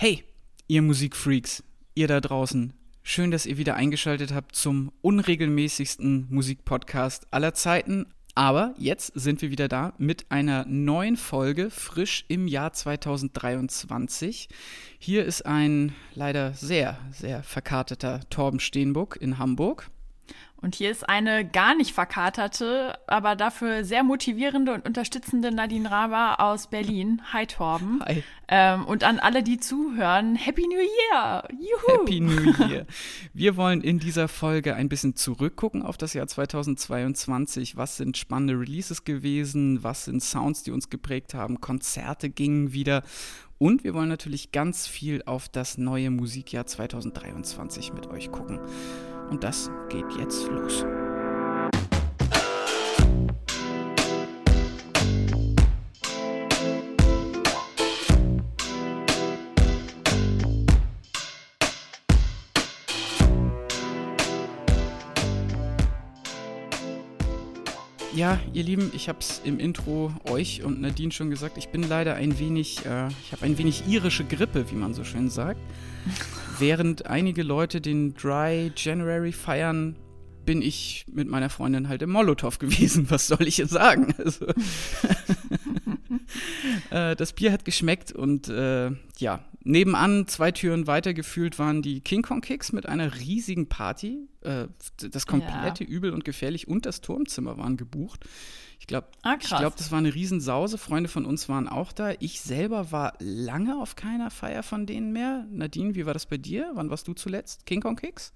[0.00, 0.22] Hey,
[0.68, 1.64] ihr Musikfreaks,
[1.96, 2.72] ihr da draußen.
[3.02, 8.06] Schön, dass ihr wieder eingeschaltet habt zum unregelmäßigsten Musikpodcast aller Zeiten.
[8.36, 14.48] Aber jetzt sind wir wieder da mit einer neuen Folge, frisch im Jahr 2023.
[15.00, 19.90] Hier ist ein leider sehr, sehr verkarteter Torben Steenbuck in Hamburg.
[20.60, 26.40] Und hier ist eine gar nicht verkaterte, aber dafür sehr motivierende und unterstützende Nadine Raber
[26.40, 27.22] aus Berlin.
[27.32, 28.02] Hi Torben.
[28.04, 28.24] Hi.
[28.48, 31.46] Ähm, und an alle, die zuhören, Happy New Year!
[31.52, 32.00] Juhu!
[32.00, 32.86] Happy New Year!
[33.32, 37.76] Wir wollen in dieser Folge ein bisschen zurückgucken auf das Jahr 2022.
[37.76, 39.84] Was sind spannende Releases gewesen?
[39.84, 41.60] Was sind Sounds, die uns geprägt haben?
[41.60, 43.04] Konzerte gingen wieder.
[43.58, 48.60] Und wir wollen natürlich ganz viel auf das neue Musikjahr 2023 mit euch gucken.
[49.30, 50.84] Und das geht jetzt los.
[68.18, 71.56] Ja, ihr Lieben, ich habe es im Intro euch und Nadine schon gesagt.
[71.56, 75.04] Ich bin leider ein wenig, äh, ich habe ein wenig irische Grippe, wie man so
[75.04, 75.60] schön sagt.
[76.58, 79.96] Während einige Leute den Dry January feiern,
[80.44, 83.10] bin ich mit meiner Freundin halt im Molotow gewesen.
[83.10, 84.14] Was soll ich jetzt sagen?
[84.18, 84.46] Also,
[86.90, 92.00] äh, das Bier hat geschmeckt und äh, ja, nebenan, zwei Türen weiter gefühlt, waren die
[92.00, 94.28] King Kong Kicks mit einer riesigen Party.
[94.40, 94.68] Äh,
[95.10, 95.90] das komplette ja.
[95.90, 98.24] Übel und Gefährlich und das Turmzimmer waren gebucht.
[98.78, 100.78] Ich glaube, ah, glaub, das war eine Riesensause.
[100.78, 102.12] Freunde von uns waren auch da.
[102.20, 105.46] Ich selber war lange auf keiner Feier von denen mehr.
[105.50, 106.70] Nadine, wie war das bei dir?
[106.74, 107.66] Wann warst du zuletzt?
[107.66, 108.32] King Kong Kicks?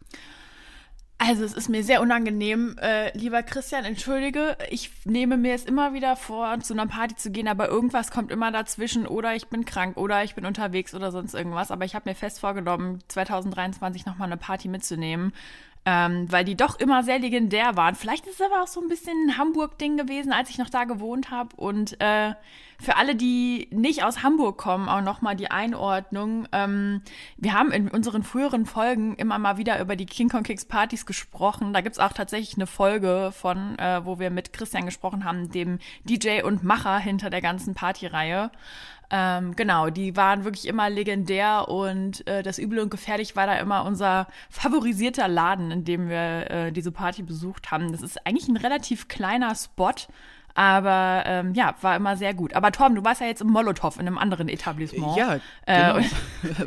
[1.25, 5.95] Also es ist mir sehr unangenehm, äh, lieber Christian, entschuldige, ich nehme mir es immer
[5.95, 9.65] wieder vor, zu einer Party zu gehen, aber irgendwas kommt immer dazwischen oder ich bin
[9.65, 11.70] krank oder ich bin unterwegs oder sonst irgendwas.
[11.70, 15.33] Aber ich habe mir fest vorgenommen, 2023 nochmal eine Party mitzunehmen
[15.85, 17.95] ähm, weil die doch immer sehr legendär waren.
[17.95, 20.85] Vielleicht ist es aber auch so ein bisschen ein Hamburg-Ding gewesen, als ich noch da
[20.85, 21.57] gewohnt habe.
[21.57, 22.35] Und äh,
[22.83, 26.48] für alle, die nicht aus Hamburg kommen, auch nochmal die Einordnung.
[26.53, 27.03] Ähm,
[27.37, 31.07] wir haben in unseren früheren Folgen immer mal wieder über die King Kong Kicks Partys
[31.07, 31.73] gesprochen.
[31.73, 35.79] Da gibt's auch tatsächlich eine Folge von, äh, wo wir mit Christian gesprochen haben, dem
[36.05, 38.51] DJ und Macher hinter der ganzen Partyreihe.
[39.15, 43.57] Ähm, genau, die waren wirklich immer legendär und äh, das Übel und Gefährlich war da
[43.59, 47.92] immer unser favorisierter Laden, in dem wir äh, diese Party besucht haben.
[47.92, 49.92] Das ist eigentlich ein relativ kleiner Spot,
[50.55, 52.55] aber ähm, ja, war immer sehr gut.
[52.55, 55.17] Aber Tom, du warst ja jetzt im Molotow in einem anderen Etablissement.
[55.17, 55.98] Ja, äh, genau.
[55.98, 56.05] Äh,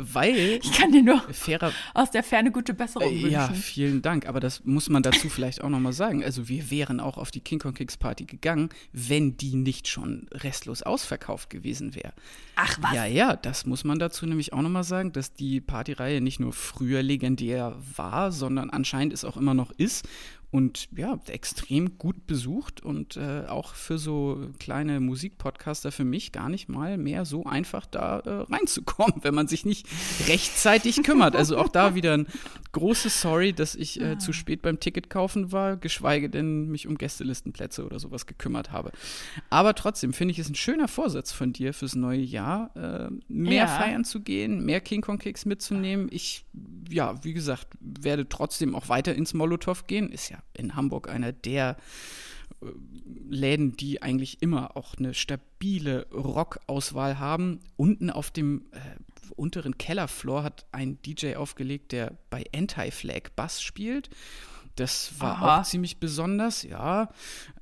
[0.12, 0.36] Weil.
[0.66, 3.30] Ich kann dir nur fairer, aus der Ferne gute Besserung äh, wünschen.
[3.30, 4.26] Ja, vielen Dank.
[4.26, 6.24] Aber das muss man dazu vielleicht auch nochmal sagen.
[6.24, 10.26] Also, wir wären auch auf die King Kong Kicks Party gegangen, wenn die nicht schon
[10.32, 12.12] restlos ausverkauft gewesen wäre.
[12.56, 12.94] Ach was?
[12.94, 16.52] Ja, ja, das muss man dazu nämlich auch nochmal sagen, dass die Partyreihe nicht nur
[16.52, 20.08] früher legendär war, sondern anscheinend es auch immer noch ist
[20.56, 26.48] und ja, extrem gut besucht und äh, auch für so kleine Musikpodcaster für mich gar
[26.48, 29.86] nicht mal mehr so einfach da äh, reinzukommen, wenn man sich nicht
[30.28, 31.36] rechtzeitig kümmert.
[31.36, 32.26] Also auch da wieder ein
[32.72, 36.96] großes Sorry, dass ich äh, zu spät beim Ticket kaufen war, geschweige denn mich um
[36.96, 38.92] Gästelistenplätze oder sowas gekümmert habe.
[39.50, 43.64] Aber trotzdem finde ich es ein schöner Vorsatz von dir fürs neue Jahr, äh, mehr
[43.64, 43.66] ja.
[43.66, 46.08] feiern zu gehen, mehr King Kong Kicks mitzunehmen.
[46.10, 46.46] Ich,
[46.88, 50.08] ja, wie gesagt, werde trotzdem auch weiter ins Molotow gehen.
[50.08, 51.76] Ist ja in Hamburg einer der
[52.62, 52.66] äh,
[53.28, 57.60] Läden, die eigentlich immer auch eine stabile Rock-Auswahl haben.
[57.76, 58.78] Unten auf dem äh,
[59.34, 64.10] unteren Kellerfloor hat ein DJ aufgelegt, der bei Anti-Flag Bass spielt.
[64.76, 65.60] Das war Aha.
[65.60, 67.08] auch ziemlich besonders, ja.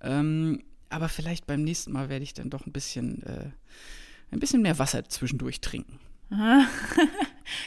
[0.00, 3.50] Ähm, aber vielleicht beim nächsten Mal werde ich dann doch ein bisschen, äh,
[4.30, 5.98] ein bisschen mehr Wasser zwischendurch trinken.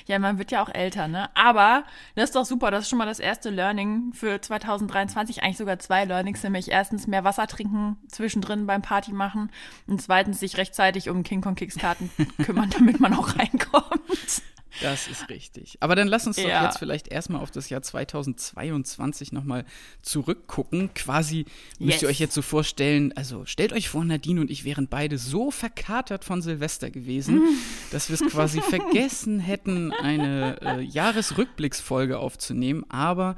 [0.05, 1.29] ja, man wird ja auch älter, ne?
[1.35, 1.83] Aber
[2.15, 2.71] das ist doch super.
[2.71, 5.43] Das ist schon mal das erste Learning für 2023.
[5.43, 9.51] Eigentlich sogar zwei Learnings, nämlich erstens mehr Wasser trinken zwischendrin beim Party machen
[9.87, 12.09] und zweitens sich rechtzeitig um King Kong Kicks Karten
[12.43, 14.41] kümmern, damit man auch reinkommt.
[14.81, 15.77] Das ist richtig.
[15.79, 16.65] Aber dann lass uns doch ja.
[16.65, 19.65] jetzt vielleicht erstmal auf das Jahr 2022 nochmal
[20.01, 20.93] zurückgucken.
[20.93, 21.45] Quasi
[21.79, 22.01] müsst yes.
[22.03, 25.51] ihr euch jetzt so vorstellen, also stellt euch vor, Nadine und ich wären beide so
[25.51, 27.41] verkatert von Silvester gewesen,
[27.91, 32.85] dass wir es quasi vergessen hätten, eine äh, Jahresrückblicksfolge aufzunehmen.
[32.89, 33.35] Aber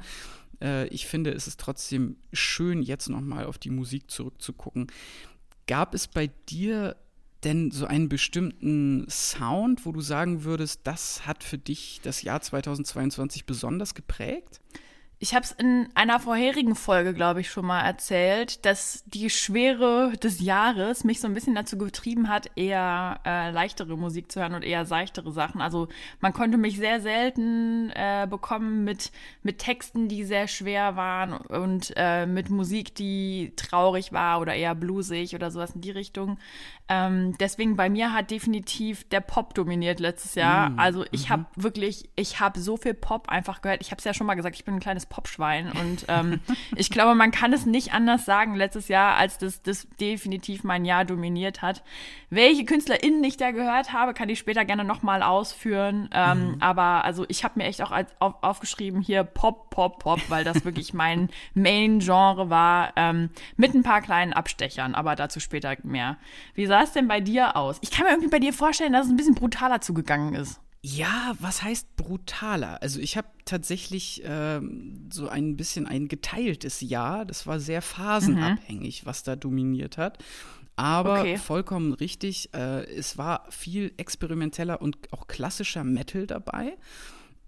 [0.62, 4.88] äh, ich finde, es ist trotzdem schön, jetzt nochmal auf die Musik zurückzugucken.
[5.66, 6.96] Gab es bei dir
[7.44, 12.40] denn so einen bestimmten Sound, wo du sagen würdest, das hat für dich das Jahr
[12.40, 14.60] 2022 besonders geprägt?
[15.22, 20.14] Ich habe es in einer vorherigen Folge, glaube ich, schon mal erzählt, dass die Schwere
[20.16, 24.54] des Jahres mich so ein bisschen dazu getrieben hat, eher äh, leichtere Musik zu hören
[24.54, 25.60] und eher seichtere Sachen.
[25.60, 25.88] Also
[26.20, 29.12] man konnte mich sehr selten äh, bekommen mit,
[29.42, 34.74] mit Texten, die sehr schwer waren und äh, mit Musik, die traurig war oder eher
[34.74, 36.38] bluesig oder sowas in die Richtung.
[36.88, 40.70] Ähm, deswegen bei mir hat definitiv der Pop dominiert letztes Jahr.
[40.70, 41.32] Mm, also ich mhm.
[41.32, 43.80] habe wirklich, ich habe so viel Pop einfach gehört.
[43.80, 46.40] Ich habe es ja schon mal gesagt, ich bin ein kleines Popschwein und ähm,
[46.76, 50.86] ich glaube, man kann es nicht anders sagen letztes Jahr, als dass das definitiv mein
[50.86, 51.82] Jahr dominiert hat.
[52.30, 56.08] Welche KünstlerInnen ich da gehört habe, kann ich später gerne nochmal ausführen.
[56.14, 56.56] Ähm, mm.
[56.60, 60.44] Aber also ich habe mir echt auch als, auf, aufgeschrieben hier Pop, Pop, Pop, weil
[60.44, 66.16] das wirklich mein Main-Genre war, ähm, mit ein paar kleinen Abstechern, aber dazu später mehr.
[66.54, 67.78] Wie sah es denn bei dir aus?
[67.80, 70.60] Ich kann mir irgendwie bei dir vorstellen, dass es ein bisschen brutaler zugegangen ist.
[70.82, 72.80] Ja, was heißt brutaler?
[72.80, 77.26] Also ich habe tatsächlich ähm, so ein bisschen ein geteiltes Jahr.
[77.26, 79.06] Das war sehr phasenabhängig, mhm.
[79.06, 80.18] was da dominiert hat.
[80.76, 81.36] Aber okay.
[81.36, 86.78] vollkommen richtig, äh, es war viel experimenteller und auch klassischer Metal dabei.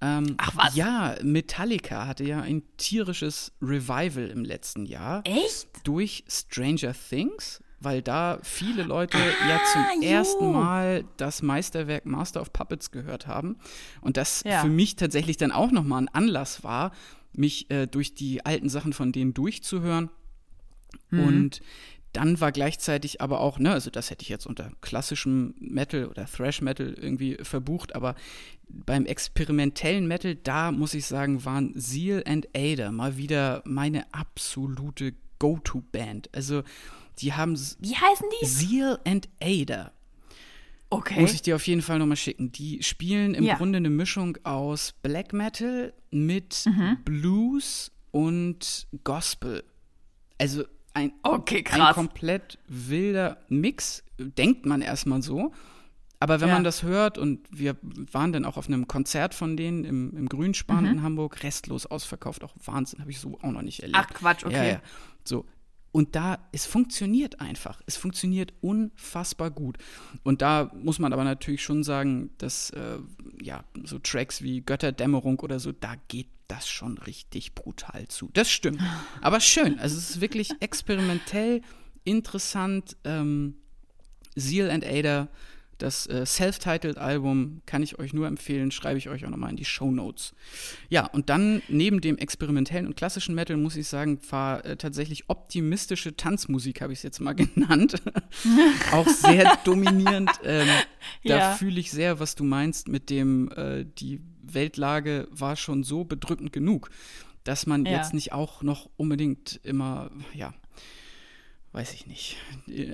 [0.03, 0.75] Ähm, Ach was?
[0.75, 5.23] Ja, Metallica hatte ja ein tierisches Revival im letzten Jahr.
[5.25, 5.69] Echt?
[5.85, 10.09] Durch Stranger Things weil da viele Leute ah, ja zum jo.
[10.09, 13.57] ersten Mal das Meisterwerk Master of Puppets gehört haben
[14.01, 14.63] und das ja.
[14.63, 16.93] für mich tatsächlich dann auch nochmal ein Anlass war,
[17.33, 20.11] mich äh, durch die alten Sachen von denen durchzuhören
[21.11, 21.25] mhm.
[21.25, 21.61] und
[22.13, 26.27] dann war gleichzeitig aber auch, ne, also das hätte ich jetzt unter klassischem Metal oder
[26.27, 28.15] Thrash Metal irgendwie verbucht, aber
[28.69, 35.15] beim experimentellen Metal, da muss ich sagen, waren Seal and Ada mal wieder meine absolute
[35.39, 36.31] Go-To-Band.
[36.35, 36.63] Also
[37.19, 37.59] die haben.
[37.81, 38.47] Wie heißen die?
[38.47, 39.93] Seal and Ada.
[40.91, 41.21] Okay.
[41.21, 42.53] Muss ich dir auf jeden Fall nochmal schicken.
[42.53, 43.57] Die spielen im ja.
[43.57, 46.99] Grunde eine Mischung aus Black Metal mit mhm.
[47.03, 49.65] Blues und Gospel.
[50.39, 55.53] Also ein, okay, ein komplett wilder Mix, denkt man erstmal so.
[56.21, 56.55] Aber wenn ja.
[56.55, 57.77] man das hört, und wir
[58.13, 60.91] waren dann auch auf einem Konzert von denen im, im Grünspan mhm.
[60.91, 63.99] in Hamburg, restlos ausverkauft, auch Wahnsinn, habe ich so auch noch nicht erlebt.
[63.99, 64.55] Ach Quatsch, okay.
[64.55, 64.83] Ja, ja.
[65.25, 65.47] So,
[65.93, 67.83] und da, es funktioniert einfach.
[67.87, 69.77] Es funktioniert unfassbar gut.
[70.23, 72.99] Und da muss man aber natürlich schon sagen, dass, äh,
[73.41, 78.31] ja, so Tracks wie Götterdämmerung oder so, da geht das schon richtig brutal zu.
[78.33, 78.81] Das stimmt.
[79.21, 79.79] Aber schön.
[79.79, 81.63] Also es ist wirklich experimentell,
[82.05, 82.97] interessant.
[83.05, 83.55] Ähm,
[84.35, 85.29] Seal and Ada
[85.83, 89.65] das äh, Self-Titled-Album kann ich euch nur empfehlen, schreibe ich euch auch nochmal in die
[89.65, 90.33] Show Notes.
[90.89, 95.29] Ja, und dann neben dem experimentellen und klassischen Metal muss ich sagen, war äh, tatsächlich
[95.29, 98.01] optimistische Tanzmusik, habe ich es jetzt mal genannt.
[98.93, 100.31] auch sehr dominierend.
[100.45, 100.69] Ähm,
[101.25, 101.55] da ja.
[101.55, 106.53] fühle ich sehr, was du meinst mit dem, äh, die Weltlage war schon so bedrückend
[106.53, 106.91] genug,
[107.43, 107.93] dass man ja.
[107.93, 110.55] jetzt nicht auch noch unbedingt immer, ja,
[111.73, 112.37] weiß ich nicht,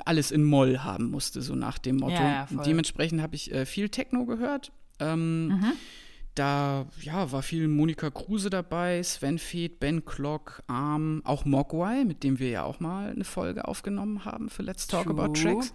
[0.05, 2.15] alles in Moll haben musste, so nach dem Motto.
[2.15, 4.73] Ja, ja, Dementsprechend habe ich äh, viel Techno gehört.
[5.01, 5.73] Ähm, mhm.
[6.35, 12.23] Da ja, war viel Monika Kruse dabei, Sven Feeth, Ben Klock, Arm, auch Mogwai, mit
[12.23, 15.21] dem wir ja auch mal eine Folge aufgenommen haben für Let's Talk True.
[15.21, 15.75] About Tracks.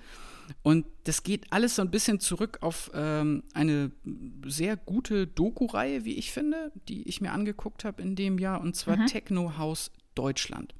[0.61, 3.91] Und das geht alles so ein bisschen zurück auf ähm, eine
[4.45, 8.75] sehr gute Doku-Reihe, wie ich finde, die ich mir angeguckt habe in dem Jahr, und
[8.75, 9.07] zwar mhm.
[9.07, 10.73] Techno House Deutschland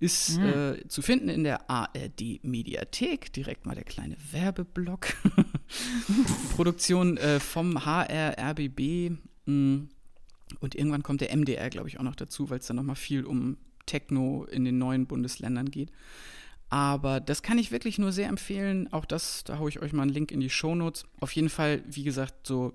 [0.00, 0.46] ist mhm.
[0.46, 3.32] äh, zu finden in der ARD Mediathek.
[3.32, 5.08] Direkt mal der kleine Werbeblock.
[6.56, 9.12] Produktion äh, vom HR RBB.
[9.44, 9.82] Mh.
[10.58, 13.24] Und irgendwann kommt der MDR, glaube ich, auch noch dazu, weil es dann nochmal viel
[13.24, 15.92] um Techno in den neuen Bundesländern geht.
[16.70, 18.92] Aber das kann ich wirklich nur sehr empfehlen.
[18.92, 21.04] Auch das, da haue ich euch mal einen Link in die Shownotes.
[21.20, 22.72] Auf jeden Fall, wie gesagt, so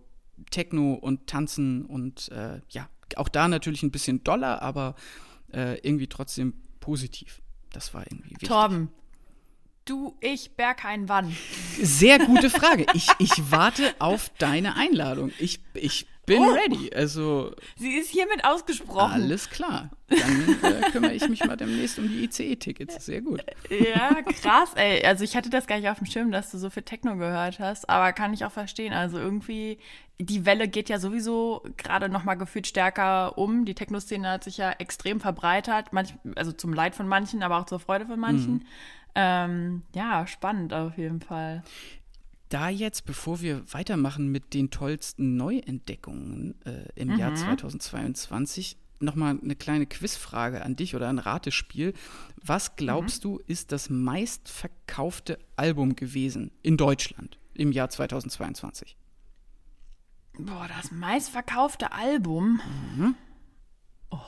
[0.52, 4.96] Techno und Tanzen und äh, ja, auch da natürlich ein bisschen doller, aber
[5.54, 6.54] äh, irgendwie trotzdem
[6.86, 7.42] positiv.
[7.74, 8.48] Das war irgendwie wichtig.
[8.48, 8.90] Torben,
[9.86, 11.36] du, ich, Berghain, wann?
[11.82, 12.86] Sehr gute Frage.
[12.94, 15.32] Ich, ich warte auf deine Einladung.
[15.40, 16.54] Ich, ich bin oh.
[16.54, 16.92] ready.
[16.94, 17.52] Also.
[17.76, 19.12] Sie ist hiermit ausgesprochen.
[19.12, 19.90] Alles klar.
[20.08, 23.06] Dann äh, kümmere ich mich mal demnächst um die ICE-Tickets.
[23.06, 23.44] Sehr gut.
[23.70, 25.04] Ja, krass, ey.
[25.06, 27.60] Also ich hatte das gar nicht auf dem Schirm, dass du so viel Techno gehört
[27.60, 28.94] hast, aber kann ich auch verstehen.
[28.94, 29.80] Also irgendwie,
[30.20, 33.66] die Welle geht ja sowieso gerade nochmal gefühlt stärker um.
[33.66, 37.66] Die Techno-Szene hat sich ja extrem verbreitert, manch, also zum Leid von manchen, aber auch
[37.66, 38.54] zur Freude von manchen.
[38.54, 38.66] Mhm.
[39.16, 41.64] Ähm, ja, spannend auf jeden Fall
[42.56, 47.20] da jetzt, bevor wir weitermachen mit den tollsten Neuentdeckungen äh, im mhm.
[47.20, 51.94] Jahr 2022, nochmal eine kleine Quizfrage an dich oder ein Ratespiel.
[52.42, 53.30] Was glaubst mhm.
[53.30, 58.96] du, ist das meistverkaufte Album gewesen in Deutschland im Jahr 2022?
[60.40, 62.62] Boah, das meistverkaufte Album?
[62.96, 63.16] Mhm.
[64.12, 64.20] Oh.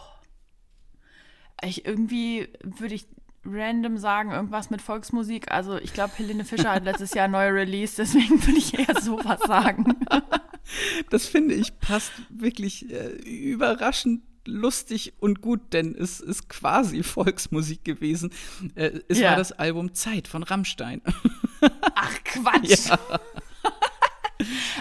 [1.63, 3.07] ich irgendwie würde ich
[3.49, 5.51] random sagen, irgendwas mit Volksmusik.
[5.51, 9.39] Also ich glaube, Helene Fischer hat letztes Jahr neu Release, deswegen würde ich eher sowas
[9.45, 9.95] sagen.
[11.09, 17.85] Das finde ich passt wirklich äh, überraschend lustig und gut, denn es ist quasi Volksmusik
[17.85, 18.31] gewesen.
[18.75, 19.29] Äh, es ja.
[19.29, 21.01] war das Album Zeit von Rammstein.
[21.95, 22.89] Ach Quatsch.
[22.89, 23.19] Ja.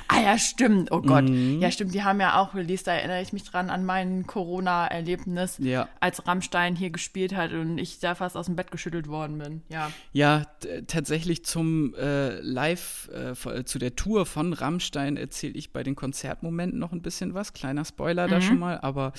[0.08, 0.92] Ah ja, stimmt.
[0.92, 1.24] Oh Gott.
[1.24, 1.60] Mhm.
[1.60, 1.94] Ja, stimmt.
[1.94, 2.86] Die haben ja auch released.
[2.86, 5.88] Da erinnere ich mich dran an mein Corona-Erlebnis, ja.
[6.00, 9.62] als Rammstein hier gespielt hat und ich da fast aus dem Bett geschüttelt worden bin.
[9.68, 9.90] Ja.
[10.12, 10.42] Ja,
[10.86, 16.78] tatsächlich zum äh, Live, äh, zu der Tour von Rammstein erzähle ich bei den Konzertmomenten
[16.78, 17.52] noch ein bisschen was.
[17.52, 18.30] Kleiner Spoiler mhm.
[18.30, 18.78] da schon mal.
[18.80, 19.12] Aber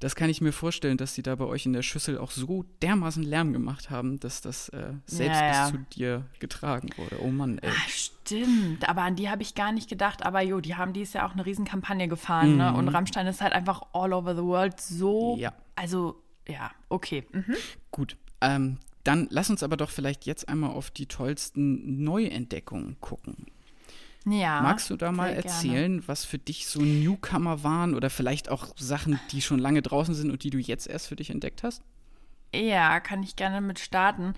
[0.00, 2.64] das kann ich mir vorstellen, dass die da bei euch in der Schüssel auch so
[2.82, 5.62] dermaßen Lärm gemacht haben, dass das äh, selbst ja, ja.
[5.62, 7.22] bis zu dir getragen wurde.
[7.22, 7.70] Oh Mann, ey.
[7.72, 7.88] Ach,
[8.26, 8.88] stimmt.
[8.88, 10.24] Aber an die habe ich gar nicht gedacht.
[10.24, 12.52] Aber jo, die haben dies Jahr auch eine Riesenkampagne gefahren.
[12.52, 12.56] Mhm.
[12.58, 12.74] Ne?
[12.74, 15.36] Und Rammstein ist halt einfach all over the world so.
[15.38, 15.52] Ja.
[15.76, 17.26] Also, ja, okay.
[17.32, 17.54] Mhm.
[17.90, 18.16] Gut.
[18.40, 23.46] Ähm, dann lass uns aber doch vielleicht jetzt einmal auf die tollsten Neuentdeckungen gucken.
[24.26, 24.62] Ja.
[24.62, 26.08] Magst du da mal erzählen, gerne.
[26.08, 30.30] was für dich so Newcomer waren oder vielleicht auch Sachen, die schon lange draußen sind
[30.30, 31.82] und die du jetzt erst für dich entdeckt hast?
[32.54, 34.34] Ja, kann ich gerne mit starten.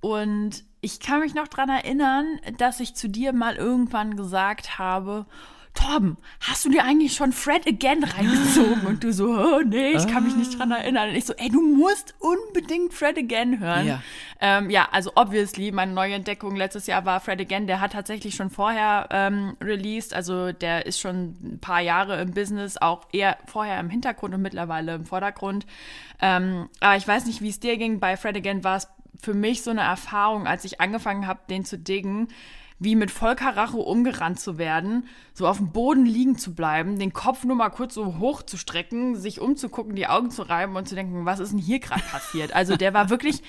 [0.00, 5.26] Und ich kann mich noch daran erinnern, dass ich zu dir mal irgendwann gesagt habe,
[5.74, 8.86] Torben, hast du dir eigentlich schon Fred Again reingezogen?
[8.86, 11.10] Und du so, oh, nee, ich kann mich nicht dran erinnern.
[11.10, 13.86] Und ich so, ey, du musst unbedingt Fred Again hören.
[13.86, 14.02] Ja,
[14.40, 17.68] ähm, ja also obviously, meine neue Entdeckung letztes Jahr war Fred Again.
[17.68, 20.12] Der hat tatsächlich schon vorher ähm, released.
[20.12, 24.42] Also der ist schon ein paar Jahre im Business, auch eher vorher im Hintergrund und
[24.42, 25.66] mittlerweile im Vordergrund.
[26.20, 28.00] Ähm, aber ich weiß nicht, wie es dir ging.
[28.00, 28.88] Bei Fred Again war es
[29.24, 32.28] für mich so eine Erfahrung, als ich angefangen habe, den zu diggen
[32.80, 37.44] wie mit Vollkaracho umgerannt zu werden, so auf dem Boden liegen zu bleiben, den Kopf
[37.44, 40.94] nur mal kurz so hoch zu strecken, sich umzugucken, die Augen zu reiben und zu
[40.94, 42.54] denken, was ist denn hier gerade passiert?
[42.54, 43.42] Also der war wirklich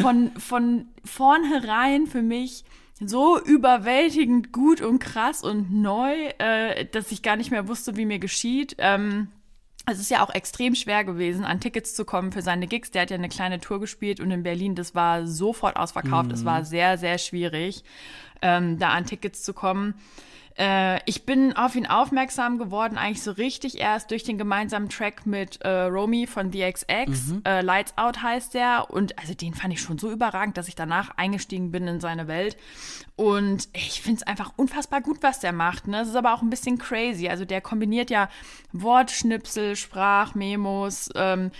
[0.00, 2.64] von, von vornherein für mich
[3.00, 8.06] so überwältigend gut und krass und neu, äh, dass ich gar nicht mehr wusste, wie
[8.06, 8.76] mir geschieht.
[8.78, 9.28] Ähm,
[9.90, 12.90] es ist ja auch extrem schwer gewesen, an Tickets zu kommen für seine Gigs.
[12.90, 16.32] Der hat ja eine kleine Tour gespielt und in Berlin, das war sofort ausverkauft.
[16.32, 16.46] Es mhm.
[16.46, 17.84] war sehr, sehr schwierig
[18.42, 19.94] ähm, da an Tickets zu kommen.
[20.58, 25.24] Äh, ich bin auf ihn aufmerksam geworden, eigentlich so richtig erst durch den gemeinsamen Track
[25.24, 27.26] mit äh, Romy von The XX.
[27.28, 27.42] Mhm.
[27.44, 28.90] Äh, Lights Out heißt der.
[28.90, 32.26] Und also den fand ich schon so überragend, dass ich danach eingestiegen bin in seine
[32.26, 32.56] Welt.
[33.18, 35.88] Und ich finde es einfach unfassbar gut, was der macht.
[35.88, 36.02] Ne?
[36.02, 37.28] Es ist aber auch ein bisschen crazy.
[37.28, 38.28] Also der kombiniert ja
[38.70, 41.50] Wortschnipsel, Sprachmemos, ähm,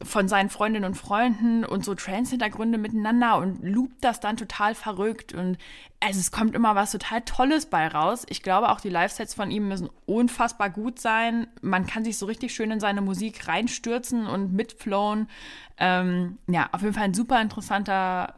[0.00, 5.34] von seinen Freundinnen und Freunden und so Trans-Hintergründe miteinander und loopt das dann total verrückt
[5.34, 5.58] und
[5.98, 8.24] also es kommt immer was total Tolles bei raus.
[8.28, 11.48] Ich glaube auch die Live-Sets von ihm müssen unfassbar gut sein.
[11.60, 15.28] Man kann sich so richtig schön in seine Musik reinstürzen und mitflowen.
[15.78, 18.34] Ähm, ja, auf jeden Fall ein super interessanter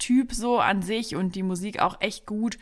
[0.00, 2.58] Typ so an sich und die Musik auch echt gut.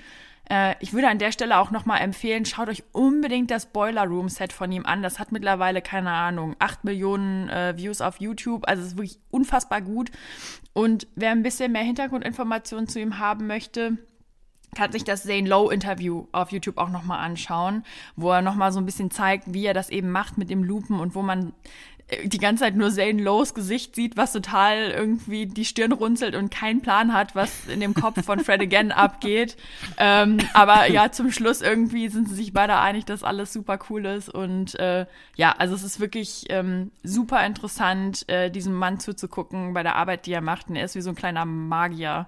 [0.50, 4.28] Äh, ich würde an der Stelle auch nochmal empfehlen, schaut euch unbedingt das Boiler Room
[4.28, 5.02] Set von ihm an.
[5.02, 8.66] Das hat mittlerweile, keine Ahnung, 8 Millionen äh, Views auf YouTube.
[8.68, 10.10] Also es ist wirklich unfassbar gut.
[10.72, 13.98] Und wer ein bisschen mehr Hintergrundinformationen zu ihm haben möchte,
[14.74, 17.84] kann sich das Zane Lowe Interview auf YouTube auch nochmal anschauen,
[18.16, 21.00] wo er nochmal so ein bisschen zeigt, wie er das eben macht mit dem Loopen
[21.00, 21.52] und wo man
[22.24, 26.50] die ganze Zeit nur Zane Lowe's Gesicht sieht, was total irgendwie die Stirn runzelt und
[26.50, 29.56] keinen Plan hat, was in dem Kopf von Fred again abgeht.
[29.98, 34.06] Ähm, aber ja, zum Schluss irgendwie sind sie sich beide einig, dass alles super cool
[34.06, 34.30] ist.
[34.30, 35.04] Und äh,
[35.36, 40.24] ja, also es ist wirklich ähm, super interessant, äh, diesem Mann zuzugucken bei der Arbeit,
[40.24, 40.70] die er macht.
[40.70, 42.26] Und er ist wie so ein kleiner Magier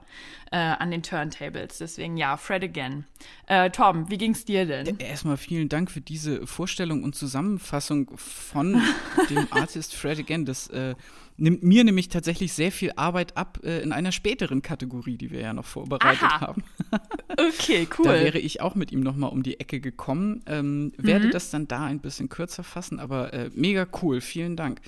[0.52, 1.78] äh, an den Turntables.
[1.78, 3.04] Deswegen ja, Fred again.
[3.46, 4.98] Äh, Tom, wie ging's dir denn?
[4.98, 8.82] Erstmal vielen Dank für diese Vorstellung und Zusammenfassung von
[9.30, 10.44] dem Artist Fred again.
[10.44, 10.96] Das äh,
[11.36, 15.40] nimmt mir nämlich tatsächlich sehr viel Arbeit ab äh, in einer späteren Kategorie, die wir
[15.40, 16.40] ja noch vorbereitet Aha.
[16.40, 16.64] haben.
[17.30, 18.06] okay, cool.
[18.06, 20.42] Da wäre ich auch mit ihm noch mal um die Ecke gekommen.
[20.46, 20.92] Ähm, mhm.
[20.98, 24.20] Werde das dann da ein bisschen kürzer fassen, aber äh, mega cool.
[24.20, 24.80] Vielen Dank.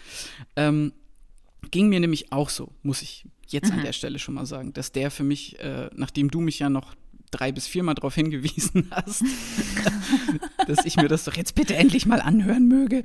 [0.56, 0.92] Ähm,
[1.70, 3.78] ging mir nämlich auch so, muss ich jetzt mhm.
[3.78, 6.70] an der Stelle schon mal sagen, dass der für mich, äh, nachdem du mich ja
[6.70, 6.94] noch
[7.32, 9.24] drei bis viermal darauf hingewiesen hast,
[10.68, 13.02] dass ich mir das doch jetzt bitte endlich mal anhören möge.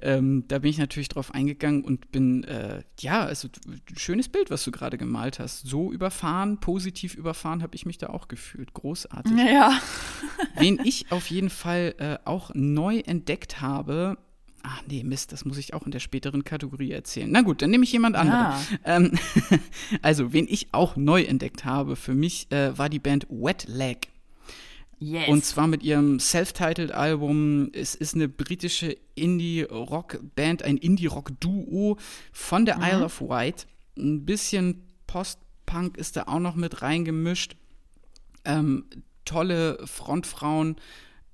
[0.00, 3.48] Ähm, da bin ich natürlich drauf eingegangen und bin, äh, ja, also
[3.96, 5.66] schönes Bild, was du gerade gemalt hast.
[5.66, 8.72] So überfahren, positiv überfahren habe ich mich da auch gefühlt.
[8.72, 9.32] Großartig.
[9.36, 9.78] Ja.
[10.56, 14.16] Wen ich auf jeden Fall äh, auch neu entdeckt habe,
[14.66, 17.30] Ach nee, Mist, das muss ich auch in der späteren Kategorie erzählen.
[17.30, 18.54] Na gut, dann nehme ich jemand anderen.
[18.84, 19.12] Ähm,
[20.02, 24.08] also, wen ich auch neu entdeckt habe, für mich äh, war die Band Wet Leg.
[25.00, 25.28] Yes.
[25.28, 27.72] Und zwar mit ihrem Self-Titled-Album.
[27.74, 31.98] Es ist eine britische Indie-Rock-Band, ein Indie-Rock-Duo
[32.32, 32.84] von der mhm.
[32.84, 33.66] Isle of Wight.
[33.98, 37.56] Ein bisschen Post-Punk ist da auch noch mit reingemischt.
[38.46, 38.86] Ähm,
[39.26, 40.76] tolle Frontfrauen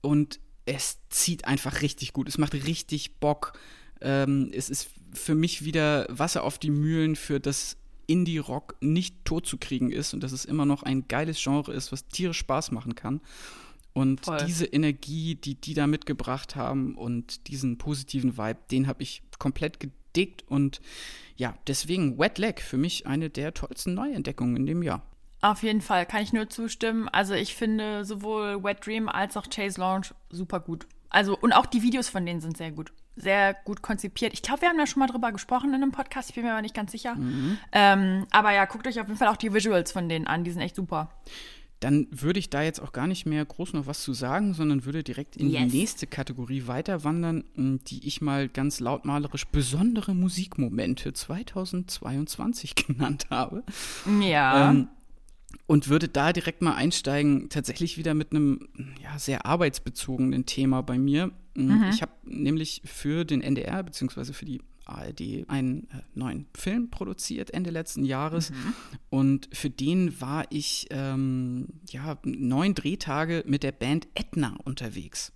[0.01, 2.29] und es zieht einfach richtig gut.
[2.29, 3.53] Es macht richtig Bock.
[4.01, 7.77] Ähm, es ist für mich wieder Wasser auf die Mühlen für das
[8.07, 11.93] Indie-Rock nicht tot zu kriegen ist und dass es immer noch ein geiles Genre ist,
[11.93, 13.21] was tierisch Spaß machen kann.
[13.93, 14.45] Und Voll.
[14.47, 19.81] diese Energie, die die da mitgebracht haben und diesen positiven Vibe, den habe ich komplett
[19.81, 20.81] gedickt und
[21.37, 25.03] ja, deswegen Wet Leg für mich eine der tollsten Neuentdeckungen in dem Jahr.
[25.43, 27.09] Auf jeden Fall, kann ich nur zustimmen.
[27.09, 30.87] Also ich finde sowohl Wet Dream als auch Chase Launch super gut.
[31.09, 32.93] Also und auch die Videos von denen sind sehr gut.
[33.17, 34.33] Sehr gut konzipiert.
[34.33, 36.53] Ich glaube, wir haben da schon mal drüber gesprochen in einem Podcast, ich bin mir
[36.53, 37.17] aber nicht ganz sicher.
[37.17, 37.59] Mhm.
[37.73, 40.51] Ähm, aber ja, guckt euch auf jeden Fall auch die Visuals von denen an, die
[40.51, 41.11] sind echt super
[41.81, 44.85] dann würde ich da jetzt auch gar nicht mehr groß noch was zu sagen, sondern
[44.85, 45.63] würde direkt in yes.
[45.73, 53.65] die nächste Kategorie weiter wandern, die ich mal ganz lautmalerisch besondere Musikmomente 2022 genannt habe.
[54.21, 54.71] Ja.
[54.71, 54.89] Ähm,
[55.67, 58.69] und würde da direkt mal einsteigen, tatsächlich wieder mit einem
[59.03, 61.31] ja, sehr arbeitsbezogenen Thema bei mir.
[61.55, 61.91] Mhm.
[61.91, 67.53] Ich habe nämlich für den NDR beziehungsweise für die ARD einen äh, neuen Film produziert
[67.55, 68.51] Ende letzten Jahres.
[68.51, 68.75] Mhm.
[69.11, 75.33] Und für den war ich ähm, ja, neun Drehtage mit der Band Etna unterwegs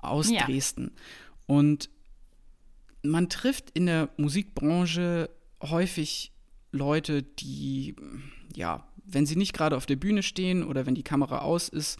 [0.00, 0.44] aus ja.
[0.44, 0.92] Dresden.
[1.46, 1.90] Und
[3.02, 5.30] man trifft in der Musikbranche
[5.62, 6.32] häufig
[6.72, 7.96] Leute, die,
[8.54, 11.98] ja, wenn sie nicht gerade auf der Bühne stehen oder wenn die Kamera aus ist,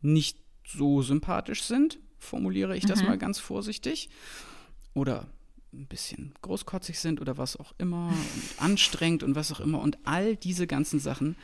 [0.00, 3.08] nicht so sympathisch sind, formuliere ich das mhm.
[3.08, 4.08] mal ganz vorsichtig.
[4.94, 5.28] Oder
[5.72, 9.80] ein bisschen großkotzig sind oder was auch immer und anstrengend und was auch immer.
[9.80, 11.36] Und all diese ganzen Sachen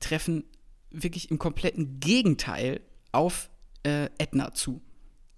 [0.00, 0.44] treffen
[0.90, 2.80] wirklich im kompletten Gegenteil
[3.12, 3.50] auf
[3.82, 4.80] äh, Edna zu.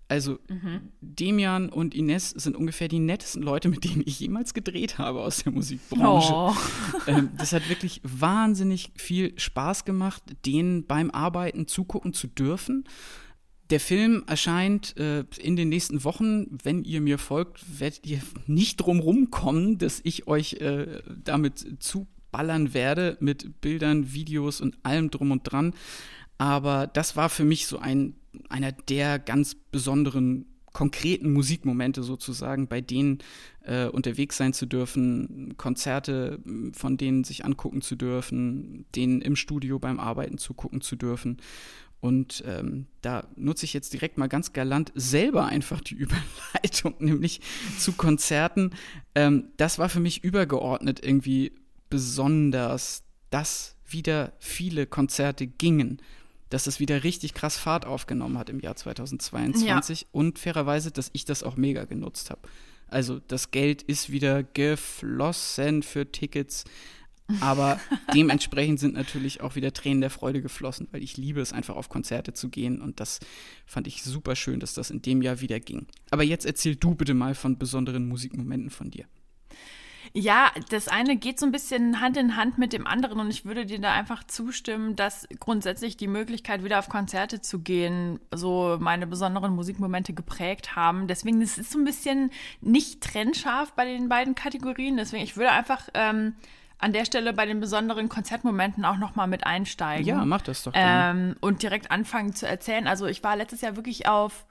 [0.08, 0.88] Also mhm.
[1.02, 5.44] Demian und Ines sind ungefähr die nettesten Leute, mit denen ich jemals gedreht habe aus
[5.44, 6.32] der Musikbranche.
[6.34, 6.54] Oh.
[7.06, 12.84] Ähm, das hat wirklich wahnsinnig viel Spaß gemacht, denen beim Arbeiten zugucken zu dürfen.
[13.70, 16.58] Der Film erscheint äh, in den nächsten Wochen.
[16.62, 22.74] Wenn ihr mir folgt, werdet ihr nicht drum rumkommen, dass ich euch äh, damit zuballern
[22.74, 25.74] werde mit Bildern, Videos und allem drum und dran.
[26.38, 28.14] Aber das war für mich so ein,
[28.48, 33.18] einer der ganz besonderen konkreten Musikmomente sozusagen, bei denen
[33.62, 36.40] äh, unterwegs sein zu dürfen, Konzerte
[36.72, 41.38] von denen sich angucken zu dürfen, denen im Studio beim Arbeiten zugucken zu dürfen.
[42.00, 47.40] Und ähm, da nutze ich jetzt direkt mal ganz galant selber einfach die Überleitung, nämlich
[47.78, 48.70] zu Konzerten.
[49.14, 51.52] Ähm, das war für mich übergeordnet irgendwie
[51.90, 56.00] besonders, dass wieder viele Konzerte gingen,
[56.50, 60.06] dass es wieder richtig krass Fahrt aufgenommen hat im Jahr 2022 ja.
[60.12, 62.48] und fairerweise, dass ich das auch mega genutzt habe.
[62.88, 66.64] Also das Geld ist wieder geflossen für Tickets.
[67.40, 67.78] Aber
[68.14, 71.90] dementsprechend sind natürlich auch wieder Tränen der Freude geflossen, weil ich liebe es einfach auf
[71.90, 73.20] Konzerte zu gehen und das
[73.66, 75.86] fand ich super schön, dass das in dem Jahr wieder ging.
[76.10, 79.04] Aber jetzt erzähl du bitte mal von besonderen Musikmomenten von dir.
[80.12, 83.44] Ja, das eine geht so ein bisschen Hand in Hand mit dem anderen und ich
[83.44, 88.76] würde dir da einfach zustimmen, dass grundsätzlich die Möglichkeit, wieder auf Konzerte zu gehen, so
[88.80, 91.06] meine besonderen Musikmomente geprägt haben.
[91.06, 94.96] Deswegen ist es so ein bisschen nicht trennscharf bei den beiden Kategorien.
[94.96, 96.34] Deswegen, ich würde einfach ähm,
[96.78, 100.06] an der Stelle bei den besonderen Konzertmomenten auch noch mal mit einsteigen.
[100.06, 100.72] Ja, mach das doch.
[100.74, 102.86] Ähm, und direkt anfangen zu erzählen.
[102.86, 104.46] Also ich war letztes Jahr wirklich auf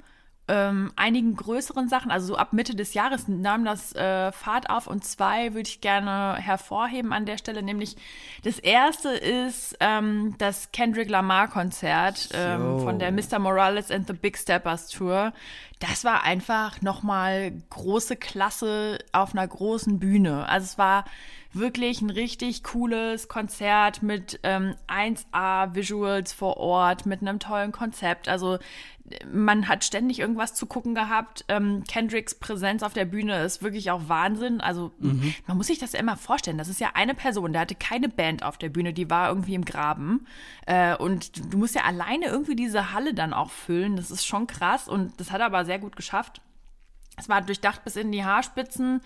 [0.48, 4.88] ähm, einigen größeren Sachen, also so ab Mitte des Jahres nahm das äh, Fahrt auf
[4.88, 7.98] und zwei würde ich gerne hervorheben an der Stelle, nämlich
[8.44, 13.40] das erste ist ähm, das Kendrick Lamar Konzert ähm, von der Mr.
[13.40, 15.34] Morales and the Big Steppers Tour.
[15.80, 20.48] Das war einfach nochmal große Klasse auf einer großen Bühne.
[20.50, 21.06] Also es war
[21.54, 28.30] wirklich ein richtig cooles Konzert mit ähm, 1A Visuals vor Ort, mit einem tollen Konzept.
[28.30, 28.60] Also
[29.32, 31.46] man hat ständig irgendwas zu gucken gehabt.
[31.48, 34.60] Ähm, Kendricks Präsenz auf der Bühne ist wirklich auch Wahnsinn.
[34.60, 35.34] Also mhm.
[35.46, 36.58] man muss sich das ja immer vorstellen.
[36.58, 39.56] Das ist ja eine Person, der hatte keine Band auf der Bühne, die war irgendwie
[39.56, 40.28] im Graben.
[40.66, 43.96] Äh, und du musst ja alleine irgendwie diese Halle dann auch füllen.
[43.96, 46.42] Das ist schon krass und das hat er aber sehr gut geschafft.
[47.18, 49.02] Es war durchdacht bis in die Haarspitzen.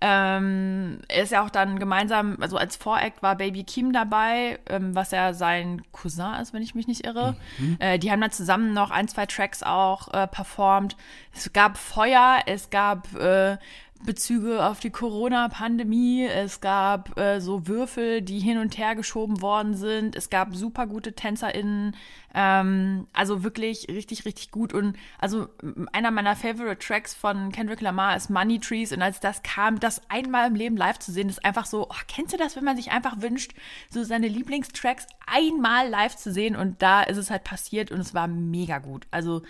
[0.00, 4.94] Ähm, er ist ja auch dann gemeinsam, also als Voract war Baby Kim dabei, ähm,
[4.94, 7.36] was ja sein Cousin ist, wenn ich mich nicht irre.
[7.58, 7.76] Mhm.
[7.78, 10.96] Äh, die haben dann zusammen noch ein, zwei Tracks auch äh, performt.
[11.34, 13.56] Es gab Feuer, es gab äh,
[14.04, 16.24] Bezüge auf die Corona-Pandemie.
[16.26, 20.16] Es gab äh, so Würfel, die hin und her geschoben worden sind.
[20.16, 21.96] Es gab super gute TänzerInnen.
[22.34, 24.72] Ähm, also wirklich richtig, richtig gut.
[24.72, 25.48] Und also
[25.92, 28.92] einer meiner Favorite Tracks von Kendrick Lamar ist Money Trees.
[28.92, 32.02] Und als das kam, das einmal im Leben live zu sehen, ist einfach so, oh,
[32.08, 33.54] kennst du das, wenn man sich einfach wünscht,
[33.90, 36.56] so seine Lieblingstracks einmal live zu sehen?
[36.56, 39.06] Und da ist es halt passiert und es war mega gut.
[39.10, 39.42] Also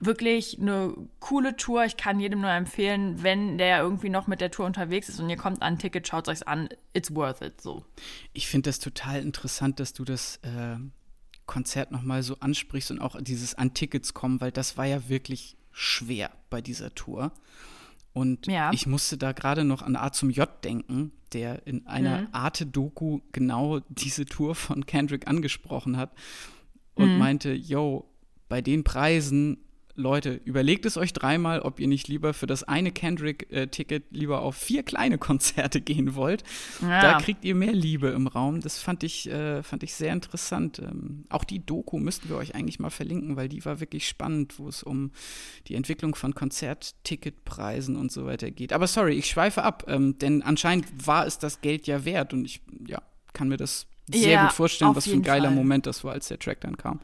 [0.00, 1.84] wirklich eine coole Tour.
[1.84, 5.30] Ich kann jedem nur empfehlen, wenn der irgendwie noch mit der Tour unterwegs ist und
[5.30, 6.68] ihr kommt an ein Ticket, schaut euch an.
[6.92, 7.60] It's worth it.
[7.60, 7.84] So.
[8.32, 10.76] Ich finde das total interessant, dass du das äh,
[11.46, 15.56] Konzert nochmal so ansprichst und auch dieses an Tickets kommen, weil das war ja wirklich
[15.72, 17.32] schwer bei dieser Tour.
[18.12, 18.70] Und ja.
[18.72, 22.28] ich musste da gerade noch an A zum J denken, der in einer mhm.
[22.32, 26.12] Arte-Doku genau diese Tour von Kendrick angesprochen hat
[26.94, 27.18] und mhm.
[27.18, 28.08] meinte, yo,
[28.48, 29.58] bei den Preisen
[29.96, 34.56] Leute, überlegt es euch dreimal, ob ihr nicht lieber für das eine Kendrick-Ticket lieber auf
[34.56, 36.44] vier kleine Konzerte gehen wollt.
[36.82, 37.00] Ja.
[37.00, 38.60] Da kriegt ihr mehr Liebe im Raum.
[38.60, 40.78] Das fand ich, äh, fand ich sehr interessant.
[40.78, 44.58] Ähm, auch die Doku müssten wir euch eigentlich mal verlinken, weil die war wirklich spannend,
[44.58, 45.10] wo es um
[45.66, 48.72] die Entwicklung von Konzertticketpreisen und so weiter geht.
[48.72, 52.44] Aber sorry, ich schweife ab, ähm, denn anscheinend war es das Geld ja wert und
[52.44, 53.00] ich ja,
[53.32, 55.54] kann mir das sehr ja, gut vorstellen, was für ein geiler Fall.
[55.54, 57.00] Moment das war, als der Track dann kam.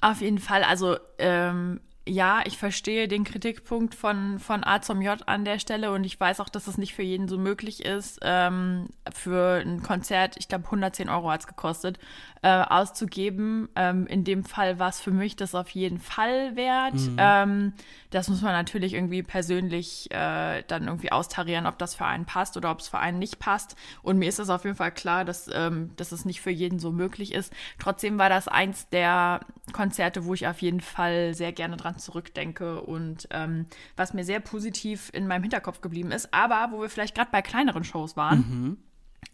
[0.00, 5.20] Auf jeden Fall, also ähm, ja, ich verstehe den Kritikpunkt von, von A zum J
[5.28, 8.18] an der Stelle und ich weiß auch, dass es nicht für jeden so möglich ist,
[8.22, 12.00] ähm, für ein Konzert, ich glaube 110 Euro hat es gekostet,
[12.42, 13.68] äh, auszugeben.
[13.76, 16.94] Ähm, in dem Fall war es für mich das auf jeden Fall wert.
[16.94, 17.16] Mhm.
[17.18, 17.72] Ähm,
[18.10, 22.56] das muss man natürlich irgendwie persönlich äh, dann irgendwie austarieren, ob das für einen passt
[22.56, 23.76] oder ob es für einen nicht passt.
[24.02, 26.80] Und mir ist das auf jeden Fall klar, dass, ähm, dass es nicht für jeden
[26.80, 27.52] so möglich ist.
[27.78, 29.40] Trotzdem war das eins der
[29.72, 34.40] Konzerte, wo ich auf jeden Fall sehr gerne dran zurückdenke und ähm, was mir sehr
[34.40, 36.32] positiv in meinem Hinterkopf geblieben ist.
[36.32, 38.38] Aber wo wir vielleicht gerade bei kleineren Shows waren.
[38.38, 38.78] Mhm.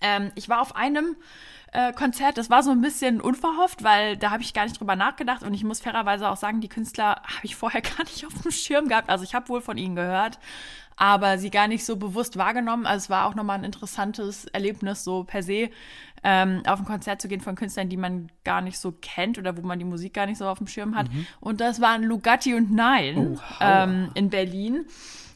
[0.00, 1.16] Ähm, ich war auf einem
[1.72, 2.38] äh, Konzert.
[2.38, 5.54] Das war so ein bisschen unverhofft, weil da habe ich gar nicht drüber nachgedacht und
[5.54, 8.88] ich muss fairerweise auch sagen, die Künstler habe ich vorher gar nicht auf dem Schirm
[8.88, 9.10] gehabt.
[9.10, 10.38] Also ich habe wohl von ihnen gehört,
[10.96, 12.86] aber sie gar nicht so bewusst wahrgenommen.
[12.86, 15.70] Also es war auch nochmal ein interessantes Erlebnis so per se,
[16.24, 19.56] ähm, auf ein Konzert zu gehen von Künstlern, die man gar nicht so kennt oder
[19.56, 21.12] wo man die Musik gar nicht so auf dem Schirm hat.
[21.12, 21.26] Mhm.
[21.40, 24.86] Und das waren Lugatti und Nein oh, ähm, in Berlin.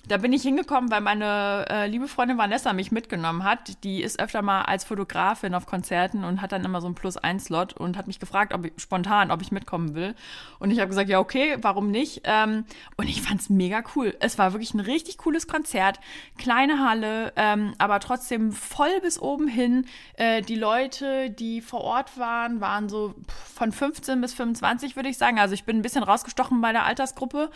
[0.08, 3.84] Da bin ich hingekommen, weil meine äh, liebe Freundin Vanessa mich mitgenommen hat.
[3.84, 7.74] Die ist öfter mal als Fotografin auf Konzerten und hat dann immer so einen Plus-1-Slot
[7.74, 10.16] und hat mich gefragt, ob ich, spontan, ob ich mitkommen will.
[10.58, 12.22] Und ich habe gesagt, ja, okay, warum nicht?
[12.24, 12.64] Ähm,
[12.96, 14.16] und ich fand's mega cool.
[14.18, 16.00] Es war wirklich ein richtig cooles Konzert.
[16.36, 19.86] Kleine Halle, ähm, aber trotzdem voll bis oben hin.
[20.14, 23.14] Äh, die Leute, die vor Ort waren, waren so
[23.54, 25.38] von 15 bis 25, würde ich sagen.
[25.38, 27.50] Also ich bin ein bisschen rausgestochen bei der Altersgruppe.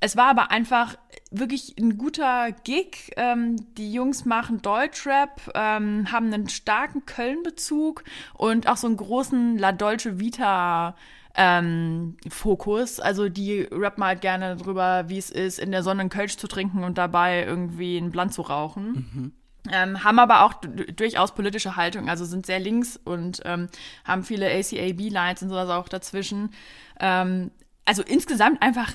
[0.00, 0.96] Es war aber einfach
[1.30, 3.12] wirklich ein guter Gig.
[3.16, 9.58] Ähm, die Jungs machen Deutschrap, ähm, haben einen starken Köln-Bezug und auch so einen großen
[9.58, 10.94] La Dolce Vita
[11.34, 13.00] ähm, Fokus.
[13.00, 16.48] Also die rappen halt gerne drüber, wie es ist, in der Sonne einen Kölsch zu
[16.48, 19.10] trinken und dabei irgendwie einen Blunt zu rauchen.
[19.12, 19.32] Mhm.
[19.70, 23.68] Ähm, haben aber auch durchaus politische Haltung, also sind sehr links und ähm,
[24.04, 26.50] haben viele ACAB-Lines und sowas auch dazwischen.
[26.98, 27.52] Ähm,
[27.84, 28.92] also insgesamt einfach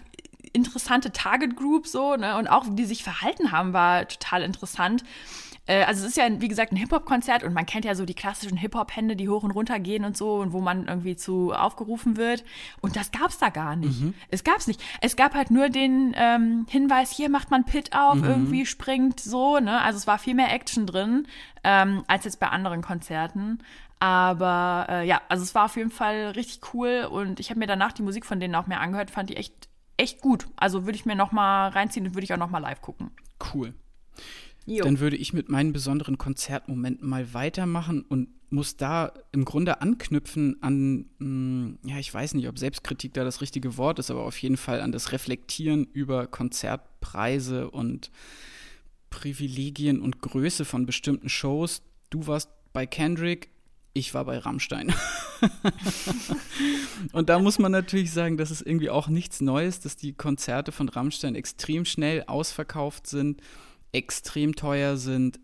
[0.57, 2.37] interessante Target Group so, ne?
[2.37, 5.03] Und auch wie die sich verhalten haben, war total interessant.
[5.67, 8.13] Äh, also es ist ja, wie gesagt, ein Hip-Hop-Konzert und man kennt ja so die
[8.13, 12.17] klassischen Hip-Hop-Hände, die hoch und runter gehen und so und wo man irgendwie zu aufgerufen
[12.17, 12.43] wird.
[12.81, 14.01] Und das gab's da gar nicht.
[14.01, 14.13] Mhm.
[14.29, 14.81] Es gab's nicht.
[15.01, 18.23] Es gab halt nur den ähm, Hinweis, hier macht man Pit auf, mhm.
[18.23, 19.81] irgendwie springt so, ne?
[19.81, 21.27] Also es war viel mehr Action drin,
[21.63, 23.59] ähm, als jetzt bei anderen Konzerten.
[23.99, 27.65] Aber äh, ja, also es war auf jeden Fall richtig cool und ich habe mir
[27.65, 30.47] danach die Musik von denen auch mehr angehört, fand die echt echt gut.
[30.55, 33.11] Also würde ich mir noch mal reinziehen und würde ich auch noch mal live gucken.
[33.53, 33.73] Cool.
[34.65, 34.83] Jo.
[34.83, 40.61] Dann würde ich mit meinen besonderen Konzertmomenten mal weitermachen und muss da im Grunde anknüpfen
[40.61, 44.23] an, mh, hm, ja, ich weiß nicht, ob Selbstkritik da das richtige Wort ist, aber
[44.23, 48.11] auf jeden Fall an das Reflektieren über Konzertpreise und
[49.09, 51.81] Privilegien und Größe von bestimmten Shows.
[52.09, 53.49] Du warst bei Kendrick,
[53.97, 54.93] ich war bei Rammstein.
[57.13, 60.71] und da muss man natürlich sagen, das ist irgendwie auch nichts Neues, dass die Konzerte
[60.71, 63.41] von Rammstein extrem schnell ausverkauft sind,
[63.91, 65.39] extrem teuer sind,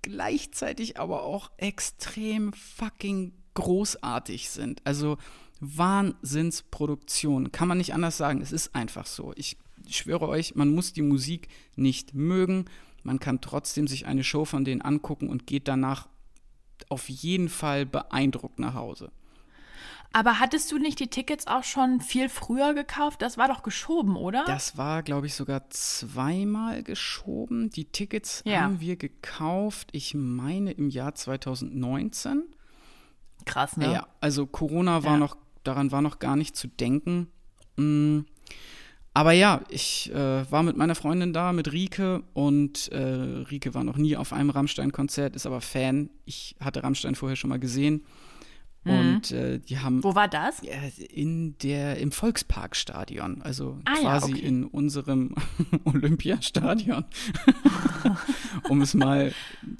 [0.00, 4.80] gleichzeitig aber auch extrem fucking großartig sind.
[4.84, 5.18] Also
[5.60, 8.40] Wahnsinnsproduktion, kann man nicht anders sagen.
[8.40, 9.32] Es ist einfach so.
[9.36, 12.64] Ich schwöre euch, man muss die Musik nicht mögen.
[13.02, 16.08] Man kann trotzdem sich eine Show von denen angucken und geht danach
[16.90, 19.10] auf jeden Fall beeindruckt nach Hause.
[20.14, 23.22] Aber hattest du nicht die Tickets auch schon viel früher gekauft?
[23.22, 24.44] Das war doch geschoben, oder?
[24.46, 27.70] Das war, glaube ich, sogar zweimal geschoben.
[27.70, 28.60] Die Tickets ja.
[28.60, 32.42] haben wir gekauft, ich meine, im Jahr 2019.
[33.46, 33.92] Krass, ne?
[33.92, 35.18] Ja, also Corona war ja.
[35.18, 37.28] noch, daran war noch gar nicht zu denken.
[39.14, 43.84] Aber ja, ich äh, war mit meiner Freundin da, mit Rike und äh, Rike war
[43.84, 46.08] noch nie auf einem Rammstein-Konzert, ist aber Fan.
[46.24, 48.04] Ich hatte Rammstein vorher schon mal gesehen.
[48.84, 48.90] Mhm.
[48.90, 50.02] Und äh, die haben.
[50.02, 50.60] Wo war das?
[51.12, 54.46] In der, im Volksparkstadion, also ah, quasi ja, okay.
[54.46, 55.34] in unserem
[55.84, 57.04] Olympiastadion,
[58.68, 59.32] um es mal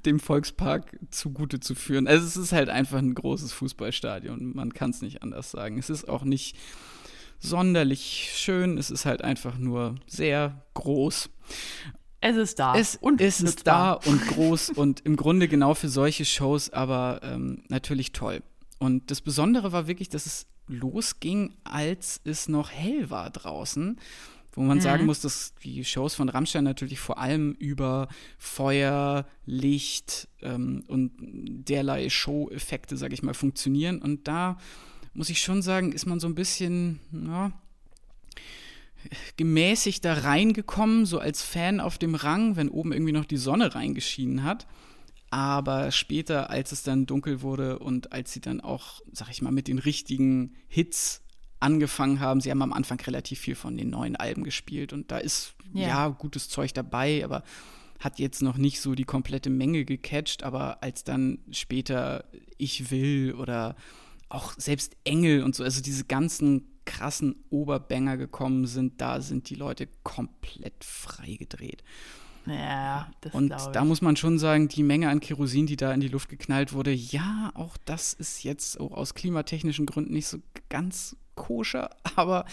[0.06, 2.06] dem Volkspark zugute zu führen.
[2.06, 5.78] Also es ist halt einfach ein großes Fußballstadion, man kann es nicht anders sagen.
[5.78, 6.56] Es ist auch nicht
[7.42, 8.78] sonderlich schön.
[8.78, 11.28] Es ist halt einfach nur sehr groß.
[12.20, 12.74] Es ist da.
[12.76, 14.00] Es und ist nutzbar.
[14.00, 18.42] da und groß und im Grunde genau für solche Shows, aber ähm, natürlich toll.
[18.78, 23.98] Und das Besondere war wirklich, dass es losging, als es noch hell war draußen.
[24.54, 24.82] Wo man mhm.
[24.82, 31.12] sagen muss, dass die Shows von Rammstein natürlich vor allem über Feuer, Licht ähm, und
[31.18, 34.02] derlei Show-Effekte, sag ich mal, funktionieren.
[34.02, 34.58] Und da
[35.14, 37.52] muss ich schon sagen, ist man so ein bisschen, ja,
[39.36, 43.74] gemäßigt da reingekommen, so als Fan auf dem Rang, wenn oben irgendwie noch die Sonne
[43.74, 44.66] reingeschienen hat.
[45.30, 49.50] Aber später, als es dann dunkel wurde und als sie dann auch, sag ich mal,
[49.50, 51.22] mit den richtigen Hits
[51.58, 55.18] angefangen haben, sie haben am Anfang relativ viel von den neuen Alben gespielt und da
[55.18, 55.88] ist yeah.
[55.88, 57.44] ja gutes Zeug dabei, aber
[58.00, 62.24] hat jetzt noch nicht so die komplette Menge gecatcht, aber als dann später
[62.58, 63.76] Ich will oder
[64.32, 69.54] auch selbst Engel und so, also diese ganzen krassen Oberbanger gekommen sind, da sind die
[69.54, 71.84] Leute komplett freigedreht.
[72.46, 76.00] Ja, das Und da muss man schon sagen, die Menge an Kerosin, die da in
[76.00, 80.38] die Luft geknallt wurde, ja, auch das ist jetzt oh, aus klimatechnischen Gründen nicht so
[80.68, 82.44] ganz koscher, aber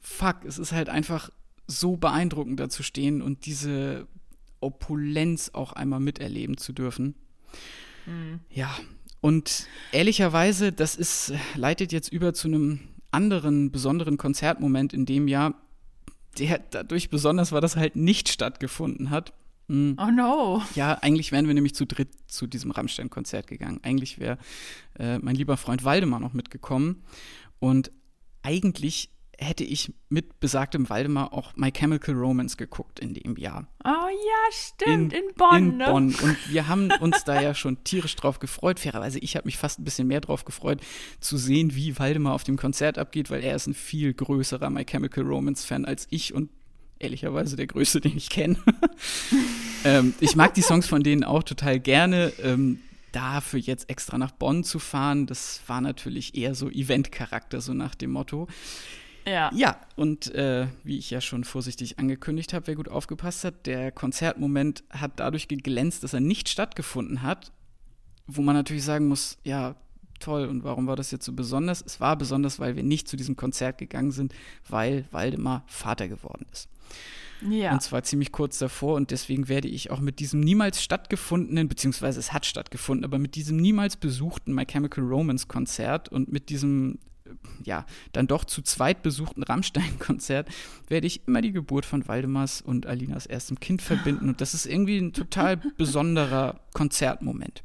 [0.00, 1.30] fuck, es ist halt einfach
[1.66, 4.06] so beeindruckend da zu stehen und diese
[4.60, 7.14] Opulenz auch einmal miterleben zu dürfen.
[8.06, 8.40] Mhm.
[8.50, 8.76] Ja,
[9.20, 12.80] und ehrlicherweise, das ist, leitet jetzt über zu einem
[13.10, 15.54] anderen besonderen Konzertmoment in dem Jahr,
[16.38, 19.32] der dadurch besonders war, dass halt nicht stattgefunden hat.
[19.68, 19.96] Mhm.
[20.00, 20.62] Oh no.
[20.74, 23.80] Ja, eigentlich wären wir nämlich zu dritt zu diesem Rammstein-Konzert gegangen.
[23.82, 24.38] Eigentlich wäre
[24.98, 27.02] äh, mein lieber Freund Waldemar noch mitgekommen.
[27.58, 27.90] Und
[28.42, 33.66] eigentlich hätte ich mit besagtem Waldemar auch My Chemical Romance geguckt in dem Jahr.
[33.84, 35.56] Oh ja, stimmt, in, in Bonn.
[35.56, 35.86] In ne?
[35.86, 36.14] Bonn.
[36.14, 38.78] Und wir haben uns da ja schon tierisch drauf gefreut.
[38.78, 40.80] Fairerweise, ich habe mich fast ein bisschen mehr drauf gefreut,
[41.20, 44.84] zu sehen, wie Waldemar auf dem Konzert abgeht, weil er ist ein viel größerer My
[44.84, 46.50] Chemical Romance-Fan als ich und
[46.98, 48.56] ehrlicherweise der größte, den ich kenne.
[49.84, 52.32] ähm, ich mag die Songs von denen auch total gerne.
[52.42, 52.80] Ähm,
[53.12, 57.94] dafür jetzt extra nach Bonn zu fahren, das war natürlich eher so Event-Charakter, so nach
[57.94, 58.46] dem Motto.
[59.26, 59.50] Ja.
[59.54, 63.92] Ja, und äh, wie ich ja schon vorsichtig angekündigt habe, wer gut aufgepasst hat, der
[63.92, 67.52] Konzertmoment hat dadurch geglänzt, dass er nicht stattgefunden hat,
[68.26, 69.76] wo man natürlich sagen muss, ja,
[70.20, 71.82] toll, und warum war das jetzt so besonders?
[71.84, 74.34] Es war besonders, weil wir nicht zu diesem Konzert gegangen sind,
[74.68, 76.68] weil Waldemar Vater geworden ist.
[77.48, 77.72] Ja.
[77.72, 82.20] Und zwar ziemlich kurz davor und deswegen werde ich auch mit diesem niemals stattgefundenen, beziehungsweise
[82.20, 86.98] es hat stattgefunden, aber mit diesem niemals besuchten My Chemical Romance Konzert und mit diesem
[87.64, 90.48] ja, dann doch zu zweit besuchten Rammstein-Konzert
[90.88, 94.28] werde ich immer die Geburt von Waldemars und Alinas erstem Kind verbinden.
[94.28, 97.62] Und das ist irgendwie ein total besonderer Konzertmoment.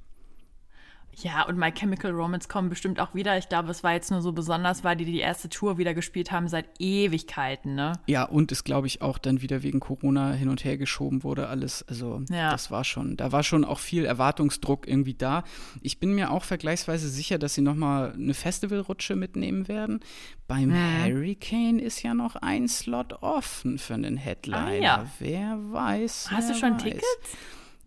[1.18, 3.38] Ja, und My Chemical Romance kommen bestimmt auch wieder.
[3.38, 6.32] Ich glaube, es war jetzt nur so besonders, weil die die erste Tour wieder gespielt
[6.32, 7.94] haben seit Ewigkeiten, ne?
[8.08, 11.48] Ja, und es, glaube ich, auch dann wieder wegen Corona hin und her geschoben wurde
[11.48, 11.86] alles.
[11.88, 12.52] Also, ja.
[12.52, 15.44] das war schon, da war schon auch viel Erwartungsdruck irgendwie da.
[15.82, 20.02] Ich bin mir auch vergleichsweise sicher, dass sie nochmal eine Festivalrutsche mitnehmen werden.
[20.48, 21.06] Beim hm.
[21.06, 24.66] Hurricane ist ja noch ein Slot offen für einen Headliner.
[24.66, 25.06] Ah, ja.
[25.20, 26.30] Wer weiß.
[26.32, 26.84] Hast wer du schon weiß.
[26.84, 27.06] Tickets?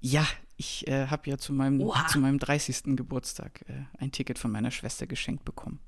[0.00, 0.26] Ja,
[0.58, 2.96] ich äh, habe ja zu meinem, zu meinem 30.
[2.96, 5.78] Geburtstag äh, ein Ticket von meiner Schwester geschenkt bekommen.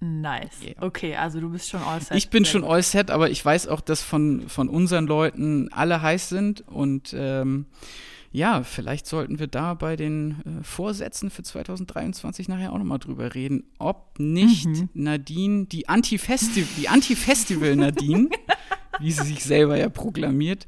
[0.00, 0.62] Nice.
[0.62, 0.82] Yeah.
[0.82, 2.16] Okay, also du bist schon all set.
[2.16, 6.02] Ich bin schon all set, aber ich weiß auch, dass von, von unseren Leuten alle
[6.02, 7.66] heiß sind und ähm,
[8.32, 13.34] ja, vielleicht sollten wir da bei den äh, Vorsätzen für 2023 nachher auch nochmal drüber
[13.34, 14.88] reden, ob nicht mhm.
[14.94, 18.28] Nadine, die Anti-Festival, die Anti-Festival Nadine,
[19.00, 20.66] wie sie sich selber ja proklamiert,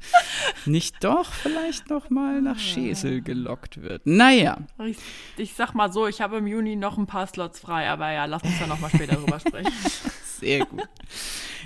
[0.65, 4.05] nicht doch vielleicht noch mal nach Schesel gelockt wird.
[4.05, 4.57] Naja.
[4.85, 4.97] Ich,
[5.37, 8.25] ich sag mal so, ich habe im Juni noch ein paar Slots frei, aber ja,
[8.25, 9.71] lass uns da noch mal später drüber sprechen.
[10.39, 10.83] Sehr gut.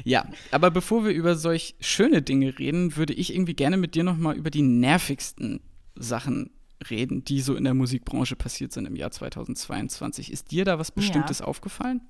[0.04, 4.04] Ja, aber bevor wir über solch schöne Dinge reden, würde ich irgendwie gerne mit dir
[4.04, 5.62] noch mal über die nervigsten
[6.00, 6.52] Sachen
[6.90, 10.32] reden, die so in der Musikbranche passiert sind im Jahr 2022.
[10.32, 11.46] Ist dir da was Bestimmtes ja.
[11.46, 12.02] aufgefallen?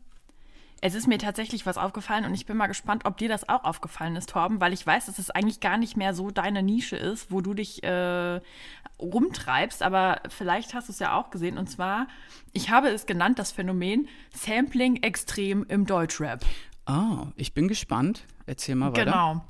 [0.79, 3.63] Es ist mir tatsächlich was aufgefallen und ich bin mal gespannt, ob dir das auch
[3.63, 6.95] aufgefallen ist, Torben, weil ich weiß, dass es eigentlich gar nicht mehr so deine Nische
[6.95, 8.39] ist, wo du dich äh,
[8.99, 11.57] rumtreibst, aber vielleicht hast du es ja auch gesehen.
[11.57, 12.07] Und zwar,
[12.53, 16.45] ich habe es genannt, das Phänomen Sampling extrem im Deutschrap.
[16.85, 18.23] Ah, oh, ich bin gespannt.
[18.45, 19.05] Erzähl mal weiter.
[19.05, 19.43] Genau.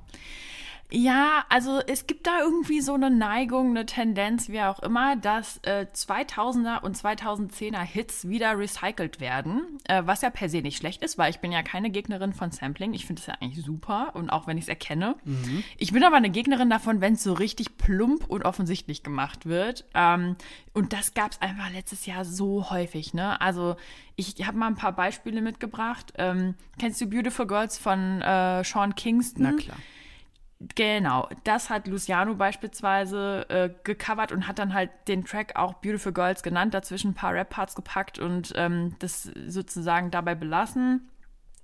[0.89, 5.59] Ja, also es gibt da irgendwie so eine Neigung, eine Tendenz, wie auch immer, dass
[5.63, 11.03] äh, 2000er und 2010er Hits wieder recycelt werden, äh, was ja per se nicht schlecht
[11.03, 12.93] ist, weil ich bin ja keine Gegnerin von Sampling.
[12.93, 15.15] Ich finde es ja eigentlich super und auch wenn ich es erkenne.
[15.25, 15.63] Mhm.
[15.77, 19.83] Ich bin aber eine Gegnerin davon, wenn es so richtig plump und offensichtlich gemacht wird.
[19.93, 20.37] Ähm,
[20.73, 23.13] und das gab es einfach letztes Jahr so häufig.
[23.13, 23.41] Ne?
[23.41, 23.75] Also
[24.15, 26.13] ich habe mal ein paar Beispiele mitgebracht.
[26.17, 29.43] Ähm, kennst du Beautiful Girls von äh, Sean Kingston?
[29.43, 29.77] Na klar.
[30.75, 36.11] Genau, das hat Luciano beispielsweise äh, gecovert und hat dann halt den Track auch Beautiful
[36.11, 41.09] Girls genannt, dazwischen ein paar Rap-Parts gepackt und ähm, das sozusagen dabei belassen.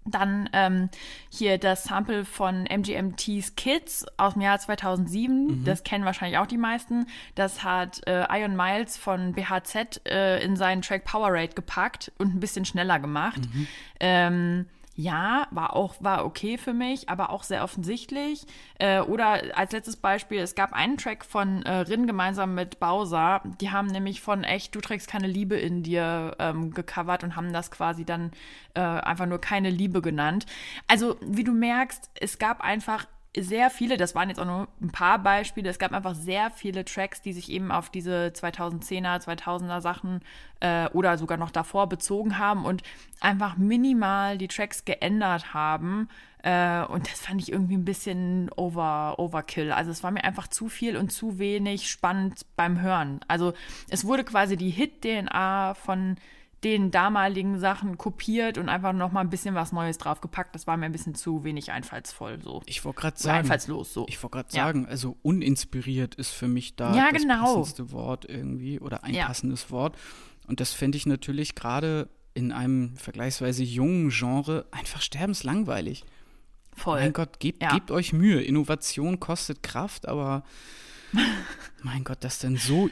[0.05, 0.89] Dann ähm,
[1.29, 5.45] hier das Sample von MGMT's Kids aus dem Jahr 2007.
[5.45, 5.63] Mhm.
[5.63, 7.07] Das kennen wahrscheinlich auch die meisten.
[7.35, 12.35] Das hat äh, Ion Miles von BHZ äh, in seinen Track Power Rate gepackt und
[12.35, 13.41] ein bisschen schneller gemacht.
[13.53, 13.67] Mhm.
[13.99, 18.45] Ähm, ja, war auch, war okay für mich, aber auch sehr offensichtlich.
[18.77, 23.41] Äh, oder als letztes Beispiel, es gab einen Track von äh, Rin gemeinsam mit Bowser.
[23.59, 27.53] Die haben nämlich von echt, du trägst keine Liebe in dir ähm, gecovert und haben
[27.53, 28.31] das quasi dann
[28.75, 30.45] äh, einfach nur keine Liebe genannt.
[30.87, 34.91] Also, wie du merkst, es gab einfach sehr viele, das waren jetzt auch nur ein
[34.91, 39.81] paar Beispiele, es gab einfach sehr viele Tracks, die sich eben auf diese 2010er, 2000er
[39.81, 40.21] Sachen
[40.59, 42.83] äh, oder sogar noch davor bezogen haben und
[43.21, 46.09] einfach minimal die Tracks geändert haben.
[46.43, 49.71] Äh, und das fand ich irgendwie ein bisschen over, overkill.
[49.71, 53.21] Also es war mir einfach zu viel und zu wenig spannend beim Hören.
[53.27, 53.53] Also
[53.89, 56.17] es wurde quasi die Hit-DNA von
[56.63, 60.55] den damaligen Sachen kopiert und einfach noch mal ein bisschen was Neues draufgepackt.
[60.55, 62.61] Das war mir ein bisschen zu wenig einfallsvoll so.
[62.65, 64.05] Ich wollte gerade sagen, einfallslos so.
[64.07, 64.65] Ich wollte gerade ja.
[64.65, 67.43] sagen, also uninspiriert ist für mich da ja, das genau.
[67.43, 69.25] passendste Wort irgendwie oder ein ja.
[69.25, 69.97] passendes Wort.
[70.47, 76.03] Und das finde ich natürlich gerade in einem vergleichsweise jungen Genre einfach sterbenslangweilig.
[76.75, 76.99] Voll.
[76.99, 78.41] Mein Gott, gebt, gebt euch Mühe.
[78.41, 80.43] Innovation kostet Kraft, aber
[81.83, 82.89] mein Gott, das denn so,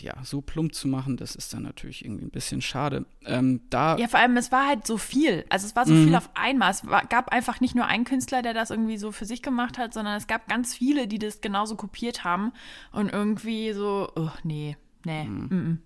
[0.00, 3.04] ja, so plump zu machen, das ist dann natürlich irgendwie ein bisschen schade.
[3.24, 5.44] Ähm, da ja, vor allem, es war halt so viel.
[5.50, 6.06] Also es war so mhm.
[6.06, 6.70] viel auf einmal.
[6.70, 9.78] Es war, gab einfach nicht nur einen Künstler, der das irgendwie so für sich gemacht
[9.78, 12.52] hat, sondern es gab ganz viele, die das genauso kopiert haben
[12.92, 15.24] und irgendwie so, oh, nee, nee.
[15.24, 15.48] Mhm.
[15.50, 15.78] Mhm.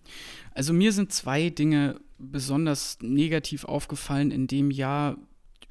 [0.53, 5.16] Also mir sind zwei Dinge besonders negativ aufgefallen in dem Jahr.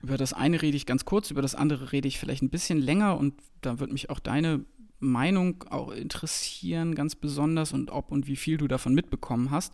[0.02, 2.78] Über das eine rede ich ganz kurz, über das andere rede ich vielleicht ein bisschen
[2.78, 4.66] länger und da wird mich auch deine
[5.04, 9.74] Meinung auch interessieren, ganz besonders und ob und wie viel du davon mitbekommen hast.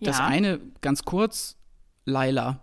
[0.00, 0.26] Das ja.
[0.26, 1.56] eine, ganz kurz,
[2.04, 2.60] Laila.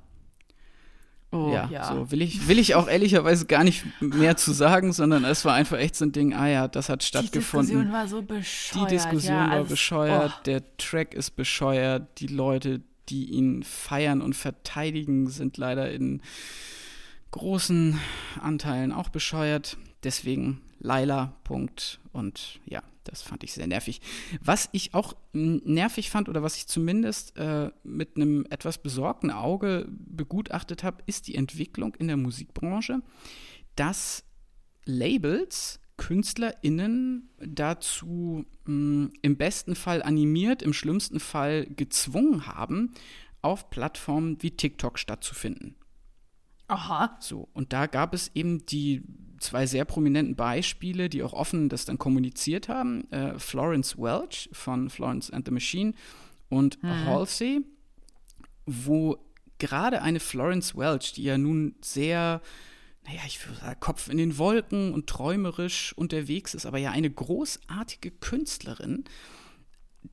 [1.32, 4.94] Oh, ja, ja, so will ich, will ich auch ehrlicherweise gar nicht mehr zu sagen,
[4.94, 7.68] sondern es war einfach echt so ein Ding, ah ja, das hat stattgefunden.
[7.68, 8.92] Die Diskussion war so bescheuert.
[8.92, 10.44] Die Diskussion ja, war also, bescheuert, oh.
[10.46, 16.22] der Track ist bescheuert, die Leute, die ihn feiern und verteidigen, sind leider in
[17.32, 18.00] großen
[18.42, 19.78] Anteilen auch bescheuert.
[20.04, 22.00] Deswegen Laila, Punkt.
[22.12, 24.02] Und ja, das fand ich sehr nervig.
[24.42, 29.88] Was ich auch nervig fand oder was ich zumindest äh, mit einem etwas besorgten Auge
[29.90, 33.02] begutachtet habe, ist die Entwicklung in der Musikbranche,
[33.76, 34.24] dass
[34.86, 42.94] Labels KünstlerInnen dazu mh, im besten Fall animiert, im schlimmsten Fall gezwungen haben,
[43.42, 45.76] auf Plattformen wie TikTok stattzufinden.
[46.68, 47.18] Aha.
[47.20, 49.04] So, und da gab es eben die
[49.40, 53.10] zwei sehr prominenten Beispiele, die auch offen das dann kommuniziert haben.
[53.12, 55.94] Äh, Florence Welch von Florence and the Machine
[56.50, 57.06] und mhm.
[57.06, 57.62] Halsey,
[58.66, 59.18] wo
[59.60, 62.42] gerade eine Florence Welch, die ja nun sehr,
[63.06, 67.10] naja, ich würde sagen, Kopf in den Wolken und träumerisch unterwegs ist, aber ja eine
[67.10, 69.06] großartige Künstlerin,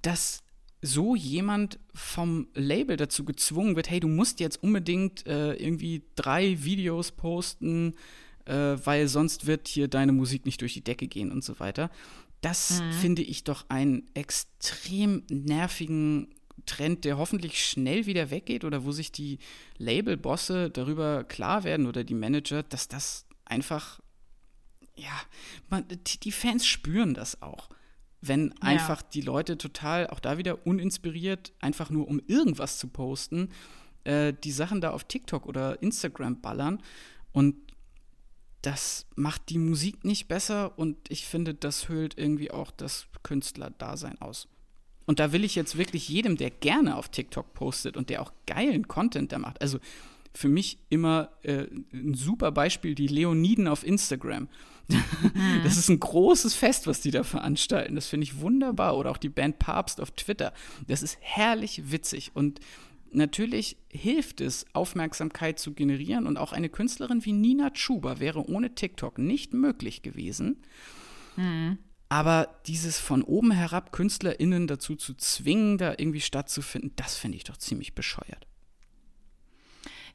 [0.02, 0.43] dass
[0.84, 6.62] so jemand vom Label dazu gezwungen wird, hey, du musst jetzt unbedingt äh, irgendwie drei
[6.62, 7.94] Videos posten,
[8.44, 11.90] äh, weil sonst wird hier deine Musik nicht durch die Decke gehen und so weiter.
[12.42, 12.92] Das mhm.
[12.92, 16.28] finde ich doch einen extrem nervigen
[16.66, 19.38] Trend, der hoffentlich schnell wieder weggeht oder wo sich die
[19.78, 24.00] Labelbosse darüber klar werden oder die Manager, dass das einfach,
[24.96, 25.18] ja,
[25.70, 25.86] man,
[26.22, 27.70] die Fans spüren das auch.
[28.26, 28.54] Wenn ja.
[28.60, 33.50] einfach die Leute total, auch da wieder uninspiriert, einfach nur um irgendwas zu posten,
[34.04, 36.82] äh, die Sachen da auf TikTok oder Instagram ballern.
[37.32, 37.56] Und
[38.62, 44.20] das macht die Musik nicht besser und ich finde, das hüllt irgendwie auch das Künstlerdasein
[44.20, 44.48] aus.
[45.06, 48.32] Und da will ich jetzt wirklich jedem, der gerne auf TikTok postet und der auch
[48.46, 49.78] geilen Content da macht, also
[50.34, 54.48] für mich immer äh, ein super Beispiel die Leoniden auf Instagram.
[55.62, 57.94] Das ist ein großes Fest, was die da veranstalten.
[57.94, 58.98] Das finde ich wunderbar.
[58.98, 60.52] Oder auch die Band Papst auf Twitter.
[60.86, 62.32] Das ist herrlich witzig.
[62.34, 62.60] Und
[63.10, 66.26] natürlich hilft es, Aufmerksamkeit zu generieren.
[66.26, 70.60] Und auch eine Künstlerin wie Nina Chuba wäre ohne TikTok nicht möglich gewesen.
[71.36, 71.78] Mhm.
[72.10, 77.44] Aber dieses von oben herab KünstlerInnen dazu zu zwingen, da irgendwie stattzufinden, das finde ich
[77.44, 78.46] doch ziemlich bescheuert.